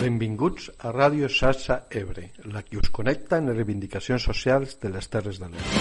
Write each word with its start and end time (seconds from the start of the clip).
Benvinguts 0.00 0.70
a 0.80 0.90
Ràdio 0.94 1.28
Xarxa 1.28 1.82
Ebre, 1.90 2.30
la 2.48 2.62
que 2.64 2.78
us 2.80 2.88
connecta 2.88 3.36
en 3.36 3.50
les 3.50 3.56
reivindicacions 3.58 4.24
socials 4.24 4.78
de 4.80 4.88
les 4.94 5.08
Terres 5.12 5.36
de 5.42 5.50
l'Ebre. 5.52 5.80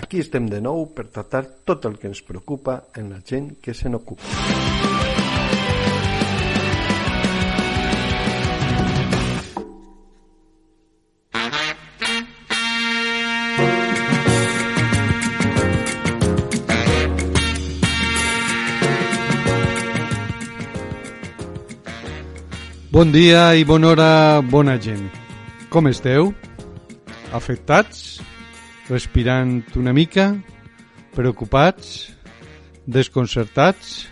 Aquí 0.00 0.22
estem 0.24 0.48
de 0.48 0.62
nou 0.64 0.86
per 0.96 1.10
tractar 1.12 1.44
tot 1.68 1.84
el 1.84 2.00
que 2.00 2.08
ens 2.08 2.24
preocupa 2.24 2.78
en 2.96 3.12
la 3.12 3.20
gent 3.20 3.58
que 3.60 3.76
se 3.76 3.92
n'ocupa. 3.92 4.97
Bon 22.98 23.12
dia 23.14 23.54
i 23.54 23.62
bona 23.62 23.92
hora, 23.92 24.42
bona 24.42 24.72
gent. 24.82 25.04
Com 25.70 25.86
esteu? 25.86 26.32
Afectats? 27.30 28.18
Respirant 28.88 29.60
una 29.78 29.92
mica? 29.94 30.32
Preocupats? 31.14 32.08
Desconcertats? 32.90 34.08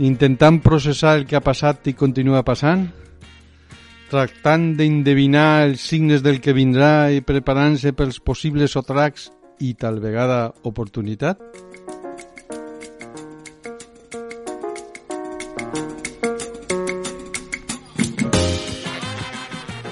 Intentant 0.00 0.56
processar 0.64 1.18
el 1.18 1.26
que 1.28 1.36
ha 1.36 1.44
passat 1.44 1.92
i 1.92 1.96
continua 2.00 2.40
passant? 2.48 2.86
Tractant 4.08 4.70
d'endevinar 4.80 5.66
els 5.66 5.84
signes 5.84 6.24
del 6.24 6.40
que 6.40 6.56
vindrà 6.56 7.10
i 7.12 7.20
preparant-se 7.20 7.92
pels 7.92 8.22
possibles 8.24 8.72
sotracs 8.72 9.28
i 9.60 9.74
tal 9.76 10.00
vegada 10.00 10.46
oportunitat? 10.64 11.44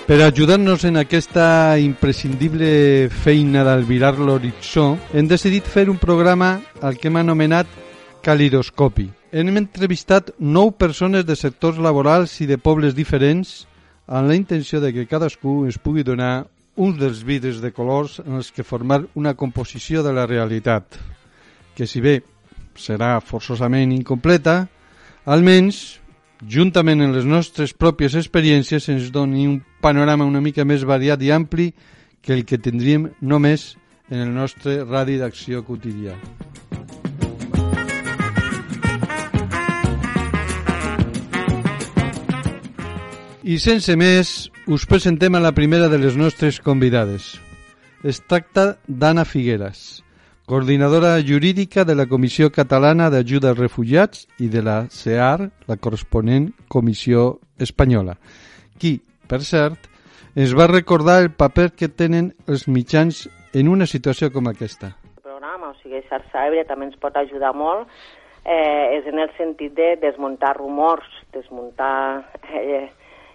Per 0.06 0.22
ajudar-nos 0.22 0.84
en 0.86 1.00
aquesta 1.00 1.74
imprescindible 1.82 3.08
feina 3.10 3.64
d'albirar 3.66 4.12
l'horitzó, 4.14 4.92
hem 5.10 5.26
decidit 5.26 5.66
fer 5.66 5.88
un 5.90 5.98
programa 5.98 6.60
al 6.78 6.94
que 6.94 7.10
hem 7.10 7.18
anomenat 7.18 7.66
Calidoscopi. 8.22 9.08
Hem 9.34 9.50
entrevistat 9.58 10.30
nou 10.38 10.70
persones 10.78 11.26
de 11.26 11.34
sectors 11.34 11.82
laborals 11.82 12.36
i 12.38 12.46
de 12.46 12.54
pobles 12.54 12.94
diferents 12.94 13.66
amb 14.06 14.30
la 14.30 14.38
intenció 14.38 14.78
de 14.78 14.92
que 14.94 15.08
cadascú 15.10 15.64
es 15.66 15.74
pugui 15.74 16.06
donar 16.06 16.46
un 16.78 16.94
dels 17.02 17.24
vidres 17.26 17.58
de 17.58 17.74
colors 17.74 18.20
en 18.22 18.38
els 18.38 18.54
que 18.54 18.62
formar 18.62 19.02
una 19.18 19.34
composició 19.34 20.06
de 20.06 20.14
la 20.14 20.30
realitat, 20.30 20.86
que 21.74 21.90
si 21.90 21.98
bé 21.98 22.20
serà 22.78 23.16
forçosament 23.18 23.90
incompleta, 23.90 24.68
almenys 25.26 25.98
juntament 26.42 27.00
amb 27.02 27.16
les 27.16 27.24
nostres 27.24 27.72
pròpies 27.72 28.16
experiències, 28.18 28.88
ens 28.92 29.10
doni 29.12 29.46
un 29.48 29.60
panorama 29.80 30.26
una 30.28 30.42
mica 30.44 30.64
més 30.64 30.84
variat 30.84 31.22
i 31.22 31.32
ampli 31.32 31.72
que 32.20 32.34
el 32.34 32.44
que 32.44 32.58
tindríem 32.58 33.10
només 33.20 33.76
en 34.10 34.20
el 34.20 34.34
nostre 34.34 34.82
radi 34.84 35.16
d'acció 35.18 35.64
quotidià. 35.64 36.16
I 43.46 43.60
sense 43.62 43.94
més, 43.94 44.50
us 44.66 44.84
presentem 44.90 45.36
a 45.38 45.40
la 45.40 45.54
primera 45.54 45.86
de 45.86 46.00
les 46.02 46.16
nostres 46.18 46.58
convidades. 46.58 47.36
Es 48.02 48.18
tracta 48.26 48.74
d'Anna 48.88 49.22
Figueras, 49.24 50.02
coordinadora 50.46 51.18
jurídica 51.26 51.84
de 51.84 51.96
la 51.96 52.06
Comissió 52.06 52.52
Catalana 52.54 53.08
d'Ajuda 53.10 53.50
als 53.50 53.58
Refugiats 53.58 54.28
i 54.38 54.46
de 54.46 54.60
la 54.62 54.76
CEAR, 54.94 55.48
la 55.66 55.76
corresponent 55.76 56.52
Comissió 56.70 57.40
Espanyola, 57.58 58.14
qui, 58.78 58.92
per 59.26 59.40
cert, 59.42 59.88
ens 60.38 60.54
va 60.54 60.68
recordar 60.70 61.18
el 61.24 61.32
paper 61.34 61.72
que 61.74 61.88
tenen 61.90 62.30
els 62.46 62.68
mitjans 62.70 63.24
en 63.58 63.66
una 63.66 63.90
situació 63.90 64.30
com 64.30 64.46
aquesta. 64.46 64.92
El 65.16 65.26
programa, 65.32 65.72
o 65.72 65.80
sigui, 65.80 66.04
Xarxa 66.06 66.46
Ebre 66.46 66.62
també 66.70 66.92
ens 66.92 67.02
pot 67.02 67.18
ajudar 67.18 67.50
molt, 67.50 67.90
eh, 68.44 69.00
és 69.00 69.10
en 69.10 69.18
el 69.18 69.34
sentit 69.34 69.74
de 69.74 69.96
desmuntar 69.98 70.54
rumors, 70.60 71.10
desmuntar 71.34 72.22
eh, 72.54 72.86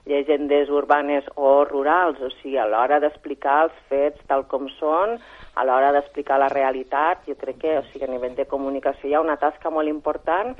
llegendes 0.07 0.71
urbanes 0.71 1.27
o 1.35 1.65
rurals, 1.67 2.23
o 2.23 2.31
sigui, 2.39 2.55
a 2.55 2.71
l'hora 2.71 3.03
d'explicar 3.03 3.65
els 3.67 3.87
fets 3.91 4.23
tal 4.31 4.47
com 4.47 4.71
són, 4.79 5.19
a 5.55 5.65
l'hora 5.65 5.91
d'explicar 5.91 6.39
la 6.39 6.49
realitat, 6.49 7.25
jo 7.27 7.35
crec 7.39 7.59
que 7.63 7.77
o 7.79 7.83
sigui, 7.89 8.05
a 8.07 8.11
nivell 8.11 8.37
de 8.37 8.47
comunicació 8.47 9.09
hi 9.09 9.15
ha 9.15 9.23
una 9.23 9.37
tasca 9.41 9.69
molt 9.69 9.91
important 9.91 10.55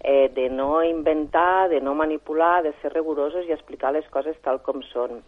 eh, 0.00 0.30
de 0.34 0.48
no 0.48 0.82
inventar, 0.82 1.68
de 1.68 1.80
no 1.80 1.94
manipular, 1.94 2.62
de 2.62 2.72
ser 2.80 2.94
rigorosos 2.94 3.46
i 3.46 3.52
explicar 3.52 3.92
les 3.92 4.08
coses 4.08 4.38
tal 4.44 4.62
com 4.64 4.80
són. 4.92 5.20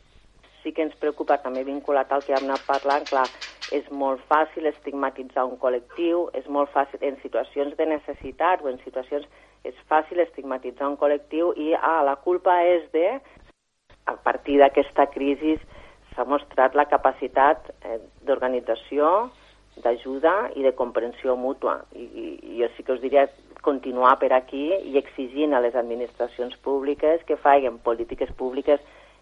Sí 0.62 0.72
que 0.72 0.84
ens 0.86 0.96
preocupa 0.96 1.40
també 1.42 1.64
vinculat 1.66 2.12
al 2.12 2.24
que 2.24 2.32
hem 2.32 2.48
anat 2.48 2.64
parlant, 2.66 3.08
clar, 3.10 3.28
és 3.72 3.88
molt 3.90 4.20
fàcil 4.28 4.66
estigmatitzar 4.68 5.44
un 5.48 5.56
col·lectiu, 5.60 6.26
és 6.36 6.48
molt 6.48 6.70
fàcil 6.72 7.02
en 7.08 7.16
situacions 7.22 7.76
de 7.76 7.86
necessitat 7.88 8.62
o 8.62 8.68
en 8.68 8.78
situacions 8.84 9.28
és 9.64 9.76
fàcil 9.88 10.20
estigmatitzar 10.24 10.88
un 10.90 10.98
col·lectiu 11.00 11.52
i 11.56 11.72
ah, 11.78 12.02
la 12.04 12.16
culpa 12.24 12.58
és 12.66 12.88
de 12.92 13.20
a 14.10 14.16
partir 14.24 14.58
d'aquesta 14.58 15.06
crisi 15.12 15.54
s'ha 16.14 16.24
mostrat 16.28 16.74
la 16.78 16.88
capacitat 16.90 17.70
eh, 17.82 17.98
d'organització, 18.26 19.30
d'ajuda 19.82 20.50
i 20.56 20.64
de 20.66 20.74
comprensió 20.76 21.36
mútua. 21.36 21.78
I, 21.96 22.04
I, 22.04 22.26
jo 22.60 22.68
sí 22.76 22.84
que 22.84 22.92
us 22.92 23.00
diria 23.00 23.26
continuar 23.62 24.18
per 24.20 24.32
aquí 24.36 24.66
i 24.74 24.98
exigint 24.98 25.54
a 25.54 25.62
les 25.64 25.76
administracions 25.78 26.56
públiques 26.66 27.22
que 27.24 27.38
facin 27.40 27.78
polítiques 27.78 28.32
públiques 28.36 28.80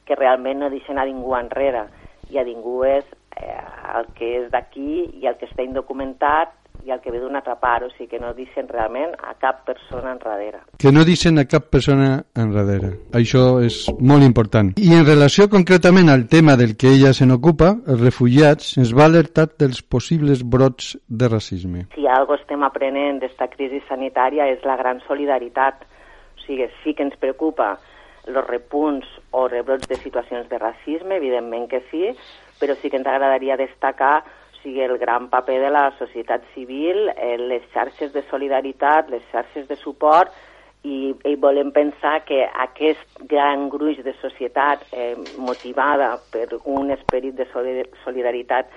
que 0.09 0.17
realment 0.17 0.59
no 0.59 0.71
deixen 0.73 0.99
a 0.99 1.07
ningú 1.07 1.37
enrere. 1.39 1.87
I 2.31 2.41
a 2.41 2.47
ningú 2.47 2.81
és 2.89 3.07
eh, 3.37 3.61
el 3.95 4.09
que 4.17 4.33
és 4.41 4.51
d'aquí 4.51 5.05
i 5.21 5.29
el 5.29 5.37
que 5.39 5.47
està 5.51 5.67
indocumentat 5.67 6.55
i 6.85 6.91
el 6.91 7.01
que 7.01 7.13
ve 7.13 7.21
d'un 7.21 7.37
altra 7.37 7.57
part, 7.61 7.85
o 7.87 7.91
sigui 7.95 8.09
que 8.15 8.21
no 8.23 8.33
deixen 8.37 8.69
realment 8.69 9.13
a 9.27 9.35
cap 9.41 9.65
persona 9.67 10.15
enrere. 10.15 10.63
Que 10.81 10.93
no 10.93 11.05
deixen 11.05 11.39
a 11.39 11.47
cap 11.51 11.69
persona 11.73 12.23
enrere. 12.39 12.93
Això 13.17 13.61
és 13.65 13.83
molt 13.99 14.25
important. 14.27 14.73
I 14.81 14.95
en 14.97 15.07
relació 15.07 15.49
concretament 15.53 16.11
al 16.11 16.27
tema 16.31 16.57
del 16.61 16.77
que 16.81 16.93
ella 16.95 17.13
se 17.17 17.29
n'ocupa, 17.29 17.75
els 17.87 18.01
refugiats, 18.01 18.75
ens 18.81 18.95
va 18.97 19.07
alertar 19.11 19.49
dels 19.61 19.83
possibles 19.83 20.43
brots 20.43 20.97
de 21.07 21.29
racisme. 21.29 21.87
Si 21.95 22.07
algo 22.07 22.39
estem 22.39 22.65
aprenent 22.67 23.21
d'esta 23.23 23.51
crisi 23.53 23.83
sanitària 23.89 24.49
és 24.51 24.65
la 24.65 24.77
gran 24.81 25.03
solidaritat. 25.07 25.87
O 26.39 26.45
sigui, 26.47 26.67
sí 26.83 26.95
que 26.97 27.07
ens 27.07 27.17
preocupa 27.21 27.77
els 28.27 28.47
repunts 28.47 29.07
o 29.31 29.47
rebrots 29.49 29.89
de 29.89 29.97
situacions 29.97 30.49
de 30.49 30.59
racisme, 30.59 31.17
evidentment 31.17 31.69
que 31.71 31.83
sí, 31.91 32.11
però 32.61 32.77
sí 32.77 32.91
que 32.91 32.99
ens 33.01 33.09
agradaria 33.09 33.57
destacar 33.57 34.23
sigui 34.63 34.83
el 34.85 34.99
gran 34.99 35.29
paper 35.31 35.59
de 35.63 35.71
la 35.71 35.91
societat 35.99 36.45
civil, 36.55 37.09
eh, 37.17 37.37
les 37.39 37.65
xarxes 37.75 38.13
de 38.13 38.23
solidaritat, 38.31 39.11
les 39.11 39.23
xarxes 39.33 39.69
de 39.69 39.77
suport, 39.77 40.33
i, 40.83 41.13
i 41.29 41.35
volem 41.37 41.73
pensar 41.77 42.23
que 42.25 42.45
aquest 42.65 43.21
gran 43.29 43.69
gruix 43.69 44.01
de 44.05 44.15
societat 44.21 44.87
eh, 44.93 45.15
motivada 45.37 46.15
per 46.33 46.47
un 46.65 46.91
esperit 46.95 47.37
de 47.37 47.47
solidaritat 47.53 48.71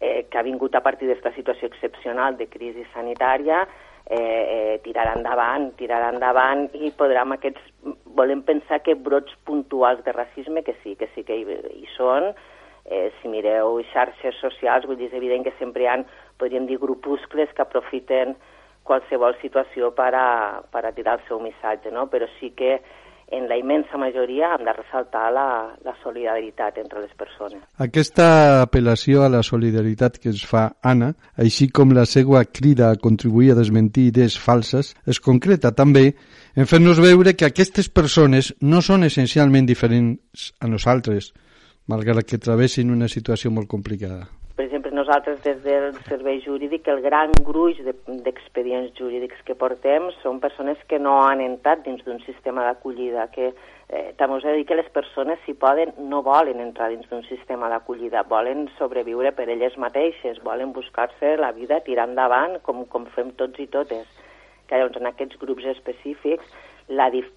eh, 0.00 0.26
que 0.30 0.38
ha 0.38 0.46
vingut 0.46 0.74
a 0.74 0.82
partir 0.84 1.08
d'esta 1.10 1.34
situació 1.34 1.66
excepcional 1.72 2.36
de 2.38 2.46
crisi 2.46 2.86
sanitària 2.94 3.64
eh, 4.08 4.16
eh, 4.16 4.80
tirarà 4.84 5.16
endavant, 5.18 5.72
tirarà 5.78 6.12
endavant 6.14 6.68
i 6.74 6.92
podrem 6.96 7.34
aquests... 7.36 7.64
Volem 8.18 8.40
pensar 8.42 8.80
que 8.82 8.96
brots 8.98 9.34
puntuals 9.46 10.00
de 10.02 10.10
racisme, 10.14 10.64
que 10.66 10.74
sí, 10.82 10.96
que 10.98 11.06
sí 11.14 11.22
que 11.22 11.36
hi, 11.38 11.58
hi 11.78 11.90
són, 11.94 12.32
eh, 12.90 13.10
si 13.20 13.28
mireu 13.28 13.80
xarxes 13.92 14.38
socials, 14.40 14.86
vull 14.88 14.98
dir, 14.98 15.10
és 15.12 15.18
evident 15.18 15.44
que 15.46 15.54
sempre 15.58 15.84
hi 15.84 15.90
ha, 15.92 15.98
podríem 16.40 16.66
dir, 16.66 16.80
grupuscles 16.82 17.52
que 17.54 17.64
aprofiten 17.64 18.36
qualsevol 18.88 19.36
situació 19.42 19.92
per 19.96 20.14
a, 20.16 20.28
per 20.72 20.86
a 20.88 20.94
tirar 20.96 21.18
el 21.18 21.26
seu 21.28 21.42
missatge, 21.44 21.92
no? 21.92 22.08
però 22.08 22.28
sí 22.38 22.54
que 22.56 22.78
en 23.30 23.44
la 23.44 23.58
immensa 23.60 23.98
majoria 24.00 24.54
hem 24.54 24.64
de 24.64 24.72
ressaltar 24.72 25.26
la, 25.36 25.48
la 25.84 25.92
solidaritat 26.02 26.78
entre 26.80 27.02
les 27.02 27.12
persones. 27.12 27.60
Aquesta 27.84 28.62
apel·lació 28.62 29.26
a 29.26 29.28
la 29.28 29.42
solidaritat 29.44 30.16
que 30.22 30.32
es 30.32 30.40
fa 30.48 30.70
Anna, 30.80 31.10
així 31.36 31.68
com 31.68 31.92
la 31.92 32.06
seva 32.08 32.40
crida 32.48 32.88
a 32.88 32.96
contribuir 32.96 33.52
a 33.52 33.58
desmentir 33.58 34.06
idees 34.08 34.38
falses, 34.40 34.94
es 35.04 35.20
concreta 35.20 35.74
també 35.76 36.14
en 36.56 36.70
fer-nos 36.70 37.02
veure 37.04 37.36
que 37.36 37.50
aquestes 37.50 37.92
persones 37.92 38.54
no 38.64 38.80
són 38.80 39.04
essencialment 39.04 39.68
diferents 39.68 40.54
a 40.64 40.72
nosaltres, 40.72 41.34
malgrat 41.88 42.26
que 42.28 42.38
travessin 42.38 42.92
una 42.92 43.08
situació 43.08 43.50
molt 43.50 43.68
complicada. 43.68 44.26
Per 44.58 44.64
exemple, 44.66 44.90
nosaltres 44.90 45.38
des 45.44 45.60
del 45.62 45.94
servei 46.08 46.40
jurídic, 46.42 46.88
el 46.90 47.00
gran 47.00 47.30
gruix 47.46 47.78
d'expedients 47.84 48.90
de, 48.90 48.96
jurídics 48.98 49.44
que 49.46 49.54
portem 49.54 50.08
són 50.22 50.40
persones 50.42 50.80
que 50.90 50.98
no 50.98 51.20
han 51.22 51.40
entrat 51.44 51.84
dins 51.84 52.02
d'un 52.04 52.18
sistema 52.24 52.64
d'acollida, 52.66 53.28
que 53.30 53.52
eh, 53.52 54.08
també 54.18 54.40
us 54.40 54.44
he 54.44 54.50
de 54.50 54.56
dir 54.58 54.66
que 54.66 54.80
les 54.80 54.90
persones, 54.90 55.38
si 55.46 55.54
poden, 55.54 55.94
no 56.10 56.24
volen 56.26 56.58
entrar 56.64 56.90
dins 56.90 57.06
d'un 57.08 57.22
sistema 57.28 57.70
d'acollida, 57.70 58.24
volen 58.26 58.66
sobreviure 58.80 59.30
per 59.38 59.46
elles 59.46 59.78
mateixes, 59.78 60.42
volen 60.42 60.74
buscar-se 60.74 61.36
la 61.38 61.52
vida, 61.54 61.78
tirar 61.86 62.08
endavant, 62.10 62.58
com, 62.66 62.82
com 62.90 63.06
fem 63.14 63.30
tots 63.38 63.62
i 63.62 63.68
totes. 63.70 64.08
que 64.68 64.76
llavors 64.76 64.98
en 65.00 65.06
aquests 65.08 65.38
grups 65.40 65.64
específics 65.64 66.50
la, 66.88 67.06
dif 67.08 67.30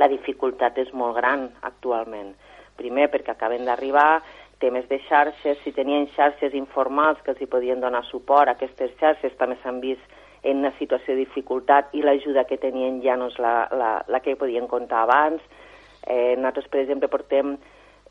la 0.00 0.08
dificultat 0.10 0.80
és 0.82 0.88
molt 0.96 1.14
gran 1.20 1.44
actualment. 1.68 2.32
Primer 2.76 3.08
perquè 3.12 3.34
acaben 3.34 3.66
d'arribar, 3.68 4.22
temes 4.62 4.86
de 4.88 5.00
xarxes, 5.08 5.58
si 5.64 5.72
tenien 5.74 6.06
xarxes 6.14 6.54
informals 6.54 7.20
que 7.24 7.34
els 7.34 7.42
hi 7.42 7.50
podien 7.50 7.82
donar 7.82 8.04
suport, 8.08 8.48
aquestes 8.52 8.94
xarxes 9.00 9.34
també 9.40 9.58
s'han 9.62 9.82
vist 9.82 10.18
en 10.42 10.62
una 10.62 10.72
situació 10.78 11.14
de 11.14 11.24
dificultat 11.24 11.92
i 11.94 12.02
l'ajuda 12.02 12.46
que 12.48 12.58
tenien 12.62 13.00
ja 13.02 13.16
no 13.18 13.28
és 13.30 13.38
la, 13.42 13.68
la, 13.78 13.92
la 14.08 14.20
que 14.22 14.38
podien 14.38 14.66
comptar 14.70 15.04
abans. 15.04 15.42
Eh, 16.02 16.34
nosaltres, 16.36 16.66
per 16.70 16.80
exemple, 16.82 17.10
portem 17.10 17.54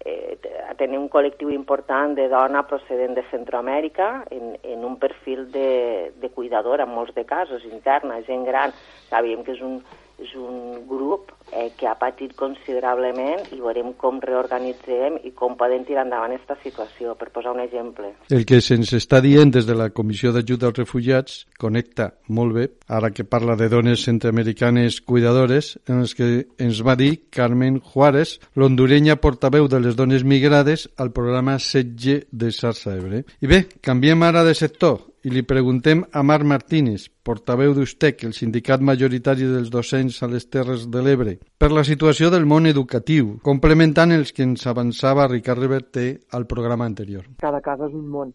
eh, 0.05 0.37
a 0.69 0.75
tenir 0.79 0.99
un 0.99 1.09
col·lectiu 1.11 1.51
important 1.51 2.15
de 2.15 2.29
dona 2.31 2.63
procedent 2.67 3.17
de 3.17 3.25
Centroamèrica 3.31 4.11
en, 4.31 4.55
en 4.63 4.85
un 4.87 4.95
perfil 4.99 5.49
de, 5.51 6.11
de 6.21 6.29
cuidadora, 6.31 6.87
en 6.87 6.95
molts 6.95 7.15
de 7.15 7.25
casos, 7.27 7.67
interna, 7.67 8.21
gent 8.27 8.47
gran. 8.47 8.75
Sabíem 9.09 9.43
que 9.43 9.57
és 9.57 9.65
un, 9.65 9.81
és 10.21 10.33
un 10.37 10.85
grup 10.87 11.31
eh, 11.51 11.71
que 11.77 11.87
ha 11.89 11.95
patit 11.99 12.33
considerablement 12.37 13.49
i 13.55 13.59
veurem 13.61 13.91
com 13.99 14.21
reorganitzem 14.23 15.19
i 15.27 15.33
com 15.37 15.57
podem 15.59 15.83
tirar 15.87 16.05
endavant 16.05 16.35
aquesta 16.35 16.57
situació, 16.63 17.15
per 17.19 17.31
posar 17.33 17.55
un 17.55 17.63
exemple. 17.63 18.13
El 18.29 18.45
que 18.47 18.61
se'ns 18.63 18.93
està 18.97 19.21
dient 19.23 19.51
des 19.53 19.67
de 19.67 19.75
la 19.77 19.89
Comissió 19.89 20.31
d'Ajuda 20.35 20.69
als 20.69 20.81
Refugiats 20.83 21.37
connecta 21.61 22.11
molt 22.29 22.55
bé, 22.57 22.67
ara 22.87 23.11
que 23.11 23.25
parla 23.27 23.57
de 23.59 23.69
dones 23.69 24.05
centroamericanes 24.07 25.01
cuidadores, 25.01 25.75
en 25.87 26.05
els 26.05 26.15
que 26.15 26.31
ens 26.61 26.81
va 26.85 26.95
dir 26.99 27.27
Carmen 27.29 27.81
Juárez, 27.81 28.37
l'hondurenya 28.55 29.19
portaveu 29.21 29.67
de 29.71 29.81
les 29.83 29.97
dones 29.97 30.23
migrades 30.23 30.87
al 30.97 31.11
programa 31.11 31.59
Setge 31.59 32.21
de 32.31 32.51
Sarsa 32.51 32.95
Ebre. 32.97 33.25
I 33.41 33.49
bé, 33.49 33.65
canviem 33.81 34.27
ara 34.27 34.45
de 34.47 34.55
sector 34.57 35.10
i 35.23 35.29
li 35.29 35.43
preguntem 35.45 36.01
a 36.13 36.23
Marc 36.25 36.45
Martínez, 36.47 37.05
portaveu 37.23 37.75
d'USTEC, 37.77 38.23
el 38.25 38.33
sindicat 38.33 38.81
majoritari 38.81 39.45
dels 39.45 39.69
docents 39.73 40.21
a 40.23 40.29
les 40.31 40.47
Terres 40.49 40.87
de 40.89 41.03
l'Ebre, 41.05 41.37
per 41.61 41.71
la 41.71 41.83
situació 41.85 42.31
del 42.33 42.47
món 42.49 42.65
educatiu, 42.69 43.35
complementant 43.45 44.13
els 44.15 44.33
que 44.33 44.45
ens 44.47 44.65
avançava 44.67 45.27
Ricard 45.29 45.61
Reverter 45.61 46.09
al 46.31 46.47
programa 46.49 46.87
anterior. 46.89 47.27
Cada 47.41 47.61
casa 47.61 47.89
és 47.89 47.97
un 47.97 48.07
món. 48.09 48.33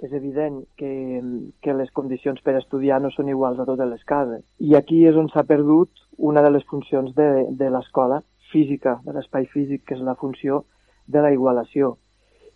És 0.00 0.12
evident 0.16 0.62
que, 0.80 1.20
que 1.60 1.74
les 1.76 1.90
condicions 1.92 2.40
per 2.40 2.56
estudiar 2.56 3.02
no 3.04 3.10
són 3.12 3.28
iguals 3.28 3.60
a 3.60 3.66
totes 3.68 3.90
les 3.90 4.04
cases. 4.08 4.40
I 4.58 4.78
aquí 4.78 5.02
és 5.04 5.16
on 5.20 5.28
s'ha 5.28 5.44
perdut 5.44 5.92
una 6.16 6.40
de 6.42 6.54
les 6.54 6.64
funcions 6.70 7.12
de, 7.18 7.28
de 7.52 7.68
l'escola 7.70 8.22
física, 8.50 8.96
de 9.04 9.12
l'espai 9.12 9.44
físic, 9.52 9.84
que 9.84 9.98
és 9.98 10.00
la 10.00 10.16
funció 10.16 10.64
de 11.06 11.20
la 11.20 11.34
igualació 11.36 11.98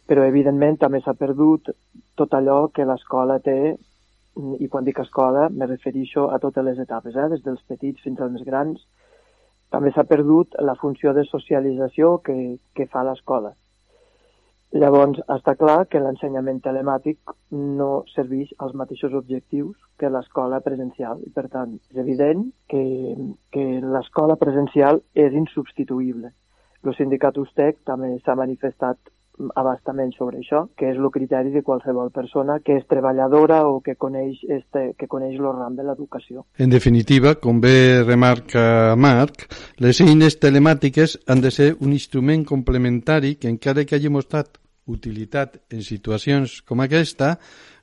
però 0.09 0.25
evidentment 0.25 0.79
també 0.81 1.03
s'ha 1.05 1.15
perdut 1.15 1.69
tot 2.17 2.35
allò 2.35 2.69
que 2.73 2.87
l'escola 2.89 3.39
té, 3.45 3.77
i 4.59 4.69
quan 4.73 4.87
dic 4.87 5.01
escola 5.03 5.49
me 5.51 5.67
refereixo 5.67 6.29
a 6.33 6.39
totes 6.39 6.65
les 6.65 6.79
etapes, 6.79 7.17
eh? 7.17 7.29
des 7.35 7.43
dels 7.45 7.63
petits 7.69 8.03
fins 8.03 8.21
als 8.21 8.33
més 8.33 8.47
grans, 8.47 8.81
també 9.69 9.93
s'ha 9.93 10.07
perdut 10.09 10.57
la 10.65 10.77
funció 10.81 11.13
de 11.13 11.27
socialització 11.29 12.19
que, 12.25 12.57
que 12.75 12.87
fa 12.93 13.05
l'escola. 13.05 13.53
Llavors, 14.81 15.21
està 15.33 15.55
clar 15.57 15.87
que 15.89 16.01
l'ensenyament 16.01 16.59
telemàtic 16.65 17.33
no 17.53 18.05
serveix 18.13 18.51
als 18.65 18.75
mateixos 18.77 19.15
objectius 19.17 19.77
que 20.01 20.11
l'escola 20.13 20.61
presencial. 20.61 21.23
I, 21.25 21.31
per 21.33 21.47
tant, 21.53 21.79
és 21.89 22.01
evident 22.01 22.45
que, 22.69 22.83
que 23.53 23.65
l'escola 23.81 24.37
presencial 24.41 25.01
és 25.17 25.37
insubstituïble. 25.41 26.33
El 26.85 26.97
sindicat 27.01 27.41
USTEC 27.41 27.81
també 27.89 28.13
s'ha 28.21 28.37
manifestat 28.37 29.01
abastament 29.55 30.13
sobre 30.17 30.41
això, 30.43 30.65
que 30.77 30.91
és 30.91 30.99
el 30.99 31.11
criteri 31.15 31.53
de 31.55 31.63
qualsevol 31.67 32.11
persona 32.15 32.59
que 32.65 32.79
és 32.79 32.87
treballadora 32.91 33.63
o 33.69 33.81
que 33.85 33.97
coneix, 33.97 34.41
este, 34.49 34.93
que 34.99 35.09
coneix 35.11 35.39
el 35.39 35.51
ram 35.51 35.77
de 35.79 35.87
l'educació. 35.87 36.45
En 36.59 36.71
definitiva, 36.71 37.37
com 37.41 37.61
bé 37.61 38.03
remarca 38.05 38.95
Marc, 38.97 39.47
les 39.85 40.01
eines 40.05 40.39
telemàtiques 40.43 41.19
han 41.27 41.45
de 41.45 41.53
ser 41.55 41.75
un 41.81 41.93
instrument 41.93 42.45
complementari 42.49 43.37
que 43.37 43.51
encara 43.51 43.85
que 43.85 43.97
hagi 43.97 44.11
mostrat 44.13 44.59
utilitat 44.89 45.61
en 45.71 45.85
situacions 45.85 46.63
com 46.67 46.81
aquesta, 46.81 47.37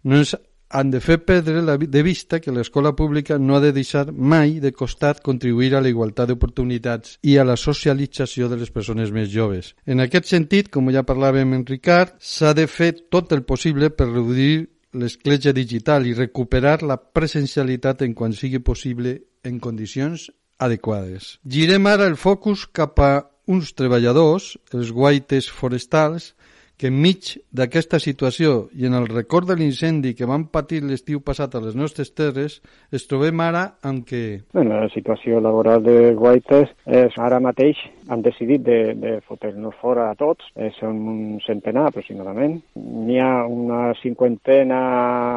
no 0.04 0.20
és 0.22 0.36
han 0.76 0.92
de 0.92 1.00
fer 1.00 1.22
perdre 1.24 1.62
de 1.64 2.02
vista 2.04 2.42
que 2.44 2.52
l'escola 2.52 2.92
pública 2.96 3.38
no 3.40 3.56
ha 3.56 3.62
de 3.64 3.72
deixar 3.72 4.12
mai 4.12 4.60
de 4.60 4.74
costat 4.76 5.22
contribuir 5.24 5.72
a 5.76 5.82
la 5.82 5.90
igualtat 5.90 6.28
d'oportunitats 6.28 7.16
i 7.24 7.38
a 7.40 7.46
la 7.48 7.56
socialització 7.56 8.50
de 8.52 8.60
les 8.60 8.72
persones 8.76 9.14
més 9.16 9.30
joves. 9.32 9.72
En 9.88 10.04
aquest 10.04 10.28
sentit, 10.28 10.68
com 10.70 10.92
ja 10.92 11.06
parlàvem 11.08 11.56
en 11.56 11.64
Ricard, 11.66 12.18
s'ha 12.20 12.52
de 12.54 12.68
fer 12.68 12.92
tot 13.10 13.32
el 13.32 13.46
possible 13.48 13.90
per 13.90 14.10
reduir 14.12 14.68
l'escletxa 14.96 15.54
digital 15.56 16.08
i 16.08 16.16
recuperar 16.16 16.82
la 16.84 16.98
presencialitat 17.00 18.04
en 18.04 18.14
quan 18.14 18.36
sigui 18.36 18.60
possible 18.60 19.16
en 19.44 19.60
condicions 19.64 20.28
adequades. 20.60 21.38
Girem 21.48 21.88
ara 21.88 22.08
el 22.08 22.20
focus 22.20 22.68
cap 22.68 23.00
a 23.00 23.14
uns 23.48 23.72
treballadors, 23.78 24.56
els 24.74 24.92
guaites 24.92 25.48
forestals, 25.52 26.34
que 26.78 26.90
enmig 26.92 27.36
d'aquesta 27.56 28.00
situació 28.04 28.68
i 28.76 28.88
en 28.90 28.96
el 28.98 29.08
record 29.08 29.48
de 29.48 29.56
l'incendi 29.60 30.14
que 30.16 30.28
van 30.28 30.48
patir 30.52 30.82
l'estiu 30.84 31.22
passat 31.24 31.56
a 31.56 31.62
les 31.64 31.76
nostres 31.76 32.12
terres, 32.14 32.60
es 32.92 33.08
trobem 33.08 33.40
ara 33.40 33.64
amb 33.82 34.04
que... 34.08 34.42
Bueno, 34.54 34.82
la 34.84 34.92
situació 34.94 35.40
laboral 35.44 35.84
de 35.86 36.14
Guaites 36.20 36.72
és 36.86 37.16
ara 37.22 37.40
mateix 37.40 37.80
han 38.12 38.22
decidit 38.26 38.66
de, 38.68 38.80
de 39.00 39.18
fotre-nos 39.28 39.76
fora 39.82 40.10
a 40.12 40.18
tots, 40.20 40.46
eh, 40.56 40.72
són 40.80 41.00
un 41.10 41.22
centenar 41.46 41.88
aproximadament. 41.90 42.60
N'hi 42.76 43.22
ha 43.24 43.46
una 43.50 43.88
cinquantena, 44.02 44.80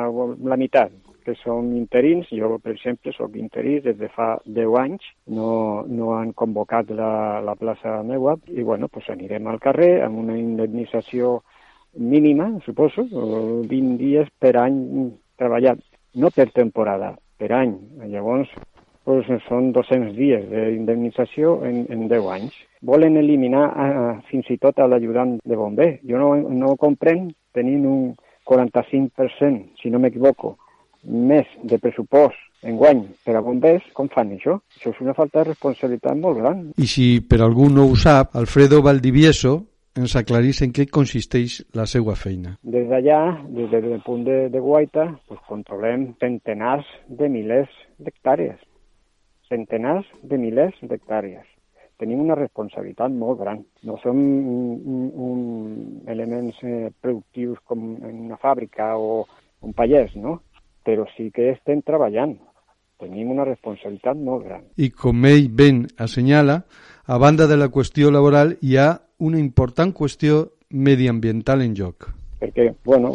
la 0.09 0.59
meitat, 0.59 0.93
que 1.29 1.37
són 1.43 1.75
interins. 1.77 2.31
Jo, 2.33 2.55
per 2.65 2.73
exemple, 2.73 3.13
sóc 3.13 3.37
interí 3.37 3.79
des 3.85 3.99
de 4.01 4.09
fa 4.15 4.31
10 4.47 4.77
anys. 4.81 5.05
No, 5.39 5.85
no 5.85 6.15
han 6.17 6.33
convocat 6.33 6.89
la, 6.97 7.13
la 7.45 7.57
plaça 7.61 8.01
meua 8.09 8.39
i, 8.49 8.65
bueno, 8.65 8.89
pues 8.89 9.11
anirem 9.13 9.49
al 9.49 9.61
carrer 9.61 9.99
amb 10.07 10.25
una 10.25 10.39
indemnització 10.41 11.39
mínima, 11.99 12.49
suposo, 12.65 13.05
20 13.69 13.97
dies 14.01 14.29
per 14.41 14.55
any 14.61 14.79
treballat, 15.41 15.81
no 16.15 16.31
per 16.35 16.49
temporada, 16.55 17.15
per 17.41 17.51
any. 17.57 17.75
Llavors, 18.13 18.53
pues, 19.05 19.29
són 19.49 19.73
200 19.77 20.15
dies 20.17 20.47
d'indemnització 20.53 21.59
en, 21.69 21.85
en 21.93 22.07
10 22.09 22.31
anys. 22.39 22.57
Volen 22.89 23.19
eliminar 23.21 23.67
a, 23.69 23.89
fins 24.31 24.49
i 24.55 24.59
tot 24.63 24.79
a 24.79 24.87
l'ajudant 24.89 25.37
de 25.45 25.59
bomber. 25.59 25.91
Jo 26.09 26.21
no, 26.23 26.33
no 26.55 26.77
comprenc 26.81 27.35
tenint 27.57 27.85
un 27.89 28.01
45%, 28.49 29.77
si 29.83 29.91
no 29.93 30.01
m'equivoco, 30.01 30.55
més 31.05 31.49
de 31.63 31.79
pressupost 31.79 32.37
en 32.67 32.77
guany 32.77 33.05
per 33.25 33.37
a 33.39 33.43
bombers, 33.45 33.85
com 33.95 34.09
fan 34.11 34.33
això? 34.35 34.59
Això 34.77 34.91
és 34.91 35.01
una 35.05 35.15
falta 35.15 35.43
de 35.43 35.51
responsabilitat 35.53 36.19
molt 36.19 36.41
gran. 36.41 36.63
I 36.79 36.87
si 36.91 37.09
per 37.21 37.41
algú 37.45 37.69
no 37.71 37.87
ho 37.87 37.97
sap, 37.97 38.35
Alfredo 38.37 38.83
Valdivieso 38.83 39.61
ens 39.99 40.15
aclarís 40.19 40.63
en 40.63 40.73
què 40.75 40.87
consisteix 40.95 41.59
la 41.75 41.87
seva 41.91 42.15
feina. 42.19 42.57
Des 42.63 42.87
d'allà, 42.91 43.21
des 43.55 43.71
del 43.73 44.01
punt 44.07 44.25
de, 44.27 44.39
de 44.53 44.63
Guaita, 44.63 45.09
pues, 45.27 45.41
controlem 45.51 46.13
centenars 46.23 46.87
de 47.09 47.29
milers 47.33 47.71
d'hectàrees. 47.99 48.59
Centenars 49.49 50.07
de 50.23 50.39
milers 50.39 50.77
d'hectàrees. 50.83 51.47
Tenim 51.99 52.21
una 52.23 52.37
responsabilitat 52.39 53.11
molt 53.11 53.41
gran. 53.41 53.65
No 53.83 53.97
som 54.05 54.19
un, 54.19 55.09
un 55.29 55.41
elements 56.07 56.61
eh, 56.63 56.93
productius 57.03 57.59
com 57.67 57.97
en 57.97 58.21
una 58.29 58.39
fàbrica 58.39 58.93
o 58.95 59.25
un 59.67 59.75
pallès, 59.75 60.15
no? 60.15 60.37
Però 60.89 61.05
sí 61.17 61.29
que 61.35 61.51
estem 61.53 61.83
treballant. 61.85 62.39
Tenim 62.99 63.29
una 63.31 63.45
responsabilitat 63.47 64.17
molt 64.17 64.47
gran. 64.47 64.63
I 64.81 64.89
com 64.91 65.27
ell 65.29 65.51
ben 65.55 65.85
assenyala, 66.01 66.63
a 67.07 67.19
banda 67.21 67.47
de 67.47 67.59
la 67.61 67.69
qüestió 67.75 68.09
laboral 68.11 68.57
hi 68.65 68.79
ha 68.81 68.95
una 69.19 69.39
important 69.39 69.93
qüestió 69.93 70.47
mediambiental 70.71 71.63
en 71.63 71.77
joc. 71.77 72.09
Perquè, 72.39 72.69
bueno, 72.87 73.11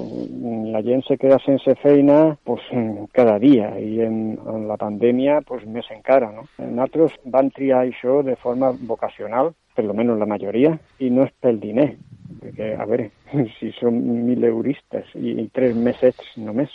la 0.72 0.82
gent 0.84 1.04
se 1.08 1.18
queda 1.18 1.40
sense 1.46 1.76
feina 1.80 2.36
pues, 2.44 2.64
cada 3.16 3.38
dia 3.40 3.70
i 3.80 4.02
en, 4.04 4.38
en 4.54 4.66
la 4.68 4.78
pandèmia 4.78 5.40
pues, 5.48 5.66
més 5.66 5.90
encara. 5.96 6.30
No? 6.36 6.46
Nosaltres 6.60 7.18
vam 7.26 7.50
triar 7.56 7.84
això 7.84 8.22
de 8.28 8.36
forma 8.44 8.74
vocacional, 8.94 9.54
per 9.74 9.88
lo 9.88 9.96
menos 9.98 10.20
la 10.20 10.30
majoria, 10.30 10.76
i 11.00 11.10
no 11.10 11.26
és 11.26 11.34
pel 11.42 11.62
diner. 11.64 11.94
Perquè, 12.44 12.74
a 12.78 12.86
veure, 12.86 13.10
si 13.58 13.72
som 13.80 13.96
mil 13.98 14.44
euristes 14.46 15.10
i, 15.16 15.40
i 15.42 15.50
tres 15.56 15.74
mesets 15.76 16.36
només, 16.38 16.74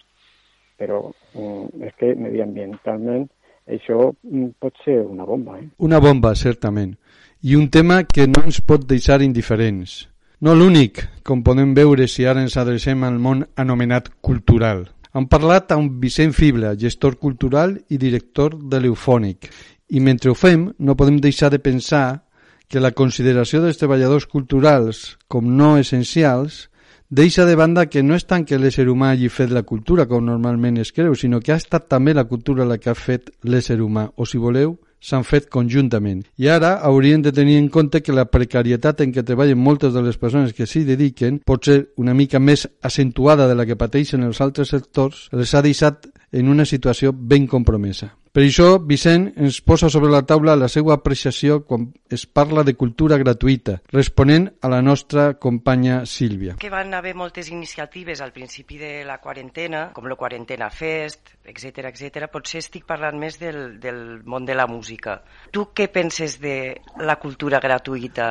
però 0.79 1.03
mm, 1.35 1.83
és 1.89 1.97
que 1.99 2.15
mediambientalment 2.17 3.27
això 3.69 4.11
mm, 4.11 4.55
pot 4.63 4.79
ser 4.85 5.01
una 5.05 5.27
bomba. 5.29 5.59
Eh? 5.59 5.67
Una 5.85 6.01
bomba, 6.01 6.35
certament. 6.35 6.95
I 7.43 7.55
un 7.55 7.69
tema 7.71 8.03
que 8.05 8.27
no 8.27 8.43
ens 8.47 8.63
pot 8.65 8.87
deixar 8.89 9.21
indiferents. 9.23 10.07
No 10.41 10.55
l'únic, 10.55 11.03
com 11.27 11.43
podem 11.43 11.75
veure 11.75 12.07
si 12.07 12.25
ara 12.27 12.43
ens 12.43 12.57
adrecem 12.57 13.03
al 13.05 13.19
món 13.19 13.43
anomenat 13.59 14.13
cultural. 14.23 14.87
Hem 15.15 15.27
parlat 15.27 15.73
amb 15.75 15.99
Vicent 16.03 16.35
Fibla, 16.37 16.77
gestor 16.79 17.17
cultural 17.19 17.75
i 17.91 17.99
director 17.99 18.55
de 18.55 18.81
l'Eufònic. 18.81 19.49
I 19.91 20.01
mentre 20.05 20.31
ho 20.31 20.37
fem, 20.37 20.69
no 20.79 20.97
podem 20.97 21.19
deixar 21.19 21.51
de 21.51 21.59
pensar 21.59 22.23
que 22.69 22.81
la 22.81 22.93
consideració 22.93 23.63
dels 23.65 23.81
treballadors 23.81 24.29
culturals 24.29 25.17
com 25.27 25.49
no 25.57 25.77
essencials 25.81 26.69
deixa 27.09 27.47
de 27.47 27.57
banda 27.57 27.87
que 27.87 28.03
no 28.03 28.17
és 28.17 28.27
tant 28.29 28.45
que 28.45 28.59
l'ésser 28.61 28.89
humà 28.89 29.13
hagi 29.13 29.31
fet 29.33 29.51
la 29.55 29.65
cultura, 29.65 30.07
com 30.07 30.25
normalment 30.25 30.77
es 30.83 30.93
creu, 30.93 31.15
sinó 31.17 31.41
que 31.41 31.53
ha 31.53 31.61
estat 31.61 31.89
també 31.89 32.15
la 32.15 32.29
cultura 32.29 32.69
la 32.69 32.79
que 32.79 32.91
ha 32.91 32.99
fet 32.99 33.33
l'ésser 33.45 33.81
humà, 33.81 34.11
o 34.17 34.27
si 34.27 34.39
voleu, 34.39 34.77
s'han 35.01 35.25
fet 35.25 35.47
conjuntament. 35.49 36.25
I 36.43 36.49
ara 36.51 36.75
haurien 36.85 37.23
de 37.23 37.33
tenir 37.33 37.57
en 37.59 37.69
compte 37.69 38.03
que 38.03 38.13
la 38.13 38.27
precarietat 38.27 39.01
en 39.05 39.13
què 39.15 39.23
treballen 39.25 39.59
moltes 39.59 39.95
de 39.95 40.03
les 40.03 40.19
persones 40.19 40.53
que 40.53 40.67
s'hi 40.67 40.85
dediquen 40.85 41.39
pot 41.47 41.65
ser 41.71 41.79
una 41.97 42.15
mica 42.15 42.41
més 42.43 42.67
accentuada 42.83 43.47
de 43.49 43.55
la 43.55 43.67
que 43.67 43.79
pateixen 43.79 44.27
els 44.27 44.41
altres 44.41 44.75
sectors, 44.75 45.29
els 45.33 45.55
ha 45.55 45.63
deixat 45.63 46.11
en 46.33 46.49
una 46.49 46.65
situació 46.65 47.13
ben 47.13 47.47
compromesa. 47.47 48.15
Per 48.39 48.45
això, 48.45 48.77
Vicent 48.79 49.25
ens 49.41 49.57
posa 49.67 49.89
sobre 49.91 50.11
la 50.13 50.21
taula 50.23 50.53
la 50.55 50.69
seva 50.71 50.93
apreciació 50.95 51.63
quan 51.67 51.89
es 52.13 52.27
parla 52.29 52.63
de 52.63 52.77
cultura 52.79 53.17
gratuïta, 53.19 53.79
responent 53.91 54.45
a 54.63 54.69
la 54.71 54.83
nostra 54.85 55.33
companya 55.41 56.05
Sílvia. 56.07 56.55
Que 56.61 56.71
van 56.71 56.93
haver 56.95 57.17
moltes 57.19 57.49
iniciatives 57.51 58.21
al 58.21 58.31
principi 58.37 58.79
de 58.79 58.93
la 59.09 59.19
quarantena, 59.19 59.89
com 59.97 60.07
la 60.07 60.19
Quarantena 60.21 60.69
Fest, 60.71 61.35
etc 61.49 61.89
etc. 61.89 62.29
Potser 62.31 62.63
estic 62.63 62.87
parlant 62.87 63.19
més 63.19 63.41
del, 63.41 63.81
del 63.81 64.23
món 64.23 64.47
de 64.47 64.55
la 64.55 64.69
música. 64.71 65.23
Tu 65.51 65.65
què 65.75 65.89
penses 65.91 66.39
de 66.39 66.77
la 67.01 67.19
cultura 67.19 67.59
gratuïta 67.65 68.29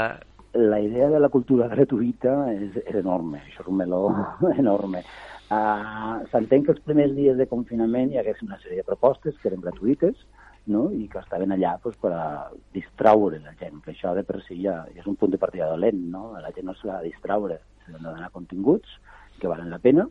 la 0.58 0.80
idea 0.82 1.10
de 1.10 1.20
la 1.20 1.30
cultura 1.30 1.68
gratuïta 1.68 2.32
és, 2.50 2.78
és 2.82 2.96
enorme, 2.98 3.44
això 3.44 3.62
és 3.62 3.68
un 3.70 3.78
meló 3.78 4.08
enorme. 4.58 5.04
Uh, 5.48 6.26
S'entén 6.32 6.66
que 6.66 6.74
els 6.74 6.84
primers 6.84 7.14
dies 7.16 7.38
de 7.40 7.48
confinament 7.48 8.12
hi 8.12 8.20
hagués 8.20 8.42
una 8.44 8.58
sèrie 8.60 8.82
de 8.82 8.88
propostes 8.88 9.38
que 9.40 9.48
eren 9.48 9.62
gratuïtes 9.64 10.26
no? 10.68 10.90
i 10.92 11.06
que 11.08 11.22
estaven 11.22 11.54
allà 11.56 11.78
pues, 11.84 11.96
per 12.02 12.12
a 12.12 12.50
distraure 12.76 13.40
la 13.40 13.54
gent, 13.62 13.80
que 13.86 13.94
això 13.94 14.12
de 14.18 14.26
per 14.28 14.42
si 14.44 14.60
ja, 14.66 14.82
ja 14.92 15.04
és 15.04 15.08
un 15.08 15.16
punt 15.16 15.32
de 15.32 15.40
partida 15.40 15.70
dolent, 15.72 16.02
no? 16.12 16.34
la 16.36 16.52
gent 16.52 16.68
no 16.68 16.76
s'ha 16.76 16.98
de 17.00 17.14
distraure, 17.14 17.62
s'han 17.86 18.02
de 18.02 18.10
donar 18.10 18.34
continguts 18.36 19.00
que 19.40 19.48
valen 19.48 19.72
la 19.72 19.80
pena 19.80 20.04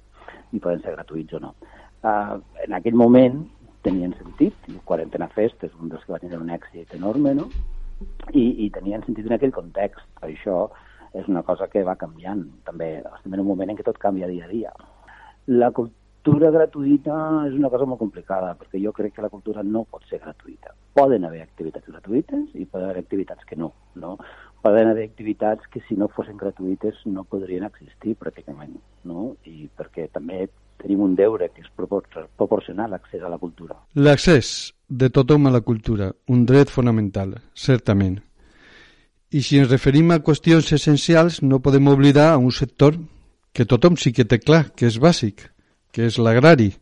i 0.56 0.62
poden 0.62 0.80
ser 0.80 0.96
gratuïts 0.96 1.36
o 1.36 1.42
no. 1.44 1.52
Uh, 2.00 2.40
en 2.64 2.78
aquell 2.78 2.96
moment 2.96 3.42
tenien 3.84 4.16
sentit, 4.16 4.56
i 4.72 4.80
Quarantena 4.88 5.28
Fest 5.36 5.62
és 5.68 5.74
un 5.78 5.92
dels 5.92 6.02
que 6.04 6.16
va 6.16 6.22
tenir 6.22 6.40
un 6.40 6.50
èxit 6.50 6.96
enorme, 6.96 7.36
no? 7.36 7.50
I, 8.32 8.64
i 8.64 8.70
tenien 8.74 9.04
sentit 9.04 9.28
en 9.28 9.36
aquell 9.36 9.54
context. 9.54 10.02
Això 10.26 10.66
és 11.16 11.28
una 11.30 11.44
cosa 11.46 11.68
que 11.72 11.84
va 11.86 11.94
canviant. 12.00 12.42
També 12.66 12.96
estem 13.00 13.36
en 13.36 13.44
un 13.44 13.50
moment 13.52 13.70
en 13.70 13.78
què 13.78 13.86
tot 13.86 14.00
canvia 14.02 14.28
dia 14.32 14.48
a 14.48 14.52
dia. 14.52 14.72
La 15.46 15.70
cultura 15.70 16.50
gratuïta 16.50 17.14
és 17.46 17.54
una 17.54 17.70
cosa 17.70 17.86
molt 17.86 18.00
complicada, 18.00 18.56
perquè 18.58 18.80
jo 18.82 18.90
crec 18.92 19.14
que 19.14 19.22
la 19.22 19.30
cultura 19.30 19.62
no 19.62 19.84
pot 19.84 20.02
ser 20.10 20.18
gratuïta. 20.18 20.74
Poden 20.98 21.24
haver 21.24 21.44
activitats 21.44 21.86
gratuïtes 21.86 22.50
i 22.54 22.66
poden 22.66 22.90
haver 22.90 23.04
activitats 23.04 23.46
que 23.46 23.56
no, 23.56 23.72
no? 23.94 24.16
Poden 24.62 24.90
haver 24.90 25.04
activitats 25.06 25.68
que 25.70 25.84
si 25.86 25.94
no 25.94 26.08
fossin 26.10 26.36
gratuïtes 26.40 27.04
no 27.06 27.22
podrien 27.24 27.62
existir 27.68 28.16
pràcticament, 28.18 28.74
no? 29.04 29.36
I 29.46 29.68
perquè 29.78 30.08
també 30.10 30.48
tenim 30.82 31.00
un 31.06 31.14
deure 31.14 31.48
que 31.54 31.62
és 31.62 31.70
proporcionar 31.76 32.90
l'accés 32.90 33.22
a 33.22 33.30
la 33.30 33.38
cultura. 33.38 33.78
L'accés 33.94 34.72
de 34.88 35.08
tothom 35.10 35.46
a 35.46 35.54
la 35.54 35.62
cultura, 35.62 36.10
un 36.26 36.44
dret 36.46 36.70
fonamental, 36.70 37.36
certament. 37.54 38.18
I 39.30 39.42
si 39.42 39.58
ens 39.58 39.70
referim 39.70 40.10
a 40.10 40.22
qüestions 40.26 40.72
essencials, 40.74 41.40
no 41.42 41.62
podem 41.62 41.86
oblidar 41.90 42.32
a 42.32 42.38
un 42.38 42.50
sector 42.50 42.98
que 43.56 43.64
tothom 43.64 43.96
sí 43.96 44.12
que 44.12 44.26
té 44.28 44.36
clar, 44.36 44.66
que 44.76 44.84
és 44.90 44.98
bàsic, 45.00 45.46
que 45.88 46.10
és 46.10 46.18
l'agrari. 46.20 46.74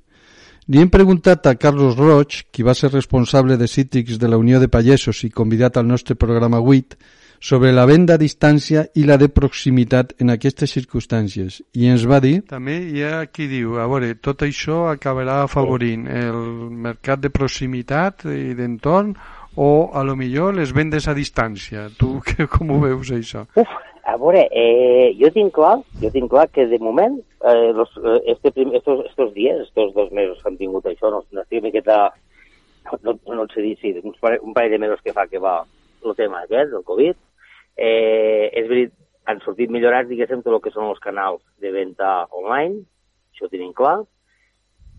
Li 0.67 0.81
hem 0.83 0.89
preguntat 0.91 1.47
a 1.47 1.55
Carlos 1.61 1.95
Roig, 1.95 2.41
qui 2.51 2.65
va 2.67 2.75
ser 2.75 2.91
responsable 2.91 3.59
de 3.61 3.69
Cítrics 3.69 4.19
de 4.19 4.31
la 4.33 4.41
Unió 4.41 4.59
de 4.59 4.67
Pallesos 4.73 5.21
i 5.23 5.31
convidat 5.31 5.77
al 5.79 5.87
nostre 5.87 6.17
programa 6.19 6.59
8, 6.59 6.99
sobre 7.45 7.71
la 7.77 7.85
venda 7.85 8.17
a 8.17 8.21
distància 8.23 8.87
i 8.97 9.05
la 9.05 9.19
de 9.21 9.29
proximitat 9.29 10.15
en 10.25 10.33
aquestes 10.33 10.73
circumstàncies. 10.73 11.61
I 11.77 11.93
ens 11.93 12.09
va 12.09 12.19
dir... 12.25 12.39
També 12.49 12.79
hi 12.89 13.05
ha 13.05 13.27
qui 13.29 13.47
diu, 13.51 13.77
a 13.79 13.87
veure, 13.87 14.15
tot 14.17 14.43
això 14.43 14.87
acabarà 14.91 15.43
afavorint 15.45 16.09
el 16.09 16.41
mercat 16.89 17.21
de 17.21 17.31
proximitat 17.31 18.25
i 18.33 18.57
d'entorn 18.57 19.13
o 19.61 19.91
a 19.95 20.03
lo 20.03 20.17
millor 20.17 20.57
les 20.57 20.73
vendes 20.73 21.07
a 21.07 21.15
distància. 21.15 21.91
Tu 22.01 22.17
que, 22.27 22.49
com 22.49 22.73
ho 22.73 22.81
veus 22.89 23.13
això? 23.13 23.45
Uf, 23.61 23.77
a 24.05 24.17
veure, 24.21 24.49
eh, 24.53 25.15
jo 25.19 25.31
tinc 25.33 25.55
clar, 25.57 25.79
jo 26.03 26.11
tinc 26.13 26.29
clar 26.31 26.49
que 26.53 26.67
de 26.69 26.79
moment, 26.79 27.17
eh, 27.41 27.73
los, 27.73 27.91
eh, 27.97 28.21
este 28.35 28.53
prim, 28.53 28.75
estos, 28.75 29.07
estos 29.07 29.33
dies, 29.35 29.61
estos 29.61 29.95
dos 29.95 30.13
mesos 30.13 30.43
que 30.43 30.49
han 30.51 30.59
tingut 30.59 30.85
això, 30.87 31.11
no, 31.11 31.23
no 31.33 31.45
estic 31.45 31.63
miqueta, 31.65 32.13
no, 32.91 32.99
no, 33.03 33.39
no 33.41 33.47
sé 33.55 33.65
dir, 33.65 33.79
sí, 33.81 33.95
un 34.03 34.13
parell, 34.21 34.45
un 34.45 34.53
parell 34.53 34.77
de 34.77 34.83
mesos 34.83 35.01
que 35.01 35.15
fa 35.17 35.27
que 35.27 35.41
va 35.41 35.63
el 36.05 36.17
tema 36.17 36.43
aquest, 36.45 36.75
el 36.77 36.85
Covid, 36.85 37.17
eh, 37.77 38.51
és 38.53 38.69
veritat, 38.69 39.01
han 39.25 39.41
sortit 39.41 39.71
millorats, 39.73 40.11
diguéssim, 40.11 40.43
tot 40.45 40.53
el 40.53 40.61
que 40.61 40.73
són 40.75 40.91
els 40.91 41.01
canals 41.01 41.41
de 41.65 41.71
venda 41.73 42.27
online, 42.37 42.83
això 43.33 43.47
ho 43.47 43.53
tenim 43.53 43.73
clar, 43.73 44.03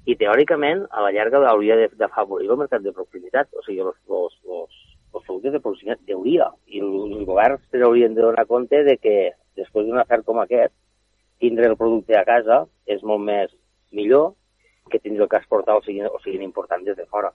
i 0.05 0.15
teòricament, 0.17 0.85
a 0.89 1.03
la 1.05 1.11
llarga 1.13 1.43
hauria 1.49 1.77
d'afavorir 1.93 2.49
el 2.49 2.57
mercat 2.57 2.81
de 2.81 2.93
proximitat, 2.93 3.49
o 3.53 3.61
sigui, 3.65 3.83
els, 3.85 3.97
els, 4.09 4.35
els, 4.57 4.81
els 5.15 5.25
productes 5.25 5.55
de 5.55 5.63
proximitat 5.63 6.01
deuria, 6.07 6.49
i 6.67 6.81
els 6.83 7.25
governs 7.27 7.81
haurien 7.81 8.15
de 8.15 8.21
donar 8.25 8.45
compte 8.49 8.83
de 8.83 8.97
que 9.01 9.15
després 9.55 9.87
d'un 9.87 10.01
afer 10.01 10.21
com 10.27 10.41
aquest, 10.43 10.73
tindre 11.39 11.67
el 11.71 11.77
producte 11.79 12.17
a 12.17 12.25
casa 12.27 12.63
és 12.85 13.03
molt 13.03 13.23
més 13.23 13.51
millor 13.95 14.33
que 14.91 14.99
tindre 14.99 15.25
el 15.25 15.29
que 15.29 15.39
exportar 15.41 15.77
o 15.79 15.83
siguin, 15.83 16.07
o 16.07 16.19
siguin 16.23 16.45
important 16.45 16.83
des 16.85 16.97
de 16.97 17.05
fora. 17.09 17.31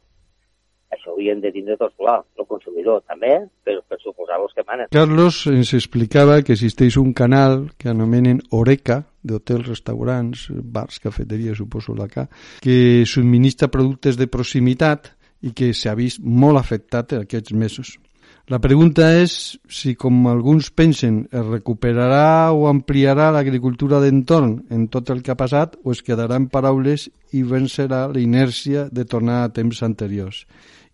Això 0.91 1.13
haurien 1.13 1.39
de 1.41 1.53
tindre 1.55 1.77
tots 1.79 1.95
clar, 1.99 2.19
el 2.39 2.47
consumidor 2.51 3.03
també, 3.07 3.37
però 3.67 3.83
per 3.87 3.99
suposar 4.03 4.41
els 4.43 4.55
que 4.57 4.65
manen. 4.67 4.89
Carlos 4.91 5.45
ens 5.51 5.71
explicava 5.79 6.41
que 6.43 6.57
existeix 6.57 6.99
un 6.99 7.13
canal 7.15 7.69
que 7.79 7.93
anomenen 7.93 8.43
Oreca, 8.51 9.05
d'hotels, 9.23 9.69
restaurants, 9.69 10.49
bars, 10.51 10.99
cafeteries, 10.99 11.59
suposo 11.61 11.95
la 11.95 12.09
K, 12.11 12.27
que 12.65 13.07
subministra 13.07 13.71
productes 13.71 14.19
de 14.19 14.27
proximitat 14.27 15.13
i 15.43 15.53
que 15.57 15.73
s'ha 15.75 15.97
vist 15.99 16.21
molt 16.23 16.61
afectat 16.61 17.15
aquests 17.17 17.53
mesos. 17.57 17.97
La 18.51 18.59
pregunta 18.59 19.13
és 19.15 19.33
si, 19.71 19.93
com 19.95 20.25
alguns 20.27 20.73
pensen, 20.75 21.21
es 21.31 21.45
recuperarà 21.47 22.51
o 22.51 22.65
ampliarà 22.67 23.29
l'agricultura 23.31 24.01
d'entorn 24.03 24.57
en 24.75 24.89
tot 24.91 25.13
el 25.15 25.21
que 25.23 25.31
ha 25.31 25.39
passat 25.39 25.77
o 25.85 25.95
es 25.95 26.03
quedarà 26.03 26.35
en 26.41 26.49
paraules 26.51 27.07
i 27.31 27.45
vencerà 27.47 28.09
la 28.11 28.19
inèrcia 28.19 28.89
de 28.91 29.05
tornar 29.07 29.45
a 29.45 29.53
temps 29.55 29.85
anteriors. 29.87 30.43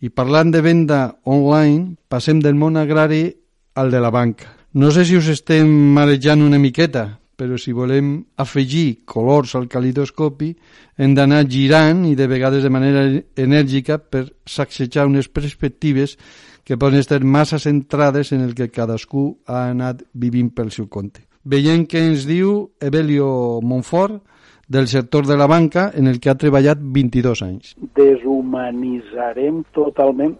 I 0.05 0.13
parlant 0.13 0.53
de 0.53 0.61
venda 0.61 1.01
online, 1.25 1.97
passem 2.13 2.43
del 2.45 2.61
món 2.61 2.77
agrari 2.77 3.31
al 3.75 3.91
de 3.91 4.05
la 4.05 4.13
banca. 4.13 4.53
No 4.77 4.91
sé 4.93 5.07
si 5.09 5.17
us 5.17 5.31
estem 5.33 5.71
marejant 5.97 6.45
una 6.45 6.61
miqueta, 6.61 7.07
però 7.37 7.59
si 7.61 7.73
volem 7.77 8.25
afegir 8.41 9.05
colors 9.05 9.55
al 9.55 9.69
calidoscopi 9.69 10.55
hem 10.97 11.15
d'anar 11.15 11.45
girant 11.53 12.07
i 12.09 12.15
de 12.17 12.27
vegades 12.27 12.65
de 12.65 12.73
manera 12.73 13.05
enèrgica 13.37 13.99
per 13.99 14.25
sacsejar 14.49 15.07
unes 15.07 15.29
perspectives 15.29 16.17
que 16.65 16.79
poden 16.81 16.99
estar 16.99 17.23
massa 17.23 17.61
centrades 17.63 18.33
en 18.33 18.41
el 18.41 18.55
que 18.57 18.73
cadascú 18.73 19.37
ha 19.47 19.69
anat 19.71 20.03
vivint 20.13 20.51
pel 20.51 20.73
seu 20.75 20.89
compte. 20.89 21.23
Veiem 21.45 21.85
que 21.87 22.01
ens 22.03 22.25
diu 22.27 22.73
Evelio 22.83 23.61
Montfort 23.63 24.19
del 24.67 24.89
sector 24.89 25.29
de 25.29 25.37
la 25.37 25.47
banca 25.47 25.93
en 25.95 26.09
el 26.09 26.19
que 26.19 26.33
ha 26.33 26.35
treballat 26.35 26.81
22 26.81 27.43
anys. 27.47 27.77
Deshumanitzarem 27.95 29.63
totalment, 29.77 30.35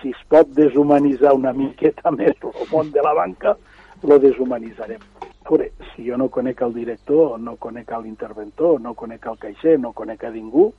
si 0.00 0.10
es 0.10 0.24
pot 0.32 0.50
deshumanitzar 0.56 1.36
una 1.36 1.52
miqueta 1.52 2.10
més 2.18 2.34
el 2.42 2.66
món 2.72 2.90
de 2.90 3.04
la 3.04 3.14
banca, 3.14 3.54
lo 4.02 4.18
deshumanitzarem 4.18 5.17
veure, 5.48 5.72
si 5.94 6.06
jo 6.08 6.16
no 6.16 6.28
conec 6.28 6.60
el 6.62 6.74
director, 6.74 7.38
no 7.40 7.56
conec 7.56 7.90
l'interventor, 8.02 8.80
no 8.80 8.94
conec 8.94 9.26
el 9.26 9.38
caixer, 9.38 9.78
no 9.78 9.92
conec 9.92 10.24
a 10.24 10.30
ningú, 10.30 10.72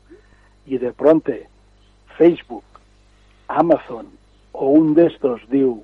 i 0.67 0.77
de 0.77 0.91
pronte 0.93 1.47
Facebook, 2.17 2.63
Amazon 3.47 4.07
o 4.53 4.69
un 4.75 4.93
d'estos 4.93 5.41
diu, 5.49 5.79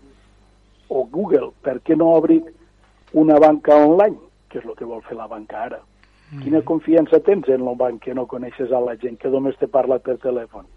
o 0.90 1.04
Google, 1.10 1.52
per 1.64 1.80
què 1.82 1.96
no 1.98 2.12
obri 2.14 2.42
una 3.14 3.40
banca 3.40 3.76
online? 3.76 4.18
Que 4.50 4.60
és 4.60 4.66
el 4.66 4.76
que 4.76 4.86
vol 4.86 5.02
fer 5.02 5.18
la 5.18 5.28
banca 5.28 5.64
ara. 5.64 5.80
Mm. 6.32 6.42
Quina 6.44 6.62
confiança 6.62 7.20
tens 7.26 7.48
en 7.50 7.66
el 7.66 7.78
banc 7.80 8.04
que 8.04 8.14
no 8.14 8.28
coneixes 8.28 8.72
a 8.72 8.82
la 8.84 8.96
gent, 9.02 9.18
que 9.18 9.32
només 9.32 9.58
te 9.58 9.68
parla 9.68 9.98
per 10.00 10.18
telèfon? 10.22 10.68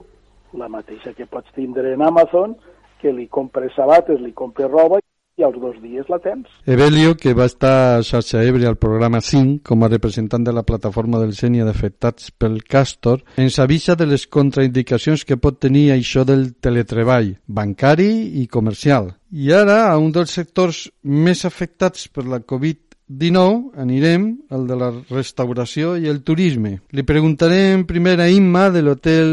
La 0.57 0.69
mateixa 0.69 1.13
que 1.13 1.27
pots 1.27 1.53
tindre 1.57 1.93
en 1.93 2.03
Amazon, 2.03 2.57
que 3.03 3.13
li 3.13 3.29
compres 3.29 3.75
sabates, 3.77 4.21
li 4.21 4.33
compres 4.33 4.71
roba 4.71 5.03
i 5.39 5.45
als 5.47 5.57
dos 5.63 5.77
dies 5.83 6.09
la 6.11 6.19
tens. 6.19 6.49
Evelio, 6.67 7.15
que 7.17 7.35
va 7.35 7.47
estar 7.47 7.75
a 7.97 8.03
Xarxa 8.03 8.43
Ebre 8.45 8.67
al 8.67 8.77
programa 8.77 9.21
5 9.23 9.63
com 9.67 9.85
a 9.85 9.91
representant 9.93 10.45
de 10.45 10.53
la 10.53 10.65
plataforma 10.67 11.21
del 11.23 11.37
CENI 11.39 11.63
d'afectats 11.63 12.33
pel 12.35 12.59
Castor, 12.67 13.23
ens 13.39 13.61
avisa 13.63 13.95
de 13.95 14.09
les 14.11 14.27
contraindicacions 14.27 15.25
que 15.25 15.39
pot 15.39 15.61
tenir 15.63 15.93
això 15.95 16.27
del 16.27 16.53
teletreball 16.59 17.37
bancari 17.47 18.11
i 18.43 18.49
comercial. 18.51 19.15
I 19.31 19.53
ara, 19.55 19.87
a 19.93 19.97
un 19.99 20.11
dels 20.13 20.35
sectors 20.35 20.89
més 21.03 21.45
afectats 21.47 22.09
per 22.11 22.27
la 22.27 22.43
Covid 22.43 22.83
19 23.09 23.81
anirem 23.81 24.25
al 24.53 24.67
de 24.69 24.77
la 24.77 24.89
restauració 25.09 25.95
i 25.97 26.11
el 26.13 26.21
turisme. 26.21 26.75
Li 26.93 27.05
preguntarem 27.09 27.87
primer 27.89 28.19
a 28.21 28.29
Imma 28.29 28.69
de 28.75 28.83
l'hotel 28.85 29.31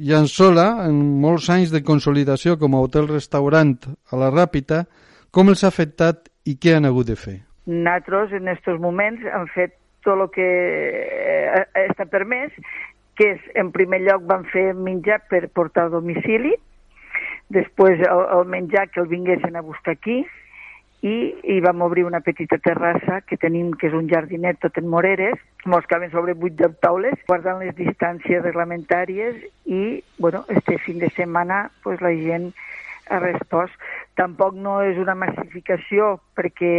Llançola, 0.00 0.86
en 0.86 0.96
molts 1.20 1.50
anys 1.52 1.74
de 1.74 1.82
consolidació 1.84 2.56
com 2.56 2.74
a 2.74 2.80
hotel-restaurant 2.80 3.76
a 3.84 4.22
la 4.22 4.30
Ràpita, 4.32 4.86
com 5.36 5.52
els 5.52 5.60
ha 5.64 5.68
afectat 5.68 6.30
i 6.48 6.54
què 6.56 6.78
han 6.78 6.88
hagut 6.88 7.10
de 7.10 7.16
fer? 7.20 7.42
Nosaltres 7.68 8.32
en 8.38 8.48
aquests 8.48 8.80
moments 8.80 9.24
hem 9.26 9.44
fet 9.52 9.74
tot 10.06 10.16
el 10.16 10.30
que 10.32 10.46
eh, 10.46 11.64
està 11.82 12.06
permès, 12.08 12.54
que 13.18 13.34
és, 13.34 13.42
en 13.58 13.72
primer 13.74 14.00
lloc, 14.06 14.24
van 14.30 14.46
fer 14.52 14.70
menjar 14.78 15.18
per 15.28 15.42
portar 15.52 15.88
a 15.88 15.92
domicili, 15.92 16.54
després 17.52 18.00
el, 18.06 18.22
el 18.38 18.48
menjar 18.48 18.86
que 18.92 19.02
el 19.02 19.10
vinguessin 19.12 19.58
a 19.58 19.64
buscar 19.66 19.96
aquí, 19.96 20.22
i, 21.04 21.16
i 21.44 21.58
vam 21.60 21.84
obrir 21.84 22.06
una 22.06 22.22
petita 22.24 22.56
terrassa 22.62 23.20
que 23.28 23.36
tenim, 23.36 23.74
que 23.76 23.90
és 23.90 23.96
un 23.98 24.08
jardinet 24.08 24.58
tot 24.62 24.78
en 24.80 24.88
moreres, 24.88 25.36
mos 25.68 25.84
caben 25.90 26.10
sobre 26.14 26.36
vuit 26.38 26.56
de 26.56 26.70
taules, 26.82 27.18
guardant 27.28 27.60
les 27.60 27.76
distàncies 27.76 28.42
reglamentàries 28.46 29.36
i, 29.66 29.82
bueno, 30.18 30.46
este 30.48 30.78
fin 30.86 30.98
de 31.02 31.12
setmana 31.12 31.66
pues, 31.84 32.00
la 32.00 32.14
gent 32.16 32.52
ha 33.10 33.20
respost. 33.20 33.74
Tampoc 34.16 34.54
no 34.56 34.78
és 34.80 34.96
una 34.96 35.14
massificació 35.18 36.14
perquè 36.36 36.70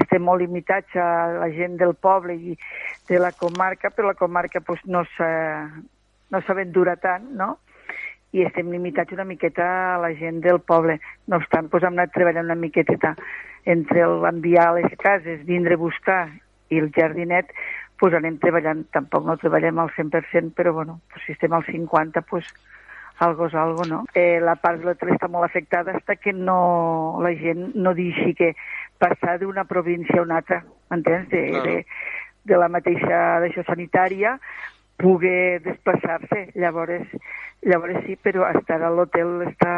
estem 0.00 0.24
molt 0.26 0.42
limitats 0.42 0.96
a 0.98 1.08
la 1.38 1.50
gent 1.54 1.76
del 1.78 1.94
poble 1.94 2.34
i 2.34 2.56
de 3.08 3.20
la 3.22 3.30
comarca, 3.32 3.92
però 3.94 4.10
la 4.10 4.18
comarca 4.18 4.60
pues, 4.60 4.82
no 4.86 5.04
s'aventura 5.14 6.96
no 6.96 7.02
tant, 7.02 7.30
no? 7.38 7.50
i 8.36 8.44
estem 8.44 8.70
limitats 8.72 9.14
una 9.14 9.24
miqueta 9.24 9.66
a 9.94 9.98
la 10.02 10.12
gent 10.18 10.42
del 10.44 10.60
poble. 10.60 10.98
No 11.26 11.38
obstant, 11.40 11.70
pues, 11.72 11.84
hem 11.86 11.96
anat 11.96 12.12
treballant 12.12 12.50
una 12.50 12.58
miqueta 12.58 13.14
entre 13.64 14.02
el 14.04 14.26
enviar 14.28 14.68
a 14.68 14.76
les 14.78 14.92
cases, 15.00 15.44
vindre 15.46 15.74
a 15.74 15.80
buscar 15.80 16.20
i 16.70 16.80
el 16.82 16.90
jardinet, 16.94 17.52
pues 17.98 18.14
anem 18.14 18.36
treballant. 18.42 18.84
Tampoc 18.94 19.24
no 19.26 19.38
treballem 19.40 19.78
al 19.80 19.92
100%, 19.96 20.52
però 20.58 20.74
bueno, 20.76 21.00
pues, 21.12 21.24
si 21.24 21.32
estem 21.32 21.54
al 21.56 21.64
50%, 21.64 22.24
pues, 22.28 22.52
algo 23.24 23.46
és 23.46 23.54
algo, 23.54 23.84
no? 23.88 24.04
Eh, 24.14 24.38
la 24.42 24.56
part 24.60 24.80
de 24.80 24.88
l'hotel 24.88 25.14
està 25.14 25.28
molt 25.32 25.48
afectada 25.48 25.94
fins 25.96 26.20
que 26.20 26.32
no, 26.36 27.18
la 27.24 27.32
gent 27.38 27.70
no 27.74 27.94
deixi 27.96 28.34
que 28.36 28.52
passar 28.98 29.38
d'una 29.40 29.64
província 29.64 30.20
a 30.20 30.26
una 30.26 30.40
altra, 30.42 30.62
m'entens? 30.90 31.28
De, 31.32 31.42
claro. 31.50 31.64
de, 31.64 31.86
de 32.46 32.60
la 32.60 32.68
mateixa 32.68 33.22
d'això 33.42 33.64
sanitària 33.66 34.36
pugui 34.96 35.58
desplaçar-se. 35.64 36.50
Llavors, 36.56 37.06
llavors 37.66 37.98
sí, 38.06 38.16
però 38.22 38.46
estar 38.50 38.78
a 38.82 38.90
l'hotel 38.92 39.46
està, 39.46 39.74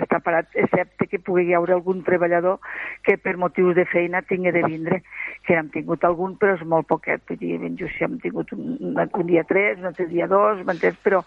està 0.00 0.20
parat, 0.24 0.50
excepte 0.54 1.08
que 1.10 1.20
pugui 1.22 1.54
haure 1.54 1.76
algun 1.76 2.02
treballador 2.06 2.60
que 3.04 3.16
per 3.20 3.36
motius 3.40 3.74
de 3.78 3.86
feina 3.90 4.24
tingui 4.28 4.52
de 4.54 4.64
vindre, 4.66 5.02
que 5.46 5.56
hem 5.58 5.70
tingut 5.74 6.04
algun, 6.04 6.36
però 6.40 6.56
és 6.58 6.64
molt 6.68 6.88
poquet. 6.90 7.24
Vull 7.28 7.40
dir, 7.40 7.58
ben 7.62 7.78
just 7.80 8.00
hem 8.02 8.18
tingut 8.22 8.52
un, 8.56 8.94
un 8.94 9.26
dia 9.28 9.44
tres, 9.48 9.78
un 9.80 9.90
altre 9.92 10.08
dia 10.10 10.28
dos, 10.30 10.62
m'entens? 10.64 11.00
Però 11.04 11.24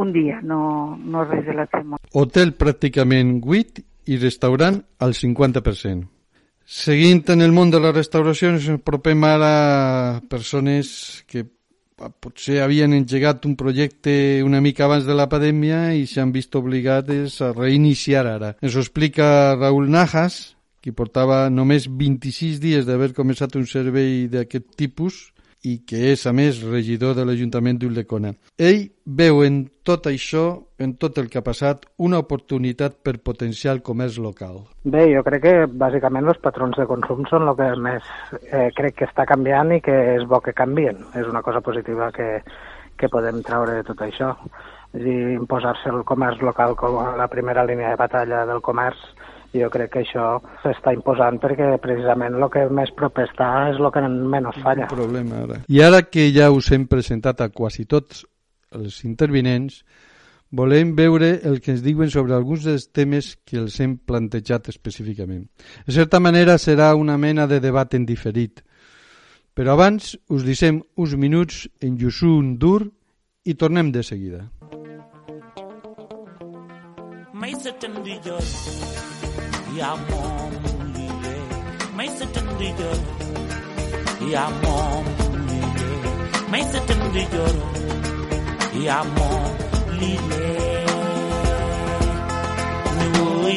un 0.00 0.12
dia, 0.14 0.40
no, 0.42 0.96
no 0.96 1.26
res 1.28 1.44
de 1.46 1.56
l'altre 1.56 1.84
món. 1.84 2.02
Hotel 2.16 2.54
pràcticament 2.58 3.38
8 3.44 3.86
i 4.10 4.18
restaurant 4.18 4.80
al 4.98 5.14
50%. 5.14 6.08
Seguint 6.70 7.24
en 7.32 7.42
el 7.42 7.50
món 7.50 7.72
de 7.72 7.80
la 7.82 7.90
restauració, 7.90 8.52
ens 8.54 8.68
apropem 8.70 9.24
ara 9.26 9.50
a 9.50 10.20
persones 10.30 11.24
que 11.26 11.42
potser 12.22 12.60
havien 12.64 12.94
engegat 12.96 13.44
un 13.48 13.56
projecte 13.60 14.42
una 14.46 14.60
mica 14.64 14.86
abans 14.86 15.04
de 15.08 15.16
la 15.16 15.28
pandèmia 15.30 15.90
i 15.96 16.06
s'han 16.08 16.32
vist 16.32 16.56
obligades 16.56 17.40
a 17.44 17.52
reiniciar 17.52 18.24
ara. 18.26 18.54
Ens 18.62 18.76
ho 18.76 18.84
explica 18.84 19.56
Raúl 19.58 19.90
Najas, 19.92 20.56
que 20.80 20.94
portava 20.96 21.50
només 21.52 21.86
26 21.86 22.60
dies 22.62 22.86
d'haver 22.88 23.12
començat 23.16 23.56
un 23.60 23.66
servei 23.68 24.24
d'aquest 24.32 24.72
tipus 24.80 25.29
i 25.66 25.80
que 25.84 25.98
és, 26.12 26.24
a 26.26 26.32
més, 26.32 26.62
regidor 26.64 27.14
de 27.18 27.24
l'Ajuntament 27.28 27.78
d'Ulldecona. 27.80 28.32
Ell 28.56 28.86
veu 29.04 29.42
en 29.44 29.60
tot 29.84 30.06
això, 30.08 30.44
en 30.80 30.94
tot 31.02 31.18
el 31.20 31.28
que 31.28 31.40
ha 31.40 31.44
passat, 31.44 31.84
una 32.00 32.20
oportunitat 32.22 33.00
per 33.04 33.18
potenciar 33.24 33.74
el 33.76 33.82
comerç 33.84 34.18
local. 34.24 34.62
Bé, 34.84 35.06
jo 35.12 35.22
crec 35.26 35.44
que 35.44 35.54
bàsicament 35.68 36.30
els 36.32 36.40
patrons 36.40 36.80
de 36.80 36.88
consum 36.88 37.26
són 37.28 37.48
el 37.48 37.56
que 37.58 37.70
més 37.76 38.10
eh, 38.40 38.68
crec 38.76 39.00
que 39.00 39.08
està 39.10 39.26
canviant 39.28 39.74
i 39.76 39.80
que 39.84 39.96
és 40.16 40.26
bo 40.28 40.40
que 40.44 40.56
canvien. 40.56 41.04
És 41.14 41.28
una 41.28 41.44
cosa 41.44 41.60
positiva 41.60 42.10
que, 42.16 42.30
que 42.96 43.12
podem 43.12 43.42
treure 43.44 43.80
de 43.80 43.88
tot 43.90 44.00
això. 44.06 44.32
És 44.94 45.04
dir, 45.04 45.18
imposar-se 45.36 45.92
el 45.92 46.00
comerç 46.08 46.40
local 46.42 46.74
com 46.78 46.98
a 47.02 47.12
la 47.18 47.28
primera 47.30 47.66
línia 47.68 47.92
de 47.92 48.00
batalla 48.00 48.46
del 48.48 48.64
comerç 48.64 49.04
jo 49.54 49.70
crec 49.72 49.90
que 49.94 50.02
això 50.04 50.26
s'està 50.62 50.94
imposant 50.94 51.40
perquè 51.42 51.72
precisament 51.82 52.36
el 52.38 52.48
que 52.52 52.66
més 52.70 52.92
prop 52.96 53.18
està 53.22 53.50
és 53.72 53.80
el 53.80 53.90
que 53.94 54.04
menys 54.06 54.60
falla. 54.62 54.86
Un 54.86 54.94
problema 54.94 55.42
ara. 55.46 55.60
I 55.68 55.82
ara 55.86 56.04
que 56.06 56.28
ja 56.34 56.50
us 56.54 56.70
hem 56.74 56.86
presentat 56.90 57.42
a 57.42 57.50
quasi 57.50 57.86
tots 57.90 58.24
els 58.70 59.02
intervinents, 59.04 59.82
volem 60.50 60.94
veure 60.98 61.32
el 61.46 61.60
que 61.62 61.72
ens 61.74 61.82
diuen 61.82 62.10
sobre 62.10 62.34
alguns 62.34 62.66
dels 62.66 62.88
temes 62.94 63.36
que 63.46 63.58
els 63.58 63.78
hem 63.80 63.96
plantejat 63.98 64.70
específicament. 64.72 65.46
De 65.86 65.94
certa 65.94 66.20
manera 66.20 66.58
serà 66.58 66.94
una 66.98 67.18
mena 67.18 67.46
de 67.46 67.60
debat 67.62 67.94
en 67.94 68.06
diferit, 68.06 68.62
però 69.54 69.74
abans 69.74 70.16
us 70.28 70.46
deixem 70.46 70.82
uns 70.96 71.14
minuts 71.14 71.66
en 71.80 71.98
Yusun 71.98 72.56
Dur 72.58 72.90
i 73.44 73.54
tornem 73.54 73.90
de 73.94 74.02
seguida. 74.02 74.46
Mai 77.32 77.54
se 77.56 77.72
yaa 79.78 79.94
moom 80.08 80.52
liggéey 80.94 81.42
may 81.96 82.08
sa 82.18 82.24
tënd 82.34 82.60
jor 82.78 82.98
yaa 84.32 84.48
moom 84.62 85.04
may 86.52 86.64
sa 86.72 86.78
tënd 86.88 87.16
jor 87.32 87.56
yaa 88.86 89.02
moom 89.16 89.52
ni 90.00 90.12
woy 93.42 93.56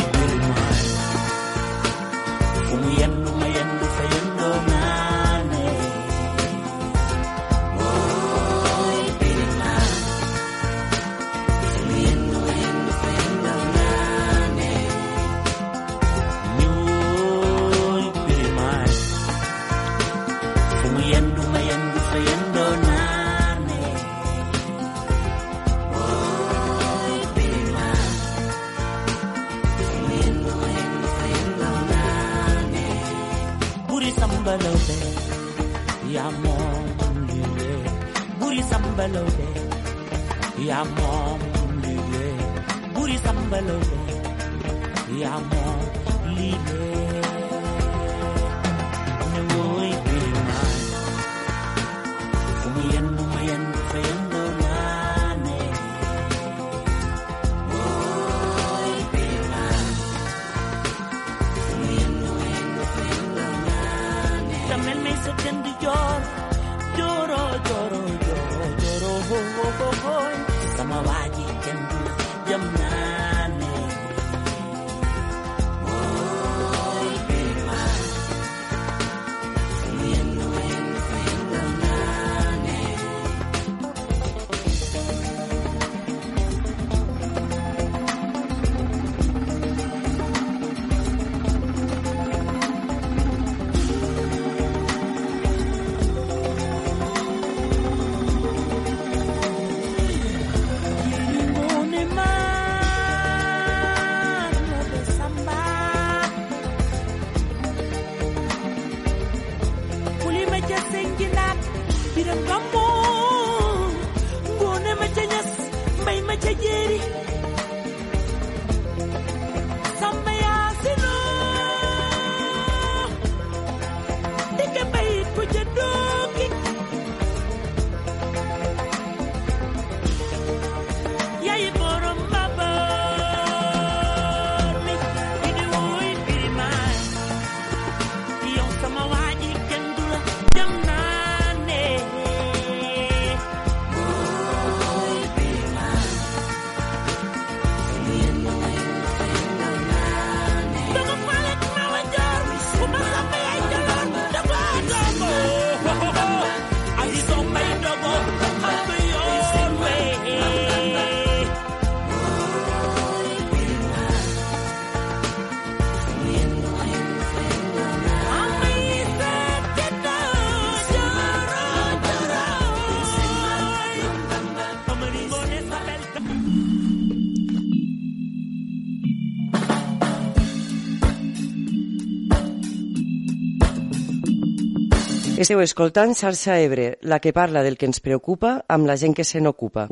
Esteu 185.43 185.59
escoltant 185.59 186.13
Xarxa 186.15 186.53
Ebre, 186.63 186.83
la 187.01 187.17
que 187.19 187.33
parla 187.35 187.63
del 187.65 187.75
que 187.75 187.83
ens 187.89 187.99
preocupa 187.99 188.51
amb 188.71 188.87
la 188.87 188.93
gent 189.01 189.11
que 189.17 189.25
se 189.27 189.41
n'ocupa. 189.43 189.89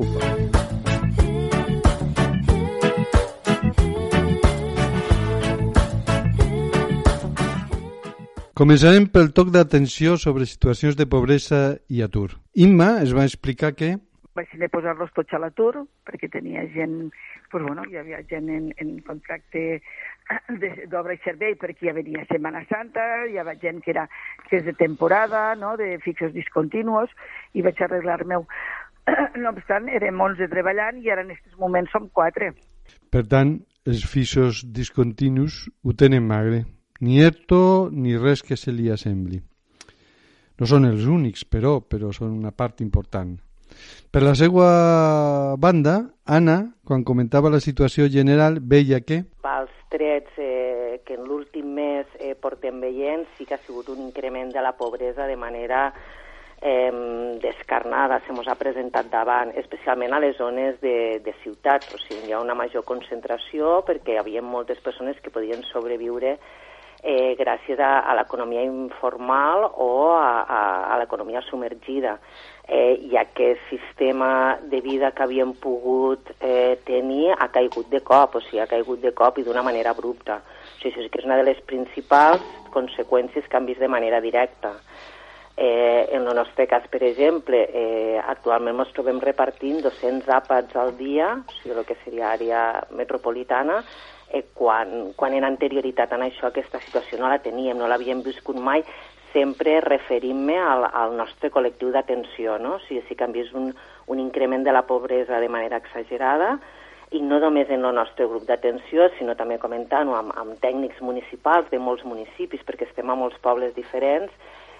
Començarem 8.56 9.10
pel 9.12 9.28
toc 9.36 9.52
d'atenció 9.52 10.16
sobre 10.16 10.48
situacions 10.48 10.96
de 10.96 11.04
pobresa 11.04 11.60
i 11.92 12.00
atur. 12.00 12.30
Imma 12.56 13.02
es 13.04 13.12
va 13.12 13.28
explicar 13.28 13.74
que 13.76 13.98
vaig 14.32 14.48
de 14.56 14.68
posar-los 14.72 15.12
tots 15.12 15.34
a 15.36 15.40
l'atur 15.42 15.84
perquè 16.08 16.30
tenia 16.32 16.64
gent, 16.72 17.10
pues 17.52 17.64
bueno, 17.64 17.84
hi 17.90 17.98
havia 18.00 18.22
gent 18.30 18.48
en, 18.48 18.70
en 18.80 18.94
contracte 19.04 19.82
d'obra 20.92 21.16
i 21.16 21.20
servei 21.24 21.56
perquè 21.58 21.88
ja 21.88 21.96
venia 21.96 22.24
Setmana 22.28 22.62
Santa, 22.70 23.04
hi 23.28 23.38
havia 23.40 23.58
gent 23.62 23.82
que, 23.84 23.92
era, 23.94 24.06
que 24.48 24.60
és 24.60 24.64
de 24.66 24.74
temporada, 24.78 25.52
no? 25.58 25.76
de 25.80 25.96
fixos 26.04 26.32
discontinus, 26.36 27.12
i 27.54 27.64
vaig 27.64 27.82
arreglar 27.82 28.24
meu. 28.26 28.46
No 29.42 29.50
obstant, 29.50 29.88
érem 29.90 30.20
11 30.22 30.46
treballant 30.52 31.00
i 31.02 31.10
ara 31.10 31.24
en 31.26 31.32
aquests 31.34 31.58
moments 31.58 31.90
som 31.90 32.06
4. 32.14 32.52
Per 33.10 33.22
tant, 33.26 33.56
els 33.88 34.04
fixos 34.06 34.62
discontinus 34.70 35.64
ho 35.82 35.94
tenen 35.98 36.26
magre. 36.28 36.62
Ni 37.02 37.18
ERTO 37.18 37.90
ni 37.90 38.14
res 38.14 38.44
que 38.46 38.54
se 38.56 38.70
li 38.70 38.86
assembli. 38.94 39.40
No 40.60 40.68
són 40.70 40.86
els 40.86 41.08
únics, 41.10 41.42
però, 41.42 41.80
però 41.82 42.12
són 42.14 42.36
una 42.36 42.52
part 42.54 42.84
important. 42.84 43.34
Per 44.12 44.22
la 44.22 44.36
seva 44.38 45.56
banda, 45.58 45.96
Anna, 46.38 46.58
quan 46.86 47.02
comentava 47.08 47.50
la 47.50 47.58
situació 47.64 48.06
general, 48.12 48.60
veia 48.60 49.00
que... 49.02 49.22
Pels 49.42 49.81
trets 49.92 50.40
eh, 50.40 51.02
que 51.04 51.18
en 51.18 51.28
l'últim 51.28 51.68
mes 51.76 52.08
eh, 52.18 52.34
portem 52.34 52.80
veient, 52.80 53.28
sí 53.36 53.44
que 53.44 53.58
ha 53.58 53.62
sigut 53.66 53.92
un 53.92 54.00
increment 54.08 54.50
de 54.54 54.64
la 54.64 54.72
pobresa 54.78 55.28
de 55.28 55.36
manera 55.36 55.92
eh, 56.62 57.38
descarnada, 57.42 58.22
se 58.24 58.32
mos 58.32 58.48
ha 58.48 58.56
presentat 58.56 59.10
davant, 59.12 59.52
especialment 59.58 60.14
a 60.14 60.20
les 60.22 60.36
zones 60.38 60.80
de, 60.80 61.20
de 61.24 61.34
ciutats, 61.42 61.90
o 61.92 62.00
sigui, 62.06 62.30
hi 62.30 62.36
ha 62.36 62.40
una 62.40 62.56
major 62.56 62.86
concentració 62.88 63.80
perquè 63.86 64.14
hi 64.14 64.20
havia 64.22 64.42
moltes 64.42 64.80
persones 64.80 65.20
que 65.20 65.34
podien 65.34 65.66
sobreviure 65.72 66.38
eh, 67.02 67.34
gràcies 67.38 67.82
a, 67.82 67.98
a 68.06 68.14
l'economia 68.14 68.62
informal 68.62 69.66
o 69.74 70.14
a, 70.14 70.46
a, 70.46 70.62
a 70.94 70.98
l'economia 71.02 71.42
submergida. 71.50 72.16
Eh, 72.68 72.94
I 73.10 73.16
aquest 73.18 73.60
sistema 73.68 74.58
de 74.70 74.80
vida 74.80 75.10
que 75.10 75.24
havíem 75.24 75.50
pogut 75.58 76.30
eh, 76.38 76.78
tenir 76.86 77.32
ha 77.34 77.48
caigut 77.50 77.88
de 77.90 78.00
cop, 78.06 78.36
o 78.38 78.42
sigui, 78.44 78.60
ha 78.62 78.70
caigut 78.70 79.02
de 79.02 79.10
cop 79.12 79.38
i 79.38 79.44
d'una 79.46 79.64
manera 79.66 79.90
abrupta. 79.90 80.38
O 80.38 80.82
sigui, 80.82 81.08
que 81.10 81.18
és 81.20 81.26
una 81.26 81.40
de 81.40 81.48
les 81.48 81.58
principals 81.66 82.44
conseqüències 82.70 83.48
que 83.48 83.58
han 83.58 83.66
vist 83.66 83.82
de 83.82 83.90
manera 83.90 84.22
directa. 84.22 84.76
Eh, 85.56 86.08
en 86.12 86.26
el 86.26 86.34
nostre 86.34 86.66
cas, 86.66 86.86
per 86.88 87.02
exemple, 87.04 87.58
eh, 87.74 88.18
actualment 88.18 88.78
ens 88.80 88.94
trobem 88.96 89.20
repartint 89.20 89.82
200 89.84 90.30
àpats 90.32 90.78
al 90.80 90.94
dia, 90.96 91.34
o 91.42 91.58
sigui, 91.58 91.74
el 91.76 91.84
que 91.84 91.98
seria 92.04 92.30
àrea 92.32 92.62
metropolitana, 92.96 93.82
eh, 94.32 94.46
quan, 94.54 95.12
quan 95.14 95.36
en 95.36 95.44
anterioritat 95.44 96.14
en 96.16 96.24
això 96.24 96.48
aquesta 96.48 96.80
situació 96.80 97.20
no 97.20 97.28
la 97.28 97.42
teníem, 97.44 97.76
no 97.76 97.90
l'havíem 97.90 98.22
viscut 98.24 98.56
mai, 98.56 98.86
sempre 99.32 99.80
referint-me 99.80 100.58
al, 100.58 100.86
al 100.86 101.16
nostre 101.16 101.50
col·lectiu 101.50 101.90
d'atenció, 101.92 102.58
no? 102.62 102.76
O 102.76 102.84
sigui, 102.86 103.02
sí 103.08 103.16
que 103.18 103.28
vist 103.32 103.56
un, 103.58 103.72
un 104.06 104.20
increment 104.20 104.64
de 104.64 104.72
la 104.72 104.86
pobresa 104.86 105.40
de 105.40 105.48
manera 105.48 105.80
exagerada, 105.82 106.58
i 107.12 107.20
no 107.20 107.38
només 107.40 107.68
en 107.68 107.84
el 107.84 107.94
nostre 107.94 108.26
grup 108.26 108.46
d'atenció, 108.48 109.10
sinó 109.18 109.36
també 109.36 109.58
comentant-ho 109.60 110.16
amb, 110.16 110.32
amb 110.40 110.56
tècnics 110.64 111.00
municipals 111.04 111.68
de 111.70 111.80
molts 111.80 112.04
municipis, 112.08 112.64
perquè 112.64 112.88
estem 112.88 113.10
a 113.12 113.18
molts 113.18 113.36
pobles 113.44 113.74
diferents, 113.76 114.32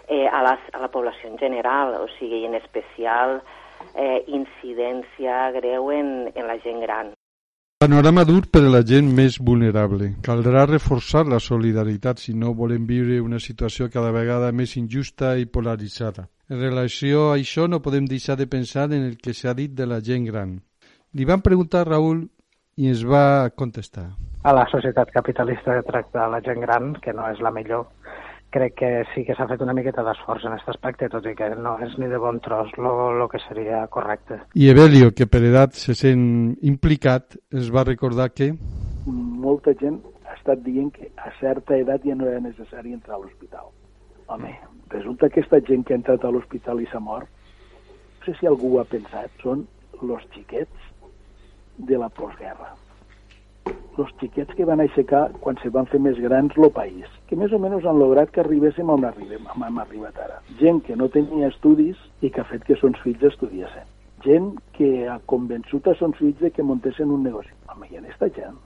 eh, 0.08 0.26
a, 0.26 0.40
la, 0.44 0.56
a 0.72 0.80
la 0.80 0.90
població 0.92 1.28
en 1.28 1.38
general, 1.38 1.98
o 2.00 2.08
sigui, 2.18 2.44
en 2.48 2.56
especial 2.56 3.40
eh, 3.94 4.22
incidència 4.26 5.50
greu 5.58 5.92
en, 5.92 6.32
en 6.34 6.48
la 6.48 6.58
gent 6.64 6.80
gran. 6.86 7.12
Panorama 7.82 8.22
dur 8.22 8.44
per 8.46 8.60
a 8.62 8.68
la 8.70 8.80
gent 8.86 9.08
més 9.10 9.40
vulnerable. 9.42 10.12
Caldrà 10.22 10.60
reforçar 10.68 11.24
la 11.26 11.40
solidaritat 11.42 12.20
si 12.22 12.30
no 12.42 12.52
volem 12.54 12.84
viure 12.86 13.16
una 13.18 13.40
situació 13.42 13.88
cada 13.90 14.12
vegada 14.14 14.52
més 14.54 14.76
injusta 14.78 15.32
i 15.34 15.48
polaritzada. 15.50 16.28
En 16.46 16.60
relació 16.60 17.24
a 17.32 17.40
això 17.40 17.66
no 17.66 17.80
podem 17.82 18.06
deixar 18.06 18.36
de 18.38 18.46
pensar 18.46 18.84
en 18.92 19.08
el 19.08 19.16
que 19.18 19.34
s'ha 19.34 19.56
dit 19.58 19.74
de 19.74 19.88
la 19.90 19.98
gent 19.98 20.30
gran. 20.30 20.52
Li 21.18 21.26
van 21.26 21.42
preguntar 21.42 21.82
a 21.82 21.88
Raül 21.90 22.22
i 22.78 22.86
ens 22.86 23.02
va 23.02 23.50
contestar. 23.50 24.12
A 24.46 24.54
la 24.54 24.62
societat 24.70 25.10
capitalista 25.10 25.74
que 25.74 25.88
tracta 25.90 26.30
la 26.30 26.38
gent 26.46 26.62
gran, 26.62 26.94
que 27.02 27.10
no 27.10 27.26
és 27.34 27.42
la 27.42 27.50
millor, 27.50 27.88
crec 28.52 28.74
que 28.76 28.90
sí 29.14 29.24
que 29.26 29.34
s'ha 29.34 29.48
fet 29.50 29.62
una 29.64 29.74
miqueta 29.74 30.04
d'esforç 30.06 30.44
en 30.46 30.54
aquest 30.54 30.70
aspecte, 30.74 31.08
tot 31.10 31.26
i 31.26 31.34
que 31.38 31.48
no 31.56 31.74
és 31.82 31.96
ni 31.98 32.10
de 32.10 32.20
bon 32.20 32.38
tros 32.44 32.70
el 32.76 33.24
que 33.32 33.40
seria 33.48 33.86
correcte. 33.96 34.38
I 34.54 34.68
Evelio, 34.70 35.10
que 35.16 35.26
per 35.26 35.42
edat 35.48 35.78
se 35.80 35.96
sent 35.98 36.24
implicat, 36.60 37.38
es 37.50 37.72
va 37.74 37.86
recordar 37.88 38.30
que... 38.36 38.52
Molta 39.06 39.74
gent 39.80 39.98
ha 40.28 40.36
estat 40.36 40.62
dient 40.66 40.92
que 40.94 41.08
a 41.16 41.32
certa 41.40 41.80
edat 41.80 42.04
ja 42.06 42.14
no 42.18 42.28
era 42.28 42.44
necessari 42.44 42.92
entrar 42.92 43.16
a 43.16 43.22
l'hospital. 43.24 43.72
Home, 44.28 44.52
resulta 44.92 45.28
que 45.28 45.40
aquesta 45.40 45.62
gent 45.66 45.88
que 45.88 45.96
ha 45.96 46.00
entrat 46.02 46.24
a 46.24 46.30
l'hospital 46.30 46.84
i 46.84 46.86
s'ha 46.92 47.00
mort, 47.00 47.26
no 48.20 48.28
sé 48.28 48.38
si 48.38 48.46
algú 48.46 48.76
ho 48.76 48.84
ha 48.84 48.86
pensat, 48.86 49.32
són 49.42 49.66
los 50.02 50.22
xiquets 50.36 50.92
de 51.78 51.98
la 51.98 52.12
postguerra 52.12 52.76
els 53.98 54.12
xiquets 54.20 54.56
que 54.56 54.64
van 54.68 54.80
aixecar 54.80 55.26
quan 55.44 55.58
se 55.60 55.70
van 55.74 55.88
fer 55.90 56.00
més 56.00 56.18
grans 56.22 56.56
el 56.56 56.70
país, 56.72 57.08
que 57.28 57.36
més 57.36 57.52
o 57.52 57.60
menys 57.60 57.84
han 57.84 58.00
lograt 58.00 58.32
que 58.32 58.40
arribéssim 58.40 58.90
on 58.90 59.04
arribem, 59.04 59.46
on 59.54 59.66
hem 59.66 59.80
arribat 59.82 60.18
ara. 60.24 60.40
Gent 60.60 60.80
que 60.86 60.96
no 60.96 61.10
tenia 61.12 61.52
estudis 61.52 62.00
i 62.20 62.30
que 62.30 62.40
ha 62.40 62.48
fet 62.48 62.64
que 62.64 62.78
sons 62.80 63.00
fills 63.04 63.24
estudiessin. 63.32 63.88
Gent 64.24 64.52
que 64.76 65.08
ha 65.10 65.18
convençut 65.26 65.88
a 65.88 65.96
sons 65.98 66.16
fills 66.20 66.38
de 66.40 66.50
que 66.50 66.64
muntessin 66.64 67.10
un 67.10 67.24
negoci. 67.26 67.52
Home, 67.68 67.90
i 67.90 68.00
en 68.00 68.06
esta 68.08 68.30
gent 68.32 68.60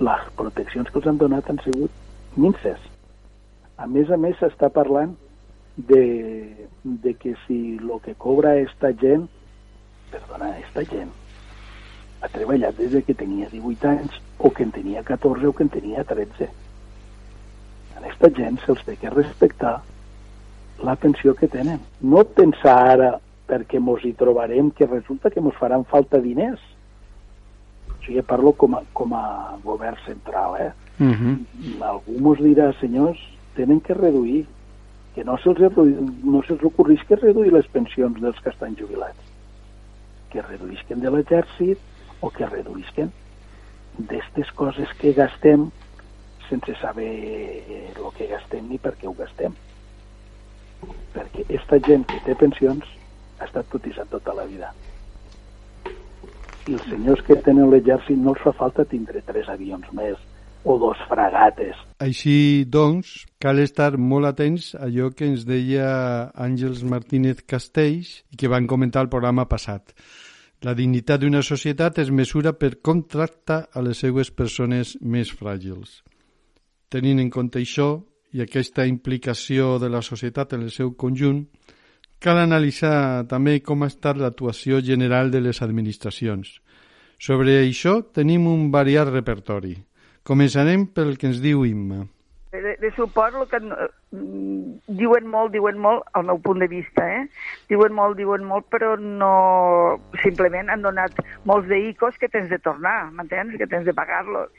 les 0.00 0.24
proteccions 0.36 0.90
que 0.90 1.00
els 1.00 1.06
han 1.08 1.20
donat 1.20 1.48
han 1.50 1.60
sigut 1.64 2.36
minces. 2.36 2.80
A 3.76 3.86
més 3.88 4.10
a 4.10 4.18
més 4.20 4.36
s'està 4.40 4.68
parlant 4.72 5.14
de, 5.76 6.02
de 6.84 7.14
que 7.20 7.34
si 7.46 7.76
el 7.76 7.92
que 8.04 8.14
cobra 8.14 8.56
esta 8.60 8.92
gent, 9.00 9.26
perdona, 10.12 10.52
esta 10.60 10.84
gent, 10.88 11.12
ha 12.20 12.28
treballat 12.32 12.78
des 12.78 13.04
que 13.04 13.14
tenia 13.14 13.48
18 13.50 13.88
anys 13.88 14.20
o 14.38 14.50
que 14.50 14.64
en 14.64 14.72
tenia 14.72 15.02
14 15.02 15.46
o 15.46 15.52
que 15.52 15.64
en 15.64 15.68
tenia 15.68 16.04
13. 16.04 16.48
A 17.96 17.98
aquesta 18.00 18.30
gent 18.36 18.58
se'ls 18.64 18.82
té 18.86 18.96
que 19.00 19.12
respectar 19.12 19.80
la 20.84 20.96
pensió 20.96 21.34
que 21.34 21.48
tenen. 21.48 21.80
No 22.00 22.24
pensar 22.24 22.76
ara 22.92 23.12
perquè 23.46 23.80
mos 23.80 24.04
hi 24.04 24.12
trobarem 24.12 24.70
que 24.70 24.88
resulta 24.88 25.30
que 25.30 25.40
mos 25.40 25.56
faran 25.60 25.84
falta 25.84 26.20
diners. 26.20 26.60
O 27.90 28.02
sigui, 28.04 28.22
parlo 28.22 28.52
com 28.52 28.76
a, 28.76 28.82
com 28.92 29.14
a 29.14 29.56
govern 29.64 29.96
central, 30.06 30.56
eh? 30.60 30.72
Uh 30.98 31.12
-huh. 31.12 31.36
Algú 31.82 32.20
mos 32.20 32.38
dirà, 32.38 32.72
senyors, 32.80 33.18
tenen 33.54 33.80
que 33.80 33.94
reduir, 33.94 34.46
que 35.14 35.24
no 35.24 35.36
se'ls 35.38 35.58
no 36.24 36.42
se 36.42 36.52
ocorreix 36.54 37.02
que 37.08 37.16
reduir 37.16 37.52
les 37.52 37.66
pensions 37.68 38.20
dels 38.20 38.40
que 38.40 38.50
estan 38.50 38.76
jubilats, 38.76 39.18
que 40.30 40.42
reduïsquen 40.42 41.00
de 41.00 41.10
l'exèrcit, 41.10 41.78
o 42.20 42.30
que 42.30 42.48
reduïsquen 42.48 43.12
d'aquestes 43.98 44.50
coses 44.56 44.92
que 45.00 45.12
gastem 45.16 45.70
sense 46.48 46.74
saber 46.80 47.10
el 47.96 48.10
que 48.16 48.28
gastem 48.30 48.68
ni 48.68 48.78
per 48.78 48.94
què 48.98 49.08
ho 49.08 49.14
gastem. 49.16 49.54
Perquè 51.14 51.46
aquesta 51.46 51.80
gent 51.88 52.04
que 52.10 52.20
té 52.26 52.36
pensions 52.38 52.84
ha 53.40 53.48
estat 53.48 53.68
cotitzant 53.72 54.10
tota 54.12 54.34
la 54.36 54.44
vida. 54.46 54.70
I 56.66 56.74
els 56.74 56.86
senyors 56.90 57.22
que 57.26 57.38
tenen 57.46 57.70
l'exèrcit 57.70 58.18
no 58.18 58.34
els 58.34 58.42
fa 58.42 58.52
falta 58.58 58.84
tindre 58.90 59.22
tres 59.26 59.48
avions 59.48 59.86
més 59.94 60.18
o 60.66 60.76
dos 60.82 60.98
fragates. 61.08 61.78
Així, 62.02 62.66
doncs, 62.66 63.22
cal 63.42 63.60
estar 63.62 63.92
molt 63.96 64.26
atents 64.28 64.72
a 64.74 64.88
allò 64.88 65.12
que 65.14 65.28
ens 65.30 65.46
deia 65.46 65.88
Àngels 66.34 66.82
Martínez 66.84 67.44
Castells 67.46 68.20
i 68.34 68.40
que 68.40 68.50
van 68.50 68.66
comentar 68.66 69.06
el 69.06 69.12
programa 69.12 69.46
passat. 69.48 69.94
La 70.64 70.72
dignitat 70.74 71.20
d'una 71.20 71.42
societat 71.44 71.98
es 72.00 72.10
mesura 72.10 72.54
per 72.56 72.78
com 72.80 73.02
tracta 73.04 73.66
a 73.72 73.82
les 73.84 74.00
seues 74.00 74.30
persones 74.32 74.96
més 75.02 75.28
fràgils. 75.28 76.00
Tenint 76.88 77.20
en 77.20 77.28
compte 77.30 77.60
això 77.60 77.90
i 78.32 78.40
aquesta 78.40 78.86
implicació 78.88 79.76
de 79.82 79.90
la 79.92 80.00
societat 80.02 80.54
en 80.56 80.64
el 80.64 80.72
seu 80.72 80.94
conjunt, 80.96 81.44
cal 82.18 82.40
analitzar 82.40 83.26
també 83.28 83.58
com 83.60 83.84
ha 83.84 83.90
estat 83.92 84.16
l'actuació 84.16 84.80
general 84.80 85.30
de 85.30 85.42
les 85.44 85.60
administracions. 85.62 86.56
Sobre 87.18 87.58
això 87.60 88.00
tenim 88.16 88.46
un 88.48 88.70
variat 88.72 89.12
repertori. 89.12 89.76
Començarem 90.26 90.88
pel 90.92 91.16
que 91.20 91.28
ens 91.30 91.40
diu 91.44 91.64
Imma. 91.68 92.06
De, 92.52 92.76
de 92.80 92.90
suport, 92.96 93.36
el 93.36 93.48
que 93.50 93.60
diuen 94.86 95.26
molt, 95.30 95.52
diuen 95.52 95.78
molt, 95.82 96.04
al 96.14 96.26
meu 96.28 96.38
punt 96.42 96.60
de 96.62 96.68
vista, 96.70 97.06
eh? 97.18 97.24
Diuen 97.70 97.94
molt, 97.96 98.16
diuen 98.18 98.44
molt, 98.46 98.68
però 98.72 98.94
no... 99.00 99.32
Simplement 100.22 100.70
han 100.72 100.84
donat 100.84 101.18
molts 101.48 101.68
d'icos 101.70 102.16
que 102.20 102.30
tens 102.32 102.48
de 102.52 102.58
tornar, 102.62 103.10
m'entens? 103.16 103.56
Que 103.58 103.68
tens 103.70 103.86
de 103.86 103.94
pagar-los. 103.96 104.50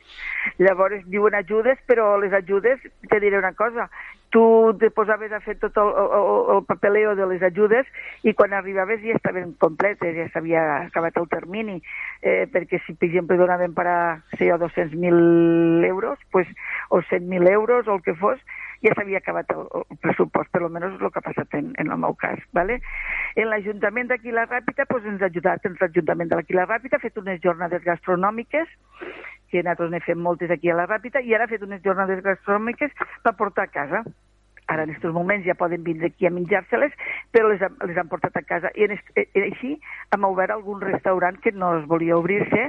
Llavors 0.62 1.04
diuen 1.12 1.36
ajudes, 1.36 1.80
però 1.88 2.16
les 2.22 2.34
ajudes, 2.34 2.80
te 3.10 3.20
diré 3.24 3.40
una 3.40 3.54
cosa, 3.54 3.90
tu 4.30 4.76
te 4.80 4.92
posaves 4.92 5.32
a 5.32 5.40
fer 5.40 5.56
tot 5.60 5.78
el, 5.80 5.88
el, 5.88 6.58
el 6.58 6.64
papeleo 6.68 7.16
de 7.16 7.28
les 7.32 7.44
ajudes 7.48 7.88
i 8.28 8.34
quan 8.36 8.54
arribaves 8.54 9.00
ja 9.04 9.16
estaven 9.16 9.54
completes, 9.62 10.16
ja 10.18 10.28
s'havia 10.34 10.64
acabat 10.88 11.18
el 11.18 11.30
termini, 11.32 11.80
eh, 12.22 12.46
perquè 12.52 12.82
si, 12.86 12.94
per 12.94 13.08
exemple, 13.08 13.40
donaven 13.40 13.76
per 13.78 13.88
a, 13.88 14.00
sé 14.36 14.50
jo, 14.52 14.60
200.000 14.60 15.88
euros, 15.88 16.20
pues, 16.32 16.48
o 16.90 17.02
100.000 17.02 17.50
euros, 17.54 17.88
o 17.88 17.96
el 17.96 18.04
que 18.04 18.16
fos, 18.16 18.40
ja 18.86 18.94
s'havia 18.96 19.22
acabat 19.22 19.52
el, 19.56 19.66
el 19.80 20.00
pressupost, 20.04 20.52
per 20.54 20.62
almenys 20.62 20.98
és 20.98 21.02
el 21.02 21.14
que 21.14 21.22
ha 21.22 21.28
passat 21.30 21.58
en, 21.60 21.74
en 21.82 21.92
el 21.92 22.02
meu 22.04 22.16
cas. 22.20 22.40
¿vale? 22.54 22.80
En 23.36 23.50
l'Ajuntament 23.52 24.12
d'aquí 24.12 24.34
la 24.36 24.48
Ràpita 24.50 24.88
pues, 24.90 25.06
ens 25.06 25.22
ha 25.22 25.32
ajudat, 25.32 25.66
en 25.66 25.78
l'Ajuntament 25.80 26.34
d'aquí 26.34 26.58
la 26.58 26.68
Ràpita 26.70 27.00
ha 27.00 27.06
fet 27.06 27.18
unes 27.18 27.42
jornades 27.44 27.84
gastronòmiques 27.86 28.70
que 29.52 29.64
nosaltres 29.64 29.92
n'he 29.92 30.04
fet 30.04 30.18
moltes 30.20 30.52
aquí 30.52 30.70
a 30.70 30.76
la 30.76 30.88
Ràpita, 30.88 31.22
i 31.24 31.34
ara 31.34 31.48
ha 31.48 31.52
fet 31.52 31.64
unes 31.64 31.84
jornades 31.84 32.24
gastronòmiques 32.24 32.92
per 33.24 33.36
portar 33.40 33.68
a 33.68 33.74
casa. 33.74 34.04
Ara, 34.68 34.84
en 34.84 34.92
aquests 34.92 35.14
moments, 35.16 35.46
ja 35.48 35.56
poden 35.56 35.86
vindre 35.86 36.10
aquí 36.12 36.28
a 36.28 36.34
menjar-se-les, 36.36 36.96
però 37.32 37.48
les, 37.54 37.62
les 37.88 37.98
han 37.98 38.10
portat 38.12 38.36
a 38.36 38.44
casa. 38.44 38.72
I 38.76 38.90
en, 38.90 38.98
en, 38.98 39.22
eh, 39.24 39.44
així 39.46 39.78
hem 40.12 40.28
obert 40.28 40.52
algun 40.52 40.84
restaurant 40.84 41.40
que 41.40 41.54
no 41.56 41.78
es 41.78 41.86
volia 41.88 42.18
obrir-se, 42.20 42.66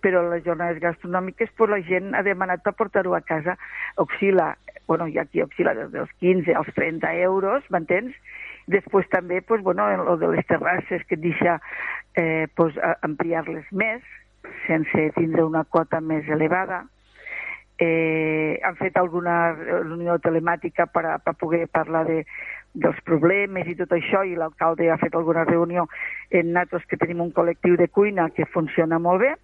però 0.00 0.22
les 0.30 0.44
jornades 0.46 0.80
gastronòmiques 0.80 1.52
pues, 1.58 1.70
la 1.70 1.82
gent 1.84 2.16
ha 2.16 2.24
demanat 2.24 2.64
per 2.64 2.72
portar-ho 2.78 3.12
a 3.16 3.20
casa. 3.20 3.58
Oscila, 4.00 4.54
bueno, 4.86 5.06
hi 5.08 5.18
ha 5.18 5.26
qui 5.26 5.42
oscila 5.42 5.74
des 5.74 5.90
dels 5.92 6.10
15 6.22 6.54
als 6.54 6.72
30 6.74 7.12
euros, 7.26 7.64
m'entens? 7.70 8.14
Després 8.66 9.08
també, 9.10 9.42
pues, 9.42 9.62
bueno, 9.62 9.86
el 9.90 10.18
de 10.18 10.28
les 10.34 10.46
terrasses 10.46 11.04
que 11.06 11.14
et 11.14 11.22
deixa 11.22 11.60
eh, 12.14 12.48
pues, 12.54 12.74
ampliar-les 13.06 13.66
més, 13.72 14.02
sense 14.66 15.10
tindre 15.14 15.44
una 15.46 15.64
quota 15.64 16.00
més 16.00 16.28
elevada. 16.28 16.84
Eh, 17.78 18.58
han 18.64 18.76
fet 18.78 18.96
alguna 18.96 19.52
reunió 19.52 20.16
telemàtica 20.24 20.86
per, 20.88 21.04
a, 21.04 21.18
per 21.20 21.34
poder 21.36 21.66
parlar 21.68 22.06
de, 22.08 22.22
dels 22.76 22.98
problemes 23.08 23.68
i 23.68 23.76
tot 23.76 23.92
això, 23.92 24.22
i 24.24 24.36
l'alcalde 24.36 24.90
ha 24.90 24.98
fet 25.00 25.14
alguna 25.14 25.44
reunió 25.44 25.86
en 26.30 26.52
nosaltres 26.52 26.86
que 26.88 26.98
tenim 27.00 27.20
un 27.24 27.34
col·lectiu 27.36 27.76
de 27.76 27.88
cuina 27.88 28.30
que 28.30 28.48
funciona 28.52 28.98
molt 28.98 29.22
bé, 29.24 29.34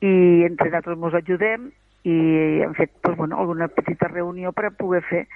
i 0.00 0.46
entre 0.46 0.70
nosaltres 0.70 0.96
ens 0.96 1.18
ajudem 1.20 1.68
i 2.04 2.16
hem 2.64 2.74
fet 2.78 2.92
pues, 3.02 3.16
bueno, 3.16 3.38
alguna 3.38 3.68
petita 3.68 4.08
reunió 4.08 4.52
per 4.52 4.70
a 4.70 4.70
poder 4.70 5.02
fer 5.08 5.26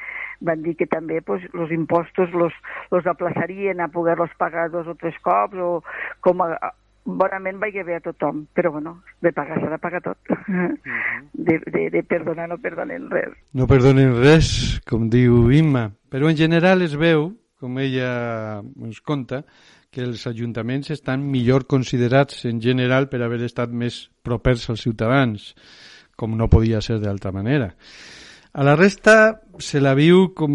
van 0.41 0.63
dir 0.63 0.77
que 0.77 0.87
també 0.87 1.21
pues, 1.23 1.43
los 1.53 1.71
impostos 1.73 2.33
los, 2.33 2.55
los 2.91 3.07
aplaçarien 3.07 3.81
a 3.81 3.89
poder-los 3.89 4.33
pagar 4.39 4.71
dos 4.71 4.89
o 4.89 4.95
tres 4.95 5.19
cops 5.23 5.61
o 5.61 5.83
com 6.21 6.43
a, 6.43 6.57
bonament 7.05 7.61
vagi 7.61 7.85
bé 7.85 7.99
a 7.99 8.01
tothom, 8.01 8.47
però 8.57 8.73
bueno, 8.73 9.03
de 9.21 9.33
pagar 9.33 9.61
s'ha 9.61 9.71
de 9.71 9.79
pagar 9.79 10.01
tot. 10.03 10.19
-huh. 10.29 10.79
de, 11.33 11.61
de, 11.67 11.91
de 11.91 12.03
perdonar 12.03 12.49
no 12.49 12.59
perdonen 12.59 13.11
res. 13.11 13.33
No 13.53 13.67
perdonen 13.67 14.17
res, 14.23 14.81
com 14.89 15.09
diu 15.11 15.53
Imma, 15.53 15.93
però 16.11 16.31
en 16.31 16.37
general 16.37 16.83
es 16.83 16.97
veu, 16.97 17.33
com 17.61 17.79
ella 17.79 18.63
ens 18.81 19.01
conta, 19.01 19.45
que 19.91 20.03
els 20.03 20.27
ajuntaments 20.27 20.91
estan 20.91 21.23
millor 21.31 21.67
considerats 21.67 22.45
en 22.45 22.61
general 22.61 23.09
per 23.09 23.23
haver 23.23 23.45
estat 23.45 23.71
més 23.71 24.11
propers 24.23 24.69
als 24.71 24.83
ciutadans, 24.83 25.55
com 26.17 26.37
no 26.39 26.51
podia 26.51 26.81
ser 26.85 27.01
d'altra 27.03 27.33
manera. 27.33 27.73
A 28.55 28.63
la 28.63 28.77
resta 28.77 29.43
se 29.59 29.81
la 29.83 29.97
viu 29.99 30.29
com 30.35 30.55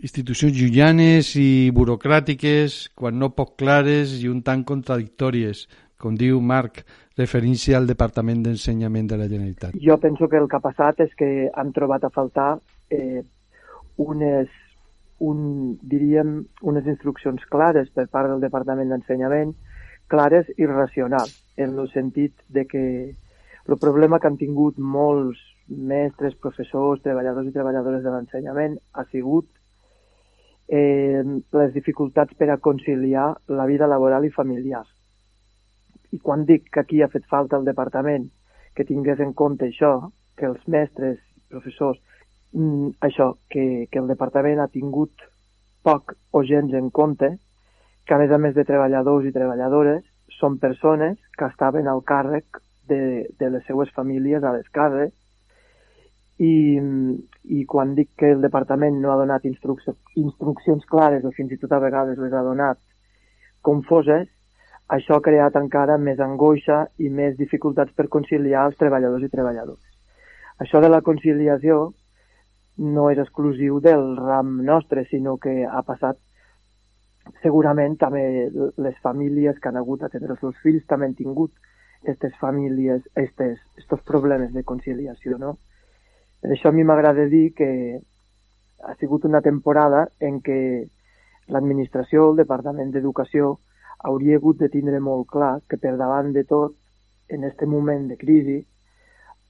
institucions 0.00 0.56
llullanes 0.56 1.34
i 1.36 1.68
burocràtiques, 1.76 2.86
quan 2.96 3.18
no 3.20 3.34
poc 3.36 3.58
clares 3.60 4.16
i 4.22 4.30
un 4.32 4.40
tant 4.46 4.64
contradictòries, 4.64 5.66
com 6.00 6.16
diu 6.16 6.40
Marc, 6.40 6.80
referència 7.20 7.76
al 7.76 7.88
Departament 7.90 8.40
d'Ensenyament 8.46 9.10
de 9.10 9.20
la 9.20 9.28
Generalitat. 9.28 9.76
Jo 9.84 9.98
penso 10.00 10.28
que 10.28 10.40
el 10.40 10.48
que 10.48 10.56
ha 10.56 10.64
passat 10.64 11.04
és 11.04 11.12
que 11.18 11.50
han 11.52 11.74
trobat 11.76 12.06
a 12.08 12.12
faltar 12.14 12.54
eh, 12.88 13.20
unes, 14.00 14.48
un, 15.20 15.76
diríem, 15.82 16.38
unes 16.62 16.88
instruccions 16.88 17.44
clares 17.52 17.92
per 17.92 18.08
part 18.08 18.32
del 18.32 18.40
Departament 18.40 18.94
d'Ensenyament, 18.94 19.52
clares 20.10 20.48
i 20.56 20.66
racionals, 20.66 21.36
en 21.60 21.76
el 21.78 21.90
sentit 21.92 22.32
de 22.48 22.64
que 22.66 22.84
el 23.68 23.78
problema 23.78 24.18
que 24.18 24.28
han 24.28 24.38
tingut 24.40 24.78
molts 24.78 25.40
mestres, 25.68 26.34
professors, 26.42 27.02
treballadors 27.04 27.48
i 27.48 27.54
treballadores 27.54 28.02
de 28.02 28.12
l'ensenyament 28.12 28.76
ha 28.92 29.04
sigut 29.10 29.48
eh, 30.70 31.22
les 31.52 31.72
dificultats 31.74 32.34
per 32.38 32.50
a 32.50 32.58
conciliar 32.58 33.28
la 33.48 33.66
vida 33.66 33.86
laboral 33.90 34.24
i 34.24 34.34
familiar. 34.34 34.84
I 36.10 36.18
quan 36.18 36.44
dic 36.46 36.70
que 36.72 36.80
aquí 36.82 37.02
ha 37.02 37.10
fet 37.10 37.26
falta 37.30 37.58
el 37.58 37.66
departament 37.66 38.30
que 38.74 38.86
tingués 38.86 39.20
en 39.20 39.34
compte 39.34 39.68
això, 39.68 40.10
que 40.36 40.46
els 40.46 40.62
mestres, 40.66 41.18
professors, 41.50 42.00
mm, 42.54 42.96
això, 43.06 43.34
que, 43.50 43.86
que 43.90 43.98
el 43.98 44.08
departament 44.08 44.60
ha 44.60 44.70
tingut 44.72 45.26
poc 45.82 46.14
o 46.32 46.42
gens 46.44 46.72
en 46.74 46.90
compte, 46.90 47.36
que 48.06 48.14
a 48.14 48.18
més 48.18 48.30
a 48.30 48.38
més 48.38 48.54
de 48.54 48.64
treballadors 48.64 49.26
i 49.26 49.34
treballadores, 49.34 50.02
són 50.38 50.58
persones 50.58 51.18
que 51.36 51.46
estaven 51.46 51.88
al 51.90 52.02
càrrec 52.06 52.62
de, 52.90 53.00
de 53.38 53.50
les 53.54 53.64
seues 53.70 53.90
famílies 53.96 54.44
a 54.44 54.52
les 54.56 54.68
cases 54.74 55.12
i, 56.40 56.80
i 57.52 57.64
quan 57.68 57.94
dic 57.94 58.10
que 58.18 58.32
el 58.34 58.42
departament 58.44 58.98
no 59.00 59.12
ha 59.12 59.18
donat 59.20 59.44
instruccions, 59.48 59.98
instruccions 60.16 60.86
clares 60.88 61.24
o 61.24 61.32
fins 61.36 61.52
i 61.52 61.58
tot 61.60 61.72
a 61.76 61.80
vegades 61.82 62.18
les 62.18 62.32
ha 62.32 62.44
donat 62.46 62.80
confoses, 63.66 64.26
això 64.88 65.18
ha 65.18 65.24
creat 65.24 65.56
encara 65.60 65.98
més 66.00 66.20
angoixa 66.24 66.86
i 66.98 67.10
més 67.12 67.36
dificultats 67.38 67.92
per 67.96 68.08
conciliar 68.08 68.66
els 68.70 68.78
treballadors 68.80 69.26
i 69.26 69.32
treballadores. 69.32 69.84
Això 70.64 70.80
de 70.80 70.88
la 70.90 71.02
conciliació 71.04 71.92
no 72.80 73.10
és 73.12 73.20
exclusiu 73.20 73.78
del 73.84 74.16
ram 74.16 74.56
nostre, 74.64 75.04
sinó 75.12 75.36
que 75.36 75.62
ha 75.68 75.82
passat 75.84 76.18
segurament 77.44 77.96
també 78.00 78.48
les 78.80 78.96
famílies 79.04 79.58
que 79.60 79.68
han 79.68 79.76
hagut 79.76 80.00
d'atendre 80.00 80.34
els 80.34 80.40
seus 80.40 80.56
fills 80.64 80.86
també 80.88 81.06
han 81.06 81.18
tingut 81.18 81.52
aquestes 82.02 82.36
famílies, 82.40 83.02
aquests 83.14 84.04
problemes 84.08 84.52
de 84.52 84.64
conciliació, 84.64 85.38
no? 85.38 85.58
Per 86.40 86.50
això 86.54 86.70
a 86.70 86.72
mi 86.72 86.84
m'agrada 86.84 87.26
dir 87.28 87.50
que 87.52 88.00
ha 88.80 88.94
sigut 88.96 89.26
una 89.28 89.42
temporada 89.44 90.06
en 90.20 90.40
què 90.40 90.60
l'administració, 91.52 92.30
el 92.30 92.40
Departament 92.40 92.92
d'Educació, 92.94 93.58
hauria 94.08 94.38
hagut 94.40 94.60
de 94.62 94.70
tindre 94.72 95.00
molt 95.04 95.28
clar 95.28 95.58
que 95.68 95.76
per 95.76 95.96
davant 96.00 96.32
de 96.32 96.44
tot, 96.48 96.76
en 97.28 97.44
aquest 97.44 97.68
moment 97.68 98.08
de 98.08 98.16
crisi, 98.16 98.58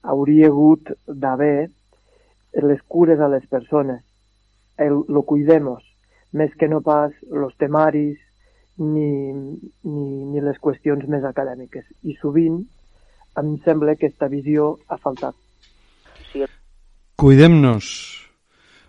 hauria 0.01 0.49
hagut 0.51 0.91
d'haver 1.07 1.69
les 2.67 2.81
cures 2.87 3.19
a 3.19 3.29
les 3.31 3.45
persones, 3.47 4.03
el, 4.77 5.05
lo 5.07 5.23
cuidemos, 5.23 5.85
més 6.33 6.51
que 6.59 6.67
no 6.67 6.81
pas 6.81 7.15
los 7.29 7.55
temaris 7.57 8.19
ni, 8.81 9.09
ni, 9.85 10.05
ni 10.33 10.41
les 10.43 10.57
qüestions 10.61 11.05
més 11.09 11.25
acadèmiques. 11.27 11.85
I 12.03 12.17
sovint 12.19 12.59
em 13.39 13.53
sembla 13.65 13.95
que 13.95 14.09
aquesta 14.09 14.27
visió 14.31 14.73
ha 14.89 14.97
faltat. 14.99 15.37
Sí, 16.31 16.43
Cuidem-nos. 17.21 17.87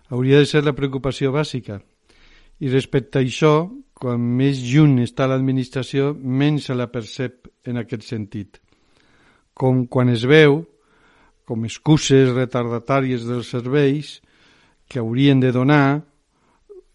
Hauria 0.09 0.41
de 0.41 0.49
ser 0.49 0.63
la 0.65 0.73
preocupació 0.73 1.31
bàsica. 1.33 1.79
I 2.59 2.69
respecte 2.69 3.19
a 3.19 3.23
això, 3.23 3.53
quan 3.93 4.21
més 4.39 4.59
junt 4.65 4.97
està 5.03 5.27
l'administració, 5.29 6.11
menys 6.13 6.69
se 6.69 6.77
la 6.77 6.89
percep 6.91 7.49
en 7.69 7.79
aquest 7.81 8.05
sentit. 8.07 8.59
Com 9.53 9.85
quan 9.87 10.09
es 10.09 10.25
veu, 10.25 10.63
com 11.45 11.65
excuses 11.67 12.31
retardatàries 12.33 13.25
dels 13.27 13.51
serveis 13.53 14.17
que 14.89 15.01
haurien 15.01 15.39
de 15.43 15.51
donar, 15.53 16.01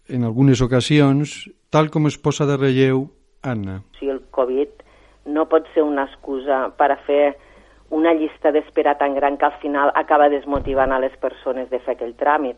en 0.09 0.25
algunes 0.25 0.61
ocasions, 0.65 1.45
tal 1.69 1.89
com 1.93 2.07
es 2.07 2.17
posa 2.17 2.45
de 2.49 2.57
relleu 2.57 3.07
Anna. 3.41 3.83
Si 3.99 4.09
el 4.09 4.21
Covid 4.35 4.83
no 5.29 5.45
pot 5.49 5.67
ser 5.73 5.85
una 5.85 6.07
excusa 6.09 6.69
per 6.77 6.91
a 6.91 6.97
fer 7.05 7.37
una 7.89 8.13
llista 8.13 8.51
d'espera 8.51 8.97
tan 8.97 9.15
gran 9.15 9.37
que 9.37 9.45
al 9.45 9.57
final 9.61 9.93
acaba 9.95 10.29
desmotivant 10.29 10.91
a 10.91 10.99
les 10.99 11.15
persones 11.17 11.69
de 11.69 11.79
fer 11.79 11.95
aquell 11.95 12.17
tràmit. 12.17 12.57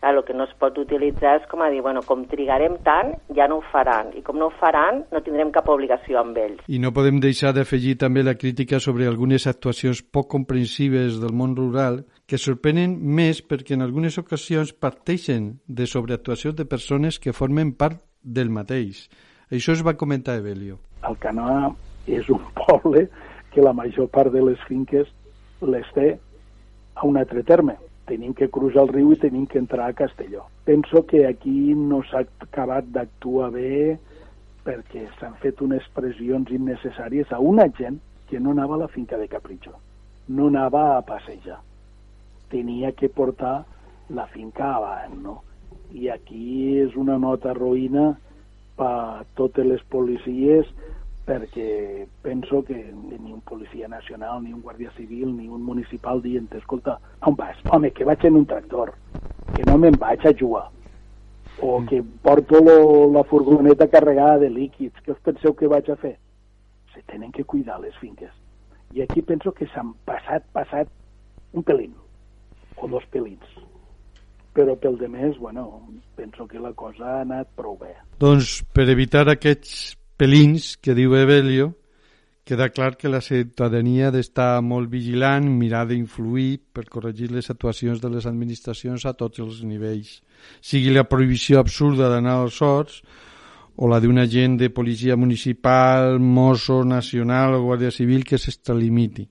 El 0.00 0.22
que 0.24 0.32
no 0.32 0.46
es 0.48 0.52
pot 0.56 0.78
utilitzar 0.80 1.34
és 1.36 1.48
com 1.50 1.60
a 1.60 1.68
dir, 1.68 1.82
bueno, 1.84 2.00
com 2.08 2.22
trigarem 2.24 2.78
tant, 2.86 3.10
ja 3.36 3.44
no 3.50 3.58
ho 3.58 3.64
faran. 3.68 4.14
I 4.16 4.22
com 4.24 4.38
no 4.40 4.48
ho 4.48 4.54
faran, 4.56 5.02
no 5.12 5.20
tindrem 5.20 5.50
cap 5.52 5.68
obligació 5.68 6.22
amb 6.22 6.38
ells. 6.40 6.62
I 6.72 6.80
no 6.80 6.94
podem 6.96 7.18
deixar 7.20 7.52
d'afegir 7.52 7.98
també 8.00 8.24
la 8.24 8.38
crítica 8.40 8.80
sobre 8.80 9.04
algunes 9.10 9.44
actuacions 9.50 10.00
poc 10.00 10.30
comprensives 10.32 11.20
del 11.20 11.36
món 11.36 11.52
rural 11.58 12.06
que 12.24 12.40
sorprenen 12.40 12.96
més 12.96 13.42
perquè 13.44 13.76
en 13.76 13.84
algunes 13.84 14.16
ocasions 14.16 14.72
parteixen 14.72 15.58
de 15.68 15.84
sobreactuacions 15.84 16.56
de 16.56 16.64
persones 16.64 17.20
que 17.20 17.36
formen 17.36 17.74
part 17.76 18.00
del 18.22 18.50
mateix. 18.50 19.08
Això 19.50 19.74
es 19.74 19.84
va 19.86 19.96
comentar 19.98 20.38
Evelio. 20.38 20.78
El 21.08 21.16
Canoa 21.18 21.70
és 22.06 22.28
un 22.30 22.42
poble 22.54 23.08
que 23.50 23.62
la 23.64 23.72
major 23.72 24.08
part 24.08 24.32
de 24.32 24.42
les 24.44 24.60
finques 24.68 25.08
les 25.60 25.86
té 25.94 26.10
a 26.94 27.06
un 27.06 27.16
altre 27.16 27.42
terme. 27.42 27.76
tenim 28.10 28.34
que 28.34 28.48
cruzar 28.50 28.82
el 28.82 28.88
riu 28.90 29.12
i 29.14 29.18
tenim 29.22 29.46
que 29.46 29.60
entrar 29.60 29.86
a 29.86 29.94
Castelló. 29.94 30.42
Penso 30.66 31.04
que 31.06 31.26
aquí 31.28 31.74
no 31.78 32.02
s'ha 32.02 32.24
acabat 32.42 32.88
d'actuar 32.90 33.52
bé 33.54 33.98
perquè 34.66 35.04
s'han 35.18 35.36
fet 35.42 35.62
unes 35.62 35.86
pressions 35.94 36.50
innecessàries 36.50 37.30
a 37.30 37.38
una 37.38 37.68
gent 37.78 38.00
que 38.28 38.40
no 38.40 38.50
anava 38.56 38.74
a 38.74 38.82
la 38.84 38.88
finca 38.88 39.18
de 39.20 39.28
Capritxo, 39.30 39.72
no 40.28 40.48
anava 40.50 40.96
a 40.96 41.04
passejar. 41.06 41.60
Tenia 42.50 42.90
que 42.98 43.08
portar 43.08 43.60
la 44.10 44.26
finca 44.34 44.74
avant, 44.74 45.14
no? 45.22 45.36
I 45.92 46.08
aquí 46.14 46.78
és 46.80 46.96
una 46.96 47.18
nota 47.18 47.54
roïna 47.56 48.12
per 48.78 49.26
totes 49.38 49.66
les 49.66 49.82
policies 49.92 50.68
perquè 51.30 52.06
penso 52.24 52.62
que 52.66 52.74
ni 52.74 53.32
un 53.32 53.40
policia 53.46 53.86
nacional, 53.88 54.42
ni 54.42 54.52
un 54.52 54.62
guàrdia 54.64 54.90
civil, 54.96 55.30
ni 55.36 55.46
un 55.48 55.62
municipal 55.62 56.22
dient, 56.22 56.48
escolta, 56.58 56.96
on 57.26 57.36
vas? 57.38 57.60
Home, 57.70 57.92
que 57.94 58.06
vaig 58.08 58.24
en 58.26 58.40
un 58.40 58.46
tractor, 58.50 58.94
que 59.54 59.66
no 59.68 59.78
me'n 59.78 59.98
vaig 60.00 60.26
a 60.26 60.34
jugar, 60.34 60.66
o 61.60 61.78
mm. 61.78 61.86
que 61.86 62.02
porto 62.24 62.60
lo, 62.64 63.12
la 63.12 63.22
furgoneta 63.22 63.86
carregada 63.92 64.40
de 64.42 64.50
líquids, 64.50 64.98
què 65.04 65.14
us 65.14 65.22
penseu 65.22 65.54
que 65.54 65.70
vaig 65.70 65.90
a 65.92 65.98
fer? 66.00 66.16
Se 66.94 67.04
tenen 67.06 67.30
que 67.30 67.44
cuidar 67.44 67.78
les 67.80 67.94
finques. 68.02 68.32
I 68.96 69.04
aquí 69.04 69.22
penso 69.22 69.52
que 69.54 69.68
s'han 69.70 69.94
passat, 70.08 70.42
passat 70.56 70.90
un 71.54 71.62
pelín, 71.62 71.94
o 72.76 72.88
dos 72.88 73.06
pelins. 73.12 73.46
Però 74.56 74.74
pel 74.76 74.98
de 74.98 75.08
més, 75.08 75.36
bueno, 75.38 75.66
penso 76.18 76.46
que 76.50 76.58
la 76.58 76.72
cosa 76.74 77.06
ha 77.06 77.20
anat 77.22 77.52
prou 77.56 77.76
bé. 77.78 77.94
Doncs 78.20 78.60
per 78.74 78.88
evitar 78.90 79.28
aquests 79.30 79.94
pelins 80.18 80.74
que 80.82 80.96
diu 80.98 81.14
Evelio, 81.16 81.70
queda 82.44 82.68
clar 82.74 82.96
que 82.98 83.08
la 83.08 83.20
ciutadania 83.22 84.08
ha 84.08 84.14
d'estar 84.14 84.58
molt 84.66 84.90
vigilant, 84.90 85.46
mirar 85.46 85.84
d'influir 85.86 86.58
per 86.74 86.88
corregir 86.90 87.30
les 87.30 87.46
actuacions 87.52 88.02
de 88.02 88.10
les 88.10 88.26
administracions 88.26 89.06
a 89.06 89.14
tots 89.14 89.38
els 89.38 89.62
nivells. 89.62 90.16
Sigui 90.60 90.90
la 90.90 91.06
prohibició 91.06 91.60
absurda 91.60 92.10
d'anar 92.10 92.40
als 92.40 92.58
sorts 92.58 93.02
o 93.76 93.88
la 93.88 94.00
d'un 94.02 94.18
agent 94.18 94.58
de 94.58 94.68
policia 94.74 95.16
municipal, 95.16 96.18
mosso 96.18 96.82
nacional 96.84 97.54
o 97.54 97.62
guàrdia 97.68 97.94
civil 97.94 98.26
que 98.26 98.36
s'extralimiti. 98.36 99.28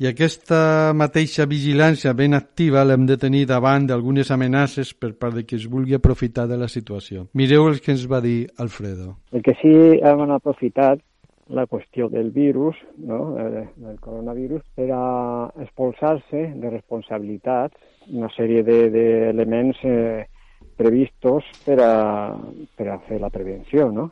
I 0.00 0.06
aquesta 0.08 0.94
mateixa 0.96 1.44
vigilància 1.44 2.14
ben 2.16 2.32
activa 2.32 2.86
l'hem 2.88 3.02
de 3.04 3.18
tenir 3.20 3.42
davant 3.50 3.84
d'algunes 3.84 4.30
amenaces 4.32 4.94
per 4.96 5.10
part 5.12 5.34
de 5.36 5.42
qui 5.44 5.58
es 5.58 5.66
vulgui 5.68 5.92
aprofitar 5.92 6.46
de 6.48 6.56
la 6.56 6.68
situació. 6.72 7.26
Mireu 7.36 7.66
el 7.68 7.82
que 7.84 7.92
ens 7.92 8.06
va 8.08 8.22
dir 8.24 8.46
Alfredo. 8.64 9.18
El 9.36 9.44
que 9.44 9.52
sí 9.60 9.72
hem 10.00 10.22
aprofitat 10.32 11.02
la 11.52 11.66
qüestió 11.66 12.08
del 12.08 12.30
virus, 12.30 12.78
no? 12.96 13.34
Del 13.36 13.98
coronavirus, 14.00 14.62
per 14.74 14.88
a 14.96 15.02
expulsar-se 15.66 16.46
de 16.62 16.70
responsabilitats 16.72 17.76
una 18.08 18.30
sèrie 18.32 18.64
d'elements 18.64 19.82
de, 19.82 19.90
de 19.90 20.22
eh, 20.22 20.26
previstos 20.80 21.44
per 21.66 21.76
a, 21.84 21.92
per 22.76 22.88
a 22.88 22.96
fer 23.04 23.20
la 23.20 23.28
prevenció, 23.28 23.90
no? 23.92 24.08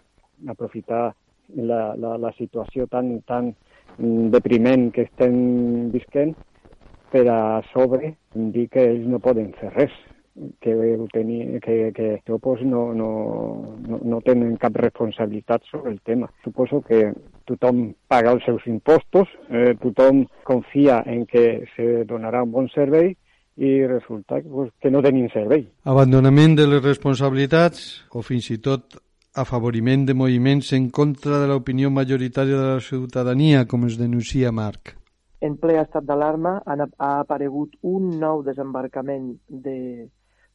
Aprofitar 0.52 1.14
la, 1.56 1.94
la, 1.96 2.18
la 2.20 2.34
situació 2.36 2.84
tan, 2.92 3.22
tan 3.24 3.54
depriment 3.98 4.90
que 4.94 5.06
estem 5.08 5.90
visquent 5.94 6.34
per 7.12 7.24
a 7.32 7.40
sobre 7.72 8.14
dir 8.34 8.68
que 8.70 8.84
ells 8.84 9.08
no 9.08 9.20
poden 9.24 9.50
fer 9.58 9.72
res 9.74 9.94
que, 10.60 10.98
tenir, 11.12 11.60
que, 11.60 11.92
que 11.92 12.38
pues, 12.40 12.62
no, 12.62 12.92
no, 12.94 13.76
no, 13.86 14.00
no 14.02 14.20
tenen 14.20 14.56
cap 14.56 14.76
responsabilitat 14.76 15.64
sobre 15.70 15.92
el 15.92 16.00
tema. 16.00 16.28
Suposo 16.44 16.80
que 16.86 17.12
tothom 17.48 17.88
paga 18.06 18.34
els 18.36 18.44
seus 18.46 18.66
impostos, 18.66 19.28
eh, 19.50 19.74
tothom 19.82 20.26
confia 20.44 21.02
en 21.06 21.24
que 21.26 21.64
se 21.74 22.04
donarà 22.04 22.44
un 22.44 22.52
bon 22.52 22.70
servei 22.74 23.14
i 23.58 23.72
resulta 23.86 24.38
pues, 24.44 24.70
que 24.80 24.90
no 24.90 25.02
tenim 25.02 25.28
servei. 25.34 25.66
Abandonament 25.84 26.54
de 26.58 26.68
les 26.70 26.84
responsabilitats 26.84 28.04
o 28.14 28.22
fins 28.22 28.50
i 28.54 28.60
tot 28.62 29.00
afavoriment 29.34 30.06
de 30.06 30.14
moviments 30.14 30.72
en 30.72 30.90
contra 30.90 31.38
de 31.38 31.48
l'opinió 31.48 31.90
majoritària 31.90 32.56
de 32.56 32.68
la 32.74 32.80
ciutadania, 32.80 33.66
com 33.66 33.84
es 33.86 33.98
denuncia 33.98 34.52
Marc. 34.52 34.94
En 35.40 35.56
ple 35.56 35.76
estat 35.78 36.04
d'alarma 36.04 36.58
ha 36.66 37.10
aparegut 37.20 37.76
un 37.82 38.18
nou 38.18 38.42
desembarcament 38.42 39.36
de 39.48 40.08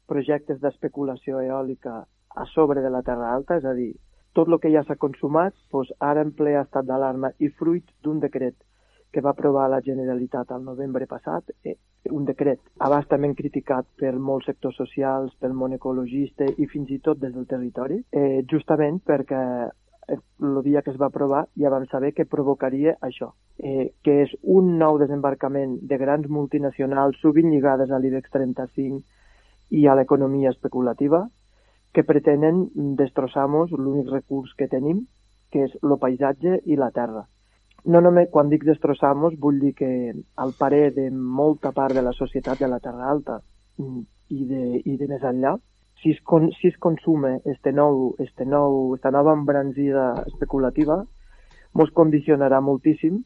projectes 0.07 0.59
d'especulació 0.59 1.39
eòlica 1.39 2.01
a 2.35 2.45
sobre 2.53 2.81
de 2.81 2.89
la 2.89 3.01
Terra 3.01 3.31
Alta, 3.33 3.57
és 3.61 3.65
a 3.65 3.73
dir, 3.77 3.93
tot 4.33 4.49
el 4.49 4.59
que 4.59 4.71
ja 4.73 4.83
s'ha 4.83 4.99
consumat, 4.99 5.53
doncs 5.71 5.93
ara 5.99 6.25
en 6.25 6.33
ple 6.35 6.57
estat 6.59 6.85
d'alarma 6.89 7.31
i 7.39 7.49
fruit 7.49 7.85
d'un 8.03 8.19
decret 8.19 8.55
que 9.13 9.21
va 9.21 9.31
aprovar 9.31 9.69
la 9.69 9.81
Generalitat 9.85 10.51
al 10.51 10.63
novembre 10.65 11.05
passat, 11.07 11.53
eh, 11.63 11.77
un 12.11 12.25
decret 12.25 12.59
abastament 12.83 13.35
criticat 13.35 13.87
per 13.99 14.11
molts 14.17 14.49
sectors 14.49 14.75
socials, 14.75 15.33
pel 15.39 15.53
món 15.55 15.73
ecologista 15.73 16.45
i 16.57 16.67
fins 16.67 16.91
i 16.91 16.99
tot 16.99 17.19
des 17.21 17.33
del 17.33 17.47
territori, 17.47 18.01
eh, 18.11 18.43
justament 18.51 18.99
perquè 19.05 19.43
el 20.07 20.61
dia 20.63 20.81
que 20.81 20.91
es 20.91 20.99
va 20.99 21.07
aprovar 21.07 21.45
ja 21.55 21.69
vam 21.71 21.85
saber 21.87 22.13
que 22.13 22.25
provocaria 22.25 22.97
això, 23.01 23.31
eh, 23.57 23.93
que 24.03 24.21
és 24.23 24.35
un 24.43 24.77
nou 24.77 24.99
desembarcament 24.99 25.79
de 25.81 25.97
grans 25.97 26.27
multinacionals 26.27 27.19
sovint 27.21 27.49
lligades 27.51 27.91
a 27.91 27.99
l'IBEX 27.99 28.29
35 28.31 29.03
i 29.71 29.87
a 29.87 29.95
l'economia 29.95 30.49
especulativa, 30.49 31.29
que 31.93 32.03
pretenen 32.03 32.67
destrossar-nos 32.99 33.71
l'únic 33.71 34.09
recurs 34.11 34.53
que 34.57 34.67
tenim, 34.67 35.05
que 35.51 35.67
és 35.67 35.77
el 35.83 35.97
paisatge 36.01 36.59
i 36.65 36.75
la 36.75 36.89
terra. 36.91 37.27
No 37.85 37.99
només 37.99 38.29
quan 38.31 38.49
dic 38.49 38.63
destrossamos 38.63 39.35
vull 39.39 39.59
dir 39.59 39.73
que 39.75 39.89
al 40.39 40.53
parer 40.59 40.93
de 40.95 41.09
molta 41.11 41.73
part 41.75 41.95
de 41.95 42.01
la 42.01 42.13
societat 42.15 42.59
de 42.59 42.69
la 42.71 42.79
Terra 42.79 43.09
Alta 43.11 43.41
i 43.77 44.45
de, 44.47 44.63
i 44.85 44.95
de 44.97 45.07
més 45.09 45.23
enllà, 45.27 45.57
si 46.01 46.11
es, 46.11 46.21
con, 46.21 46.49
si 46.59 46.67
es 46.67 46.77
consume 46.77 47.41
este 47.45 47.71
nou, 47.71 48.15
este 48.19 48.45
nou, 48.45 48.95
esta 48.95 49.11
nova 49.11 49.33
embranzida 49.35 50.13
especulativa, 50.27 51.01
ens 51.73 51.91
condicionarà 51.97 52.59
moltíssim 52.61 53.19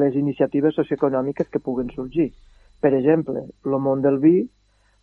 les 0.00 0.14
iniciatives 0.16 0.76
socioeconòmiques 0.78 1.50
que 1.52 1.60
puguen 1.60 1.90
sorgir. 1.94 2.30
Per 2.80 2.94
exemple, 2.96 3.42
el 3.66 3.78
món 3.82 4.02
del 4.04 4.18
vi, 4.22 4.36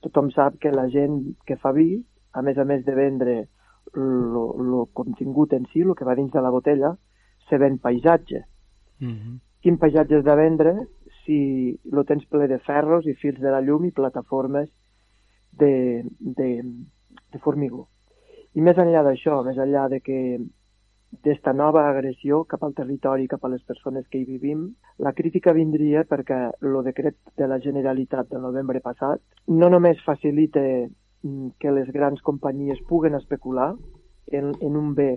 tothom 0.01 0.31
sap 0.33 0.57
que 0.61 0.71
la 0.73 0.87
gent 0.89 1.19
que 1.45 1.59
fa 1.61 1.73
vi, 1.75 1.93
a 2.33 2.41
més 2.41 2.57
a 2.57 2.65
més 2.65 2.83
de 2.85 2.95
vendre 2.95 3.35
el 3.95 4.75
contingut 4.93 5.53
en 5.53 5.67
si, 5.71 5.83
el 5.83 5.95
que 5.99 6.07
va 6.07 6.15
dins 6.15 6.31
de 6.31 6.41
la 6.41 6.53
botella, 6.53 6.95
se 7.49 7.59
ven 7.59 7.77
paisatge. 7.77 8.45
-huh. 9.01 9.07
Mm-hmm. 9.07 9.39
Quin 9.61 9.77
paisatge 9.77 10.15
has 10.17 10.23
de 10.25 10.35
vendre 10.35 10.73
si 11.23 11.79
lo 11.91 12.03
tens 12.03 12.25
ple 12.25 12.47
de 12.47 12.59
ferros 12.59 13.05
i 13.05 13.13
fils 13.13 13.39
de 13.39 13.51
la 13.51 13.61
llum 13.61 13.85
i 13.85 13.91
plataformes 13.91 14.69
de, 15.51 16.03
de, 16.19 16.63
de 17.31 17.39
formigó. 17.39 17.87
I 18.53 18.61
més 18.61 18.77
enllà 18.77 19.03
d'això, 19.03 19.43
més 19.43 19.57
enllà 19.57 19.87
de 19.89 19.99
que 20.01 20.17
d'esta 21.23 21.51
nova 21.53 21.83
agressió 21.89 22.43
cap 22.47 22.63
al 22.63 22.73
territori, 22.73 23.27
cap 23.27 23.43
a 23.45 23.51
les 23.51 23.63
persones 23.67 24.07
que 24.07 24.21
hi 24.21 24.25
vivim, 24.25 24.69
la 24.97 25.11
crítica 25.13 25.53
vindria 25.53 26.05
perquè 26.07 26.39
el 26.61 26.77
decret 26.87 27.17
de 27.37 27.47
la 27.51 27.59
Generalitat 27.59 28.29
del 28.31 28.45
novembre 28.47 28.79
passat 28.79 29.21
no 29.47 29.69
només 29.69 30.03
facilita 30.05 30.61
mm, 30.61 31.57
que 31.59 31.75
les 31.75 31.91
grans 31.91 32.21
companyies 32.21 32.79
puguen 32.87 33.15
especular 33.19 33.73
en, 34.31 34.53
en 34.61 34.77
un 34.77 34.95
bé 34.95 35.11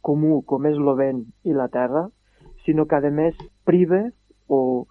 comú 0.00 0.42
com 0.48 0.64
és 0.66 0.80
el 0.80 0.92
vent 0.96 1.24
i 1.44 1.52
la 1.56 1.68
terra, 1.68 2.08
sinó 2.64 2.86
que 2.86 2.96
a 2.96 3.10
més 3.10 3.36
prive 3.64 4.10
o, 4.48 4.86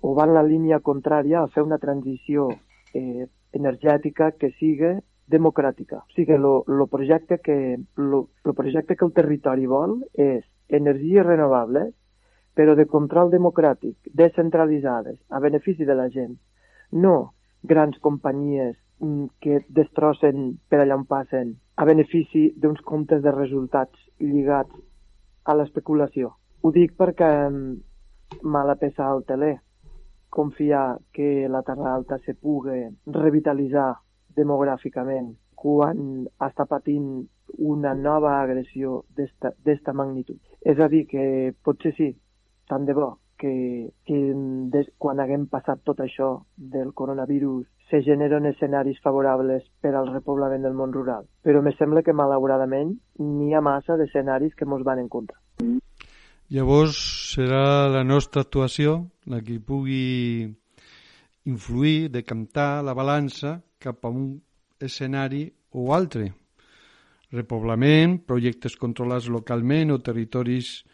o 0.00 0.14
va 0.14 0.28
en 0.28 0.34
la 0.34 0.44
línia 0.44 0.80
contrària 0.80 1.42
a 1.42 1.48
fer 1.48 1.64
una 1.64 1.78
transició 1.78 2.48
eh, 2.94 3.26
energètica 3.52 4.32
que 4.38 4.52
sigui 4.58 4.94
democràtica. 5.26 6.02
O 6.04 6.14
sigui, 6.14 6.36
el 6.36 6.88
projecte, 6.90 7.38
que, 7.40 7.78
lo, 7.96 8.28
lo 8.44 8.54
projecte 8.54 8.96
que 8.96 9.04
el 9.06 9.14
territori 9.16 9.66
vol 9.66 10.02
és 10.12 10.44
energies 10.68 11.24
renovables, 11.24 11.94
però 12.54 12.76
de 12.78 12.86
control 12.86 13.32
democràtic, 13.32 13.96
descentralitzades, 14.14 15.18
a 15.28 15.40
benefici 15.40 15.84
de 15.84 15.96
la 15.98 16.08
gent. 16.08 16.36
No 16.92 17.34
grans 17.64 17.98
companyies 17.98 18.76
mm, 19.00 19.26
que 19.40 19.64
destrossen 19.68 20.58
per 20.68 20.82
allà 20.82 21.00
on 21.00 21.06
passen 21.08 21.56
a 21.74 21.86
benefici 21.88 22.52
d'uns 22.60 22.80
comptes 22.86 23.22
de 23.24 23.32
resultats 23.34 23.98
lligats 24.20 24.76
a 25.44 25.56
l'especulació. 25.58 26.34
Ho 26.64 26.70
dic 26.72 26.94
perquè 26.96 27.26
mala 28.52 28.74
peça 28.80 29.04
al 29.04 29.18
teler 29.28 29.58
confiar 30.36 30.96
que 31.12 31.46
la 31.54 31.60
Terra 31.62 31.90
Alta 31.92 32.16
se 32.24 32.32
pugui 32.34 32.78
revitalitzar 33.16 33.90
demogràficament 34.38 35.28
quan 35.64 36.24
està 36.48 36.64
patint 36.70 37.10
una 37.74 37.92
nova 37.92 38.32
agressió 38.38 39.02
d'esta 39.12 39.92
magnitud. 39.92 40.40
És 40.64 40.80
a 40.80 40.88
dir, 40.88 41.04
que 41.12 41.52
potser 41.62 41.92
sí, 42.00 42.08
tant 42.72 42.88
de 42.88 42.96
bo, 42.96 43.10
que, 43.36 43.52
que 44.08 44.18
des, 44.72 44.88
quan 44.96 45.20
haguem 45.20 45.46
passat 45.52 45.84
tot 45.84 46.00
això 46.00 46.32
del 46.56 46.96
coronavirus 46.96 47.68
se 47.92 48.00
generen 48.08 48.48
escenaris 48.48 49.04
favorables 49.04 49.68
per 49.84 49.92
al 49.92 50.08
repoblament 50.16 50.64
del 50.64 50.80
món 50.80 50.96
rural. 50.96 51.28
Però 51.44 51.60
me 51.60 51.76
sembla 51.76 52.02
que, 52.02 52.16
malauradament, 52.16 52.96
n'hi 53.20 53.52
ha 53.52 53.60
massa 53.60 54.00
d'escenaris 54.00 54.56
que 54.56 54.64
mos 54.64 54.88
van 54.88 55.04
en 55.04 55.12
contra. 55.12 55.43
Llavors 56.54 56.98
serà 57.34 57.88
la 57.90 58.04
nostra 58.06 58.44
actuació 58.44 59.08
la 59.26 59.40
que 59.42 59.56
pugui 59.58 60.44
influir, 61.50 62.10
de 62.14 62.22
cantar 62.22 62.84
la 62.86 62.94
balança 62.94 63.56
cap 63.82 64.06
a 64.06 64.12
un 64.14 64.36
escenari 64.78 65.48
o 65.74 65.88
altre. 65.96 66.28
Repoblament, 67.34 68.20
projectes 68.22 68.78
controlats 68.78 69.26
localment 69.26 69.90
o 69.90 69.98
territoris 69.98 70.84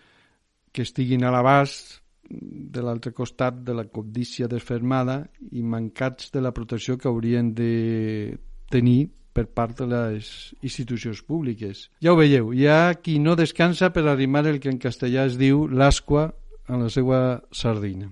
que 0.72 0.86
estiguin 0.88 1.28
a 1.28 1.34
l'abast 1.34 2.00
de 2.24 2.80
l'altre 2.80 3.12
costat 3.12 3.61
de 3.66 3.76
la 3.76 3.84
cobdícia 3.84 4.48
desfermada 4.48 5.26
i 5.52 5.61
mancats 5.61 6.32
de 6.32 6.40
la 6.40 6.54
protecció 6.56 6.96
que 6.96 7.11
haurien 7.12 7.52
de 7.52 8.38
tenir 8.72 9.11
per 9.33 9.47
part 9.47 9.78
de 9.78 9.87
les 9.91 10.28
institucions 10.62 11.22
públiques. 11.22 11.89
Ja 12.03 12.12
ho 12.12 12.18
veieu, 12.18 12.53
hi 12.53 12.66
ha 12.66 12.95
qui 12.99 13.18
no 13.22 13.37
descansa 13.39 13.93
per 13.95 14.07
arrimar 14.07 14.47
el 14.51 14.61
que 14.61 14.70
en 14.72 14.78
castellà 14.83 15.26
es 15.31 15.39
diu 15.41 15.66
l'asqua 15.68 16.31
a 16.66 16.78
la 16.78 16.91
seva 16.91 17.41
sardina. 17.53 18.11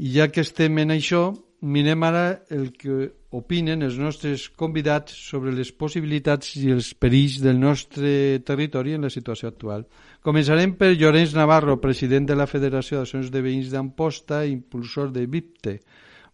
I 0.00 0.14
ja 0.16 0.30
que 0.32 0.42
estem 0.46 0.78
en 0.80 0.94
això, 0.94 1.30
mirem 1.60 2.02
ara 2.08 2.42
el 2.48 2.70
que 2.72 3.10
opinen 3.36 3.84
els 3.86 3.98
nostres 4.00 4.48
convidats 4.58 5.14
sobre 5.14 5.52
les 5.54 5.70
possibilitats 5.70 6.56
i 6.58 6.70
els 6.74 6.94
perills 6.98 7.38
del 7.44 7.60
nostre 7.60 8.40
territori 8.46 8.96
en 8.96 9.06
la 9.06 9.12
situació 9.12 9.52
actual. 9.52 9.84
Començarem 10.24 10.74
per 10.78 10.94
Llorenç 10.96 11.36
Navarro, 11.36 11.78
president 11.82 12.26
de 12.26 12.38
la 12.38 12.48
Federació 12.50 12.98
d'Associacions 12.98 13.30
de 13.30 13.42
Veïns 13.44 13.70
d'Amposta, 13.70 14.42
impulsor 14.48 15.12
de 15.14 15.26
VIPTE, 15.30 15.78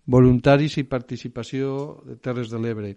Voluntaris 0.07 0.79
i 0.79 0.87
Participació 0.87 2.01
de 2.07 2.17
Terres 2.23 2.49
de 2.49 2.63
l'Ebre. 2.63 2.95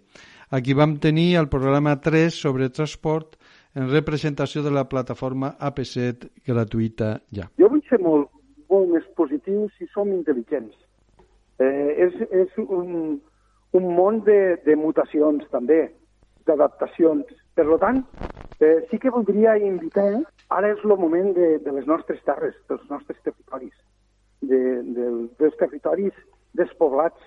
Aquí 0.50 0.74
vam 0.74 0.96
tenir 0.98 1.36
el 1.38 1.46
programa 1.48 2.00
3 2.02 2.34
sobre 2.34 2.66
transport 2.74 3.36
en 3.78 3.86
representació 3.86 4.64
de 4.64 4.72
la 4.74 4.82
plataforma 4.90 5.52
AP7 5.62 6.26
gratuïta 6.42 7.10
ja. 7.30 7.46
Jo 7.62 7.68
vull 7.70 7.84
ser 7.86 8.00
molt, 8.02 8.26
molt 8.66 8.90
més 8.90 9.06
positiu 9.14 9.68
si 9.76 9.86
som 9.94 10.10
intel·ligents. 10.10 10.74
Eh, 11.62 11.94
és, 12.08 12.18
és 12.34 12.58
un, 12.66 13.20
un 13.78 13.88
món 13.94 14.18
de, 14.26 14.58
de 14.66 14.74
mutacions 14.74 15.46
també, 15.54 15.84
d'adaptacions. 16.50 17.30
Per 17.54 17.78
tant, 17.78 18.02
eh, 18.58 18.82
sí 18.90 18.98
que 18.98 19.14
voldria 19.14 19.54
invitar, 19.54 20.24
ara 20.50 20.74
és 20.74 20.82
el 20.82 20.98
moment 20.98 21.30
de, 21.38 21.60
de 21.62 21.78
les 21.78 21.86
nostres 21.86 22.18
terres, 22.26 22.58
dels 22.66 22.82
nostres 22.90 23.22
territoris, 23.22 23.78
de, 24.42 24.82
de, 24.98 25.10
dels 25.38 25.58
territoris 25.62 26.22
despoblats. 26.58 27.22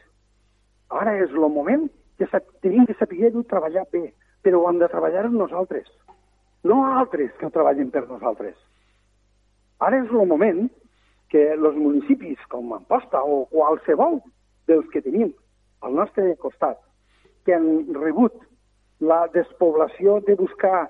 Ara 0.91 1.15
és 1.23 1.31
el 1.31 1.47
moment 1.47 1.87
que 2.17 2.27
tenim 2.61 2.85
que 2.85 2.95
saber-ho 2.99 3.43
treballar 3.49 3.85
bé, 3.91 4.11
però 4.43 4.61
ho 4.61 4.69
hem 4.69 4.79
de 4.79 4.89
treballar 4.91 5.29
nosaltres, 5.31 5.87
no 6.63 6.83
altres 6.85 7.31
que 7.39 7.47
ho 7.47 7.51
treballen 7.51 7.91
per 7.91 8.05
nosaltres. 8.07 8.55
Ara 9.79 9.99
és 10.03 10.11
el 10.11 10.27
moment 10.29 10.67
que 11.33 11.43
els 11.55 11.75
municipis 11.75 12.41
com 12.51 12.73
Amposta 12.75 13.23
o 13.23 13.43
qualsevol 13.51 14.19
dels 14.69 14.89
que 14.93 15.01
tenim 15.01 15.33
al 15.81 15.95
nostre 15.97 16.35
costat, 16.39 16.77
que 17.43 17.55
han 17.55 17.95
rebut 17.97 18.35
la 19.03 19.25
despoblació 19.33 20.19
de 20.27 20.37
buscar 20.39 20.85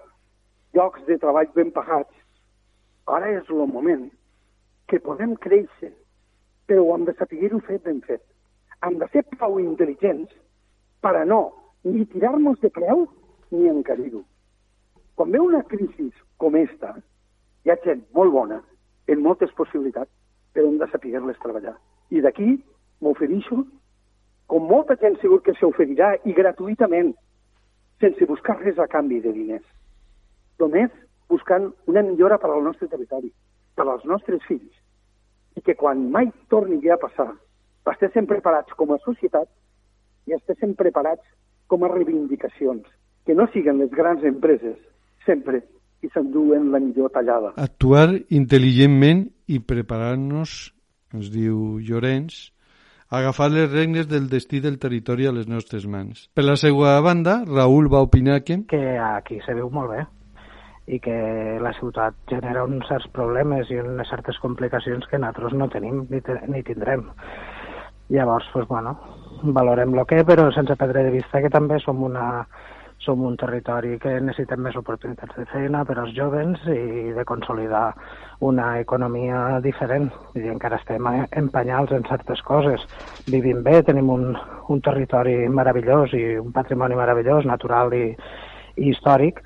llocs 0.76 1.06
de 1.08 1.18
treball 1.22 1.50
ben 1.56 1.72
pagats, 1.74 2.14
ara 3.08 3.32
és 3.32 3.50
el 3.50 3.66
moment 3.72 4.10
que 4.92 5.00
podem 5.02 5.34
créixer, 5.42 5.94
però 6.68 6.86
hem 6.94 7.08
de 7.08 7.16
saber-ho 7.18 7.60
fer 7.66 7.80
ben 7.88 8.02
fet. 8.06 8.22
Hem 8.84 9.00
de 9.00 9.08
ser 9.14 9.24
prou 9.32 9.58
intel·ligents 9.62 10.30
per 11.04 11.16
a 11.20 11.26
no 11.28 11.42
ni 11.84 12.06
tirar-nos 12.06 12.60
de 12.62 12.72
creu 12.72 13.08
ni 13.52 13.68
encarir-ho. 13.68 14.24
Quan 15.16 15.32
ve 15.32 15.40
una 15.40 15.62
crisi 15.68 16.10
com 16.38 16.56
esta, 16.56 16.96
hi 17.64 17.72
ha 17.72 17.78
gent 17.84 18.06
molt 18.16 18.32
bona, 18.32 18.62
en 19.08 19.22
moltes 19.22 19.52
possibilitats, 19.58 20.10
però 20.56 20.70
hem 20.70 20.80
de 20.80 20.88
saber-les 20.92 21.40
treballar. 21.44 21.76
I 22.10 22.24
d'aquí 22.24 22.56
m'ofereixo 23.04 23.64
com 24.48 24.68
molta 24.70 24.96
gent 25.02 25.20
segur 25.22 25.42
que 25.44 25.56
s'oferirà 25.60 26.14
i 26.30 26.36
gratuïtament, 26.36 27.14
sense 28.00 28.28
buscar 28.30 28.60
res 28.62 28.80
a 28.80 28.88
canvi 28.88 29.20
de 29.24 29.32
diners. 29.36 29.66
Només 30.60 30.92
buscant 31.30 31.72
una 31.88 32.04
millora 32.04 32.38
per 32.40 32.52
al 32.52 32.64
nostre 32.64 32.88
territori, 32.88 33.32
per 33.76 33.88
als 33.88 34.06
nostres 34.06 34.44
fills, 34.48 34.72
i 35.58 35.62
que 35.62 35.76
quan 35.76 36.10
mai 36.12 36.32
torni 36.50 36.80
a 36.90 36.98
passar, 36.98 37.32
estiguem 37.92 38.28
preparats 38.30 38.74
com 38.80 38.94
a 38.94 39.02
societat 39.04 39.50
i 40.28 40.36
estiguem 40.38 40.76
preparats 40.80 41.24
com 41.68 41.84
a 41.84 41.92
reivindicacions, 41.92 42.86
que 43.26 43.36
no 43.36 43.48
siguen 43.54 43.80
les 43.82 43.92
grans 43.92 44.24
empreses 44.28 44.78
sempre 45.26 45.62
i 46.04 46.10
s'enduen 46.12 46.72
la 46.72 46.82
millor 46.84 47.12
tallada. 47.16 47.54
Actuar 47.58 48.10
intel·ligentment 48.30 49.28
i 49.48 49.60
preparar-nos, 49.64 50.74
ens 51.16 51.30
diu 51.32 51.80
Llorenç, 51.80 52.50
agafar 53.14 53.52
les 53.54 53.70
regnes 53.72 54.10
del 54.10 54.28
destí 54.30 54.60
del 54.60 54.80
territori 54.82 55.28
a 55.30 55.36
les 55.36 55.48
nostres 55.48 55.86
mans. 55.86 56.28
Per 56.34 56.44
la 56.44 56.58
seva 56.60 56.98
banda, 57.06 57.44
Raül 57.48 57.88
va 57.94 58.04
opinar 58.04 58.42
que... 58.44 58.64
Que 58.68 58.98
aquí 58.98 59.40
se 59.46 59.56
veu 59.56 59.70
molt 59.72 59.94
bé 59.94 60.04
i 60.84 60.98
que 61.00 61.16
la 61.64 61.72
ciutat 61.78 62.16
genera 62.28 62.66
uns 62.68 62.88
certs 62.90 63.08
problemes 63.16 63.70
i 63.72 63.78
unes 63.80 64.10
certes 64.12 64.36
complicacions 64.44 65.06
que 65.08 65.20
nosaltres 65.22 65.54
no 65.56 65.70
tenim 65.72 66.02
ni, 66.10 66.20
ni 66.52 66.64
tindrem. 66.68 67.06
Llavors, 68.10 68.46
pues, 68.54 68.68
bueno, 68.68 68.98
valorem 69.44 69.94
el 69.96 70.06
que, 70.06 70.24
però 70.28 70.50
sense 70.52 70.76
perdre 70.80 71.04
de 71.04 71.12
vista 71.12 71.42
que 71.42 71.52
també 71.52 71.80
som 71.84 72.04
una, 72.04 72.46
som 73.04 73.24
un 73.26 73.36
territori 73.38 73.98
que 74.00 74.14
necessitem 74.24 74.62
més 74.64 74.76
oportunitats 74.80 75.36
de 75.36 75.46
feina 75.52 75.84
per 75.86 75.98
als 76.00 76.14
joves 76.16 76.62
i 76.72 77.12
de 77.16 77.26
consolidar 77.28 77.90
una 78.48 78.80
economia 78.80 79.60
diferent. 79.64 80.10
I 80.40 80.48
encara 80.54 80.80
estem 80.80 81.08
en 81.08 81.50
penyals 81.52 81.92
en 81.92 82.08
certes 82.08 82.42
coses. 82.48 82.86
Vivim 83.28 83.64
bé, 83.64 83.82
tenim 83.84 84.10
un, 84.14 84.32
un 84.70 84.82
territori 84.86 85.36
meravellós 85.50 86.16
i 86.16 86.24
un 86.40 86.54
patrimoni 86.56 86.96
meravellós, 87.00 87.48
natural 87.50 87.94
i, 87.98 88.06
i 88.78 88.90
històric, 88.92 89.44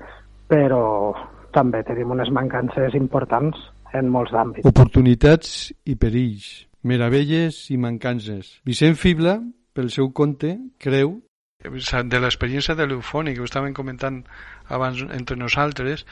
però 0.48 1.14
també 1.52 1.82
tenim 1.82 2.14
unes 2.14 2.30
mancances 2.30 2.94
importants 2.94 3.58
en 3.98 4.10
molts 4.12 4.34
àmbits. 4.36 4.68
Oportunitats 4.68 5.72
i 5.88 5.96
perills, 5.96 6.67
meravelles 6.82 7.68
i 7.70 7.76
mancances. 7.76 8.58
Vicent 8.64 8.96
Fibla, 8.96 9.38
pel 9.74 9.90
seu 9.94 10.12
compte, 10.12 10.56
creu 10.78 11.18
de 11.58 12.18
l'experiència 12.22 12.76
de 12.78 12.86
l'eufònic 12.86 13.34
que 13.34 13.42
ho 13.42 13.48
estàvem 13.48 13.72
comentant 13.74 14.20
abans 14.70 15.00
entre 15.10 15.34
nosaltres 15.36 16.04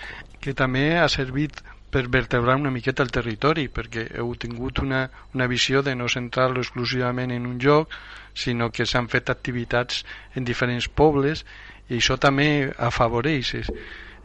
que 0.43 0.55
també 0.59 0.99
ha 0.99 1.07
servit 1.09 1.61
per 1.95 2.09
vertebrar 2.11 2.57
una 2.59 2.73
miqueta 2.75 3.05
el 3.07 3.13
territori 3.15 3.69
perquè 3.69 4.09
heu 4.19 4.35
tingut 4.35 4.81
una, 4.83 5.05
una 5.35 5.47
visió 5.47 5.85
de 5.87 5.95
no 5.95 6.09
centrar-lo 6.11 6.65
exclusivament 6.65 7.31
en 7.31 7.47
un 7.47 7.61
lloc 7.63 7.95
sinó 8.35 8.73
que 8.75 8.87
s'han 8.91 9.07
fet 9.07 9.31
activitats 9.31 10.03
en 10.35 10.45
diferents 10.45 10.89
pobles 10.89 11.45
i 11.89 12.01
això 12.01 12.19
també 12.19 12.73
afavoreix 12.91 13.55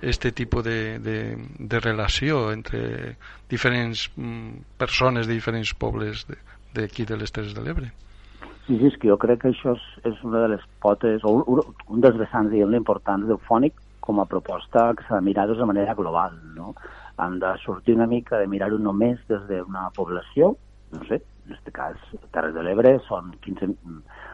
este 0.02 0.32
tipus 0.32 0.64
de, 0.64 1.00
de, 1.00 1.38
de 1.60 1.80
relació 1.80 2.52
entre 2.52 3.18
diferents 3.50 4.10
mm, 4.16 4.78
persones 4.78 5.28
de 5.28 5.34
diferents 5.34 5.74
pobles 5.74 6.26
d'aquí 6.74 7.06
de, 7.06 7.14
de 7.14 7.20
les 7.22 7.32
Terres 7.32 7.54
de 7.54 7.64
l'Ebre. 7.64 7.92
Sí, 8.66 8.78
sí, 8.78 8.88
és 8.88 8.98
que 8.98 9.10
jo 9.10 9.18
crec 9.22 9.42
que 9.44 9.52
això 9.52 9.76
és, 9.76 9.86
és 10.10 10.20
una 10.28 10.44
de 10.46 10.52
les 10.56 10.66
potes, 10.82 11.24
o 11.26 11.42
un, 11.42 11.62
un 11.88 12.04
dels 12.04 12.18
vessants, 12.18 12.52
diguem 12.52 12.78
importants 12.78 13.28
del 13.30 13.42
fònic 13.48 13.78
com 14.02 14.20
a 14.20 14.28
proposta 14.30 14.90
que 14.98 15.06
s'ha 15.08 15.20
de 15.20 15.26
mirar 15.26 15.48
de 15.50 15.66
manera 15.66 15.94
global, 15.94 16.38
no? 16.56 16.74
Hem 17.22 17.38
de 17.40 17.52
sortir 17.62 17.96
una 17.96 18.08
mica 18.10 18.40
de 18.40 18.48
mirar-ho 18.50 18.80
només 18.82 19.20
des 19.30 19.44
d'una 19.50 19.90
població, 19.96 20.56
no 20.92 21.04
sé, 21.06 21.22
en 21.46 21.54
aquest 21.54 21.72
cas, 21.76 21.98
Terres 22.32 22.54
de 22.56 22.64
l'Ebre 22.66 22.96
són 23.08 23.34
15 23.46 23.74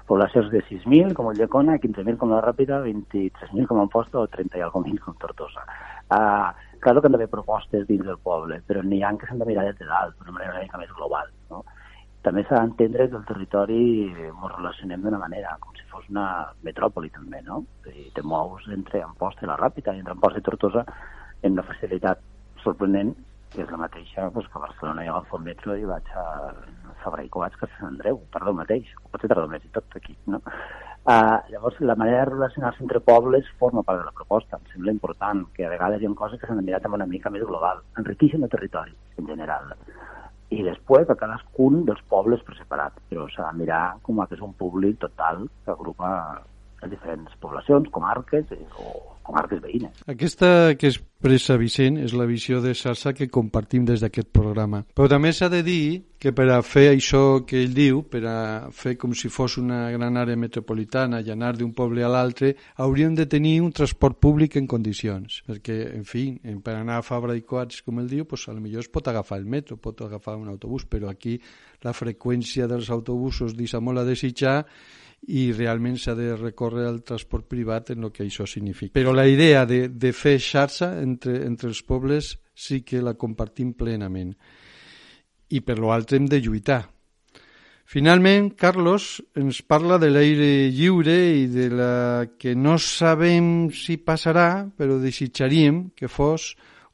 poblacions 0.07 0.51
de 0.53 0.63
6.000 0.65 1.13
com 1.17 1.31
el 1.31 1.39
Llecona, 1.39 1.77
15.000 1.83 2.17
com 2.21 2.31
la 2.31 2.41
Ràpida, 2.43 2.79
23.000 2.85 3.67
com 3.67 3.81
Amposta 3.83 4.21
o 4.21 4.27
30 4.31 4.59
i 4.59 4.63
alguna 4.65 4.89
mil 4.89 5.01
com 5.03 5.17
Tortosa. 5.19 5.65
Uh, 6.07 6.53
claro 6.79 7.01
que 7.01 7.09
han 7.09 7.17
d'haver 7.17 7.27
propostes 7.31 7.87
dins 7.89 8.05
del 8.07 8.21
poble, 8.23 8.61
però 8.67 8.83
n'hi 8.83 9.03
ha 9.03 9.11
que 9.19 9.27
s'han 9.27 9.43
de 9.43 9.49
mirar 9.49 9.67
des 9.67 9.77
de 9.79 9.89
dalt, 9.89 10.15
d'una 10.19 10.37
manera 10.37 10.55
una 10.55 10.63
mica 10.63 10.79
més 10.79 10.93
global. 10.95 11.27
No? 11.51 11.65
també 12.27 12.43
s'ha 12.43 12.59
d'entendre 12.59 13.07
que 13.07 13.15
el 13.15 13.27
territori 13.27 13.81
ens 14.27 14.55
relacionem 14.55 15.03
d'una 15.05 15.19
manera, 15.21 15.53
com 15.63 15.75
si 15.77 15.85
fos 15.91 16.07
una 16.11 16.25
metròpoli 16.65 17.11
també, 17.13 17.39
no? 17.45 17.61
I 17.87 18.09
te 18.15 18.23
mous 18.25 18.65
entre 18.73 19.03
Amposta 19.05 19.45
i 19.45 19.49
la 19.49 19.55
Ràpita 19.59 19.93
i 19.95 20.01
entre 20.01 20.15
Amposta 20.17 20.41
i 20.41 20.47
Tortosa 20.47 20.83
amb 20.87 21.53
una 21.53 21.63
facilitat 21.67 22.19
sorprenent 22.63 23.13
que 23.53 23.63
és 23.63 23.71
la 23.71 23.79
mateixa 23.81 24.29
pues, 24.33 24.47
que 24.47 24.59
a 24.59 24.65
Barcelona 24.65 25.05
jo 25.05 25.13
agafo 25.15 25.37
el 25.37 25.47
metro 25.47 25.77
i 25.77 25.87
vaig 25.87 26.11
a 26.15 26.25
Fabra 27.03 27.23
i 27.23 27.31
Coats 27.33 27.55
que 27.59 27.67
a 27.67 27.71
Sant 27.77 27.93
Andreu, 27.93 28.19
perdó 28.33 28.53
mateix, 28.57 28.89
o 29.03 29.11
pot 29.11 29.23
ser 29.23 29.31
tardor 29.31 29.49
més 29.51 29.65
i 29.65 29.73
tot 29.75 29.97
aquí, 29.99 30.17
no? 30.27 30.41
Uh, 31.07 31.39
llavors, 31.53 31.77
la 31.79 31.95
manera 31.95 32.25
de 32.25 32.31
relacionar-se 32.33 32.83
entre 32.83 32.99
pobles 32.99 33.47
forma 33.61 33.83
part 33.87 34.01
de 34.01 34.09
la 34.09 34.11
proposta. 34.11 34.57
Em 34.59 34.73
sembla 34.73 34.91
important 34.91 35.45
que 35.55 35.63
a 35.63 35.71
vegades 35.71 36.03
hi 36.03 36.09
ha 36.09 36.15
coses 36.19 36.41
que 36.41 36.49
s'han 36.49 36.59
de 36.59 36.65
mirar 36.67 36.81
també 36.83 36.99
una 36.99 37.07
mica 37.07 37.31
més 37.31 37.45
global. 37.47 37.79
Enriqueixen 38.01 38.43
el 38.43 38.51
territori, 38.51 38.91
en 39.15 39.31
general 39.31 39.71
i 40.49 40.63
després 40.63 41.09
a 41.11 41.15
cadascun 41.19 41.81
dels 41.87 42.03
pobles 42.11 42.43
per 42.47 42.55
separat, 42.55 42.95
però 43.09 43.25
s'ha 43.31 43.49
de 43.49 43.59
mirar 43.61 43.97
com 44.03 44.21
que 44.23 44.37
és 44.37 44.43
un 44.43 44.53
públic 44.55 44.99
total 45.01 45.47
que 45.65 45.73
agrupa 45.73 46.11
les 46.81 46.91
diferents 46.93 47.33
poblacions, 47.41 47.89
comarques 47.91 48.53
o 48.79 48.93
comarques 49.27 49.61
veïnes. 49.61 50.03
Aquesta 50.07 50.73
que 50.79 50.89
expressa 50.89 51.57
Vicent 51.57 51.97
és 51.99 52.13
la 52.13 52.27
visió 52.29 52.61
de 52.63 52.73
xarxa 52.77 53.13
que 53.17 53.27
compartim 53.33 53.85
des 53.85 54.03
d'aquest 54.03 54.29
programa. 54.33 54.83
Però 54.95 55.09
també 55.11 55.33
s'ha 55.33 55.49
de 55.49 55.63
dir 55.65 56.03
que 56.17 56.31
per 56.33 56.47
a 56.53 56.61
fer 56.65 56.87
això 56.91 57.43
que 57.45 57.59
ell 57.61 57.73
diu, 57.75 58.01
per 58.09 58.23
a 58.25 58.37
fer 58.73 58.95
com 58.97 59.13
si 59.17 59.29
fos 59.29 59.57
una 59.61 59.87
gran 59.93 60.17
àrea 60.17 60.37
metropolitana 60.37 61.21
i 61.21 61.31
anar 61.33 61.55
d'un 61.57 61.73
poble 61.77 62.05
a 62.05 62.11
l'altre, 62.11 62.53
hauríem 62.77 63.15
de 63.17 63.27
tenir 63.29 63.59
un 63.61 63.71
transport 63.71 64.19
públic 64.21 64.57
en 64.57 64.69
condicions. 64.69 65.41
Perquè, 65.49 65.77
en 65.97 66.05
fi, 66.05 66.27
per 66.63 66.77
anar 66.77 67.01
a 67.01 67.05
Fabra 67.05 67.35
i 67.37 67.41
Coats, 67.41 67.83
com 67.85 67.99
el 68.01 68.09
diu, 68.09 68.25
pues, 68.25 68.47
a 68.47 68.53
lo 68.53 68.61
millor 68.61 68.85
es 68.85 68.89
pot 68.93 69.09
agafar 69.09 69.41
el 69.41 69.45
metro, 69.45 69.77
pot 69.77 70.01
agafar 70.05 70.37
un 70.37 70.49
autobús, 70.53 70.85
però 70.85 71.09
aquí 71.09 71.37
la 71.85 71.93
freqüència 71.93 72.69
dels 72.69 72.89
autobusos 72.93 73.57
deixa 73.57 73.81
molt 73.81 74.01
a 74.01 74.07
desitjar 74.07 74.63
i 75.27 75.51
realment 75.51 75.97
s'ha 75.99 76.13
de 76.15 76.35
recórrer 76.37 76.85
al 76.87 77.01
transport 77.03 77.47
privat 77.49 77.91
en 77.91 78.05
el 78.05 78.11
que 78.15 78.23
això 78.23 78.45
significa. 78.47 78.93
Però 78.95 79.11
la 79.15 79.27
idea 79.27 79.65
de, 79.65 79.87
de 79.89 80.11
fer 80.13 80.37
xarxa 80.39 80.93
entre, 81.01 81.41
entre 81.45 81.67
els 81.71 81.81
pobles 81.83 82.37
sí 82.55 82.81
que 82.85 83.01
la 83.03 83.17
compartim 83.19 83.73
plenament. 83.73 84.31
I 85.49 85.63
per 85.63 85.79
l'altre 85.79 86.17
hem 86.17 86.29
de 86.29 86.39
lluitar. 86.43 86.83
Finalment, 87.87 88.49
Carlos 88.59 89.21
ens 89.39 89.61
parla 89.63 89.95
de 89.95 90.09
l'aire 90.11 90.67
lliure 90.75 91.15
i 91.39 91.45
de 91.47 91.69
la 91.71 92.25
que 92.35 92.51
no 92.55 92.75
sabem 92.83 93.69
si 93.71 93.95
passarà, 94.03 94.67
però 94.75 94.97
desitjaríem 94.99 95.85
que 95.95 96.09
fos 96.11 96.49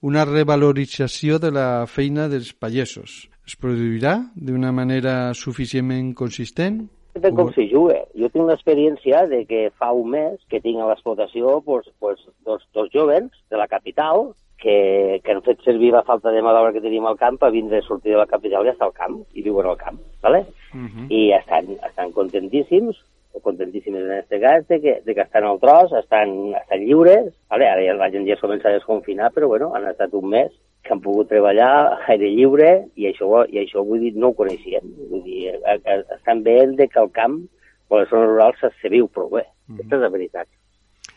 una 0.05 0.21
revalorització 0.27 1.39
de 1.41 1.49
la 1.49 1.67
feina 1.89 2.27
dels 2.29 2.53
pagesos. 2.53 3.23
Es 3.47 3.57
produirà 3.57 4.19
d'una 4.35 4.69
manera 4.71 5.33
suficientment 5.33 6.13
consistent? 6.13 6.83
Depèn 7.13 7.35
com 7.37 7.51
s'hi 7.53 7.67
juga. 7.69 7.99
Jo 8.17 8.29
tinc 8.33 8.47
l'experiència 8.49 9.25
de 9.29 9.43
que 9.49 9.67
fa 9.77 9.91
un 9.93 10.09
mes 10.15 10.39
que 10.49 10.61
tinc 10.63 10.81
a 10.81 10.87
l'explotació 10.89 11.59
pues, 11.65 11.85
pues, 11.99 12.23
dos, 12.45 12.63
dos 12.73 12.89
jovens 12.93 13.31
de 13.53 13.59
la 13.59 13.67
capital 13.69 14.31
que, 14.63 15.19
que 15.23 15.33
han 15.35 15.43
fet 15.45 15.61
servir 15.67 15.91
la 15.93 16.05
falta 16.07 16.31
de 16.33 16.41
mà 16.41 16.53
d'obra 16.55 16.73
que 16.73 16.81
tenim 16.81 17.05
al 17.05 17.19
camp 17.19 17.37
a 17.43 17.51
vindre 17.53 17.81
a 17.81 17.85
sortir 17.85 18.15
de 18.15 18.21
la 18.21 18.29
capital 18.29 18.65
i 18.65 18.71
estar 18.71 18.87
al 18.87 18.95
camp, 18.97 19.19
i 19.35 19.43
viuen 19.45 19.67
al 19.67 19.77
camp, 19.77 19.99
¿vale? 20.23 20.45
Uh 20.73 20.87
-huh. 20.87 21.07
I 21.09 21.33
estan, 21.37 21.75
estan 21.89 22.11
contentíssims, 22.11 22.97
o 23.33 23.39
contentíssims 23.41 23.97
en 23.97 24.11
aquest 24.11 24.41
cas, 24.41 24.67
de 24.67 24.79
que, 24.81 25.01
de 25.05 25.15
que 25.15 25.21
estan 25.21 25.43
al 25.43 25.59
tros, 25.59 25.91
estan, 25.91 26.55
estan 26.55 26.79
lliures, 26.79 27.33
¿vale? 27.49 27.67
ara 27.67 27.81
ja 27.85 27.93
la 27.93 28.09
gent 28.09 28.27
ja 28.27 28.33
es 28.33 28.41
comença 28.41 28.69
a 28.69 28.77
desconfinar, 28.79 29.31
però 29.33 29.47
bueno, 29.47 29.75
han 29.75 29.87
estat 29.87 30.13
un 30.13 30.29
mes 30.29 30.51
que 30.83 30.93
han 30.93 31.01
pogut 31.01 31.29
treballar 31.31 31.71
a 31.87 31.99
aire 32.11 32.29
lliure 32.29 32.71
i 32.99 33.07
això, 33.09 33.45
i 33.47 33.61
això 33.61 33.83
vull 33.87 34.03
dir, 34.03 34.13
no 34.19 34.31
ho 34.31 34.37
coneixien. 34.37 34.83
Vull 35.09 35.23
dir, 35.25 35.53
estan 36.17 36.43
veient 36.43 36.75
de 36.79 36.89
que 36.91 36.99
el 36.99 37.09
camp 37.15 37.39
o 37.87 38.01
la 38.01 38.09
zona 38.09 38.27
rural 38.27 38.55
se, 38.59 38.69
se 38.81 38.91
viu 38.91 39.07
prou 39.07 39.29
bé. 39.29 39.45
Uh 39.45 39.75
-huh. 39.75 39.79
Aquesta 39.79 39.95
és 39.95 40.01
la 40.01 40.09
veritat. 40.09 40.47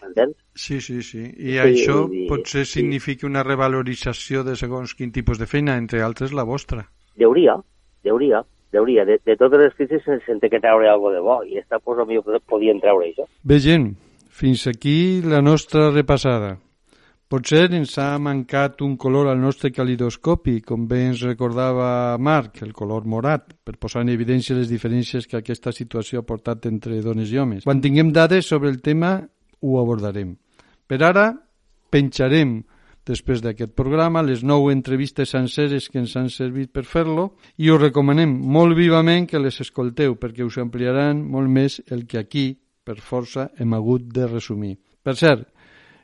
M'entens? 0.03 0.37
Sí, 0.55 0.81
sí, 0.81 1.03
sí. 1.03 1.23
I 1.23 1.53
sí, 1.53 1.59
això 1.59 2.09
dir, 2.11 2.27
potser 2.29 2.64
sí. 2.64 2.81
significa 2.81 3.27
una 3.27 3.43
revalorització 3.43 4.45
de 4.45 4.57
segons 4.57 4.95
quin 4.95 5.12
tipus 5.12 5.39
de 5.39 5.47
feina, 5.47 5.77
entre 5.77 6.03
altres 6.03 6.33
la 6.33 6.45
vostra. 6.45 6.87
Deuria, 7.17 7.57
deuria, 8.05 8.43
deuria. 8.73 9.05
De, 9.05 9.19
de 9.25 9.37
totes 9.37 9.59
les 9.59 9.75
crisis 9.75 10.03
se'n 10.05 10.41
té 10.41 10.51
que 10.53 10.61
treure 10.61 10.89
alguna 10.89 11.14
de 11.17 11.21
bo, 11.21 11.43
i 11.45 11.59
esta 11.59 11.79
pues, 11.79 11.99
potser 12.07 12.41
podien 12.47 12.81
treure 12.81 13.07
això. 13.07 13.27
Bé, 13.43 13.59
gent, 13.59 13.97
fins 14.29 14.67
aquí 14.67 15.23
la 15.23 15.41
nostra 15.41 15.91
repassada. 15.91 16.59
Potser 17.27 17.72
ens 17.74 17.97
ha 17.99 18.20
mancat 18.22 18.85
un 18.87 18.93
color 18.95 19.27
al 19.27 19.41
nostre 19.43 19.72
calidoscopi, 19.74 20.61
com 20.62 20.85
bé 20.87 21.01
ens 21.09 21.24
recordava 21.27 22.14
Marc, 22.22 22.61
el 22.62 22.70
color 22.70 23.03
morat, 23.11 23.49
per 23.66 23.74
posar 23.83 24.05
en 24.05 24.12
evidència 24.12 24.55
les 24.55 24.70
diferències 24.70 25.27
que 25.27 25.41
aquesta 25.41 25.72
situació 25.74 26.22
ha 26.22 26.27
portat 26.29 26.68
entre 26.70 27.01
dones 27.03 27.33
i 27.35 27.41
homes. 27.43 27.64
Quan 27.66 27.83
tinguem 27.83 28.12
dades 28.14 28.47
sobre 28.47 28.70
el 28.70 28.79
tema, 28.79 29.16
ho 29.59 29.74
abordarem. 29.81 30.37
Per 30.87 31.01
ara, 31.03 31.33
penjarem 31.91 32.61
després 33.11 33.43
d'aquest 33.43 33.74
programa 33.74 34.22
les 34.22 34.47
nou 34.47 34.70
entrevistes 34.70 35.35
senceres 35.35 35.91
que 35.91 35.99
ens 35.99 36.14
han 36.14 36.31
servit 36.31 36.70
per 36.70 36.87
fer-lo 36.87 37.33
i 37.59 37.74
us 37.74 37.83
recomanem 37.83 38.39
molt 38.39 38.79
vivament 38.79 39.27
que 39.27 39.43
les 39.43 39.59
escolteu 39.66 40.14
perquè 40.14 40.47
us 40.47 40.62
ampliaran 40.62 41.27
molt 41.27 41.51
més 41.51 41.81
el 41.91 42.07
que 42.07 42.22
aquí, 42.22 42.53
per 42.87 43.01
força, 43.03 43.51
hem 43.59 43.74
hagut 43.74 44.07
de 44.14 44.31
resumir. 44.31 44.77
Per 45.03 45.18
cert, 45.18 45.56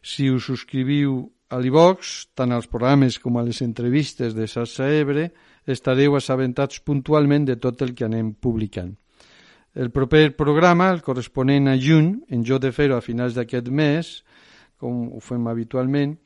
si 0.02 0.28
us 0.30 0.48
subscriviu 0.50 1.22
a 1.52 1.60
l'IVOX, 1.60 2.32
tant 2.34 2.52
als 2.52 2.66
programes 2.66 3.18
com 3.22 3.38
a 3.38 3.44
les 3.46 3.62
entrevistes 3.62 4.34
de 4.34 4.48
Sassa 4.48 4.88
Ebre, 4.90 5.28
estareu 5.68 6.16
assabentats 6.18 6.80
puntualment 6.80 7.46
de 7.46 7.56
tot 7.60 7.84
el 7.86 7.94
que 7.94 8.06
anem 8.08 8.32
publicant. 8.34 8.96
El 9.74 9.92
proper 9.92 10.34
programa, 10.36 10.90
el 10.92 11.00
corresponent 11.04 11.70
a 11.70 11.76
juny, 11.80 12.14
en 12.28 12.42
jo 12.44 12.58
de 12.60 12.72
fer-ho 12.72 12.98
a 12.98 13.04
finals 13.04 13.36
d'aquest 13.38 13.70
mes, 13.72 14.10
com 14.76 15.06
ho 15.14 15.20
fem 15.22 15.46
habitualment, 15.48 16.16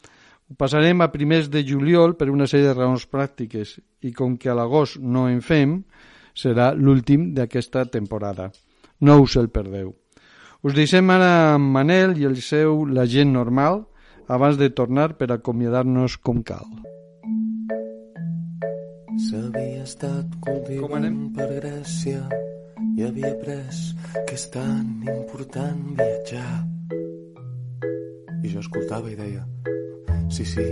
ho 0.46 0.54
passarem 0.58 1.02
a 1.02 1.10
primers 1.12 1.50
de 1.50 1.62
juliol 1.66 2.16
per 2.16 2.30
una 2.30 2.46
sèrie 2.46 2.70
de 2.70 2.78
raons 2.78 3.06
pràctiques 3.10 3.76
i 4.06 4.14
com 4.14 4.38
que 4.38 4.50
a 4.50 4.56
l'agost 4.56 4.98
no 5.02 5.26
en 5.28 5.42
fem, 5.42 5.80
serà 6.34 6.72
l'últim 6.74 7.32
d'aquesta 7.34 7.86
temporada. 7.90 8.52
No 9.00 9.20
us 9.22 9.36
el 9.36 9.50
perdeu. 9.50 9.94
Us 10.64 10.74
deixem 10.74 11.10
ara 11.12 11.54
amb 11.54 11.72
Manel 11.74 12.16
i 12.20 12.24
el 12.28 12.38
seu 12.40 12.84
La 12.88 13.04
gent 13.06 13.32
normal 13.34 13.84
abans 14.28 14.56
de 14.58 14.70
tornar 14.70 15.12
per 15.18 15.28
acomiadar-nos 15.32 16.16
com 16.16 16.42
cal. 16.42 16.66
S'havia 19.26 19.84
estat 19.84 20.32
cultivant 20.44 21.20
per 21.36 21.48
Grècia 21.58 22.24
i 22.96 23.04
havia 23.04 23.32
après 23.32 23.82
que 24.28 24.36
és 24.36 24.48
tan 24.52 25.04
important 25.04 25.84
viatjar. 26.00 26.48
I 28.42 28.52
jo 28.52 28.64
escoltava 28.64 29.12
i 29.12 29.16
deia, 29.18 29.44
sí, 30.30 30.44
sí, 30.44 30.66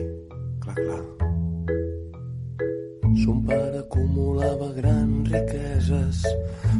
clar, 0.64 0.76
clar. 0.80 1.33
Son 3.22 3.42
pare 3.46 3.78
acumulava 3.84 4.72
grans 4.76 5.30
riqueses. 5.30 6.24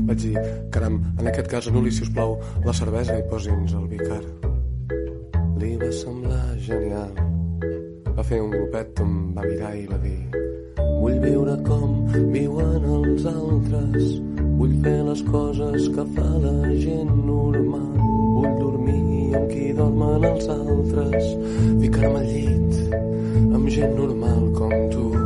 Vaig 0.09 0.19
dir, 0.25 0.35
caram, 0.75 0.99
en 1.19 1.31
aquest 1.31 1.51
cas 1.53 1.71
anul·li, 1.71 1.93
si 1.95 2.05
us 2.07 2.13
plau, 2.15 2.37
la 2.67 2.75
cervesa 2.75 3.19
i 3.21 3.27
posi'ns 3.31 3.77
el 3.79 3.87
vicar. 3.93 4.23
Li 5.61 5.77
va 5.81 5.93
semblar 5.95 6.59
genial. 6.59 7.15
Va 8.15 8.27
fer 8.27 8.43
un 8.43 8.51
grupet, 8.51 9.01
em 9.05 9.15
va 9.37 9.47
mirar 9.47 9.75
i 9.79 9.89
va 9.91 9.99
dir 10.03 10.21
Vull 11.01 11.19
viure 11.21 11.57
com 11.67 12.05
viuen 12.33 12.85
els 12.97 13.27
altres 13.29 14.15
Vull 14.59 14.75
fer 14.85 15.01
les 15.07 15.23
coses 15.27 15.89
que 15.97 16.05
fa 16.15 16.29
la 16.45 16.53
gent 16.85 17.11
normal. 17.27 17.91
Vull 18.37 18.55
dormir 18.61 19.35
amb 19.41 19.51
qui 19.51 19.73
dormen 19.81 20.29
els 20.31 20.49
altres. 20.55 21.29
Ficar-me 21.83 22.23
al 22.23 22.31
llit 22.31 22.97
amb 23.59 23.69
gent 23.77 23.99
normal 23.99 24.51
com 24.61 24.75
tu. 24.95 25.24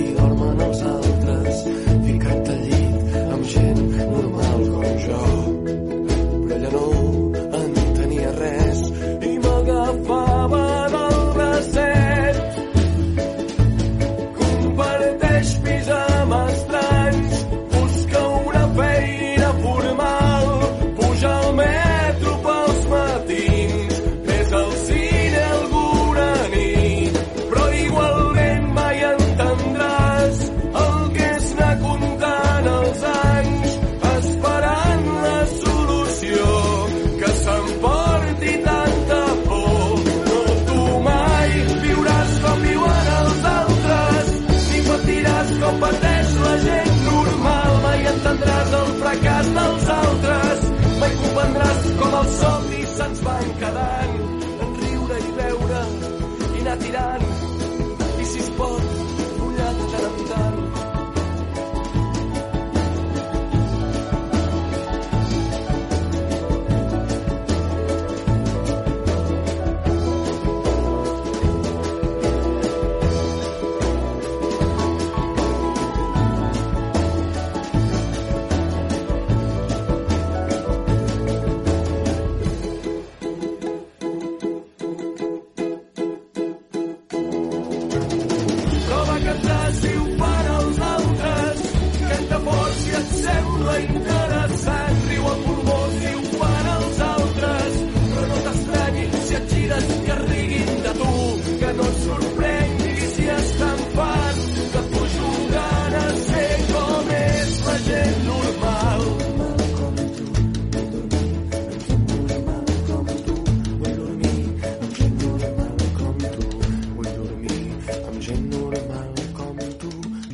Dormir 0.00 0.29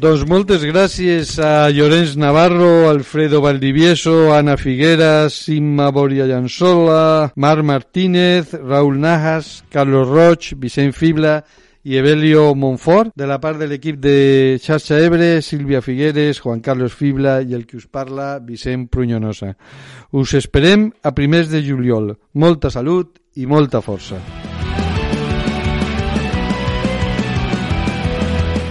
Doncs 0.06 0.22
moltes 0.30 0.62
gràcies 0.62 1.32
a 1.42 1.66
Llorenç 1.74 2.12
Navarro, 2.14 2.86
Alfredo 2.86 3.40
Valdivieso, 3.42 4.32
Ana 4.36 4.54
Figueras, 4.56 5.48
Imma 5.50 5.88
Boria 5.90 6.28
Llanzola, 6.30 7.32
Marc 7.34 7.64
Martínez, 7.66 8.52
Raúl 8.54 9.00
Najas, 9.00 9.64
Carlos 9.68 10.06
Roig, 10.06 10.52
Vicent 10.62 10.94
Fibla 10.94 11.40
i 11.82 11.98
Evelio 11.98 12.54
Monfort, 12.54 13.16
de 13.16 13.26
la 13.26 13.40
part 13.42 13.58
de 13.58 13.66
l'equip 13.66 13.98
de 13.98 14.60
Xarxa 14.62 15.02
Ebre, 15.02 15.42
Sílvia 15.42 15.82
Figueres, 15.82 16.38
Juan 16.38 16.62
Carlos 16.62 16.94
Fibla 16.94 17.40
i 17.42 17.58
el 17.58 17.66
que 17.66 17.80
us 17.82 17.90
parla, 17.90 18.36
Vicent 18.38 18.86
Prunyonosa. 18.86 19.56
Us 20.12 20.38
esperem 20.38 20.92
a 21.02 21.16
primers 21.18 21.50
de 21.50 21.66
juliol. 21.66 22.12
Molta 22.34 22.70
salut 22.70 23.18
i 23.34 23.50
molta 23.50 23.82
força. 23.82 24.22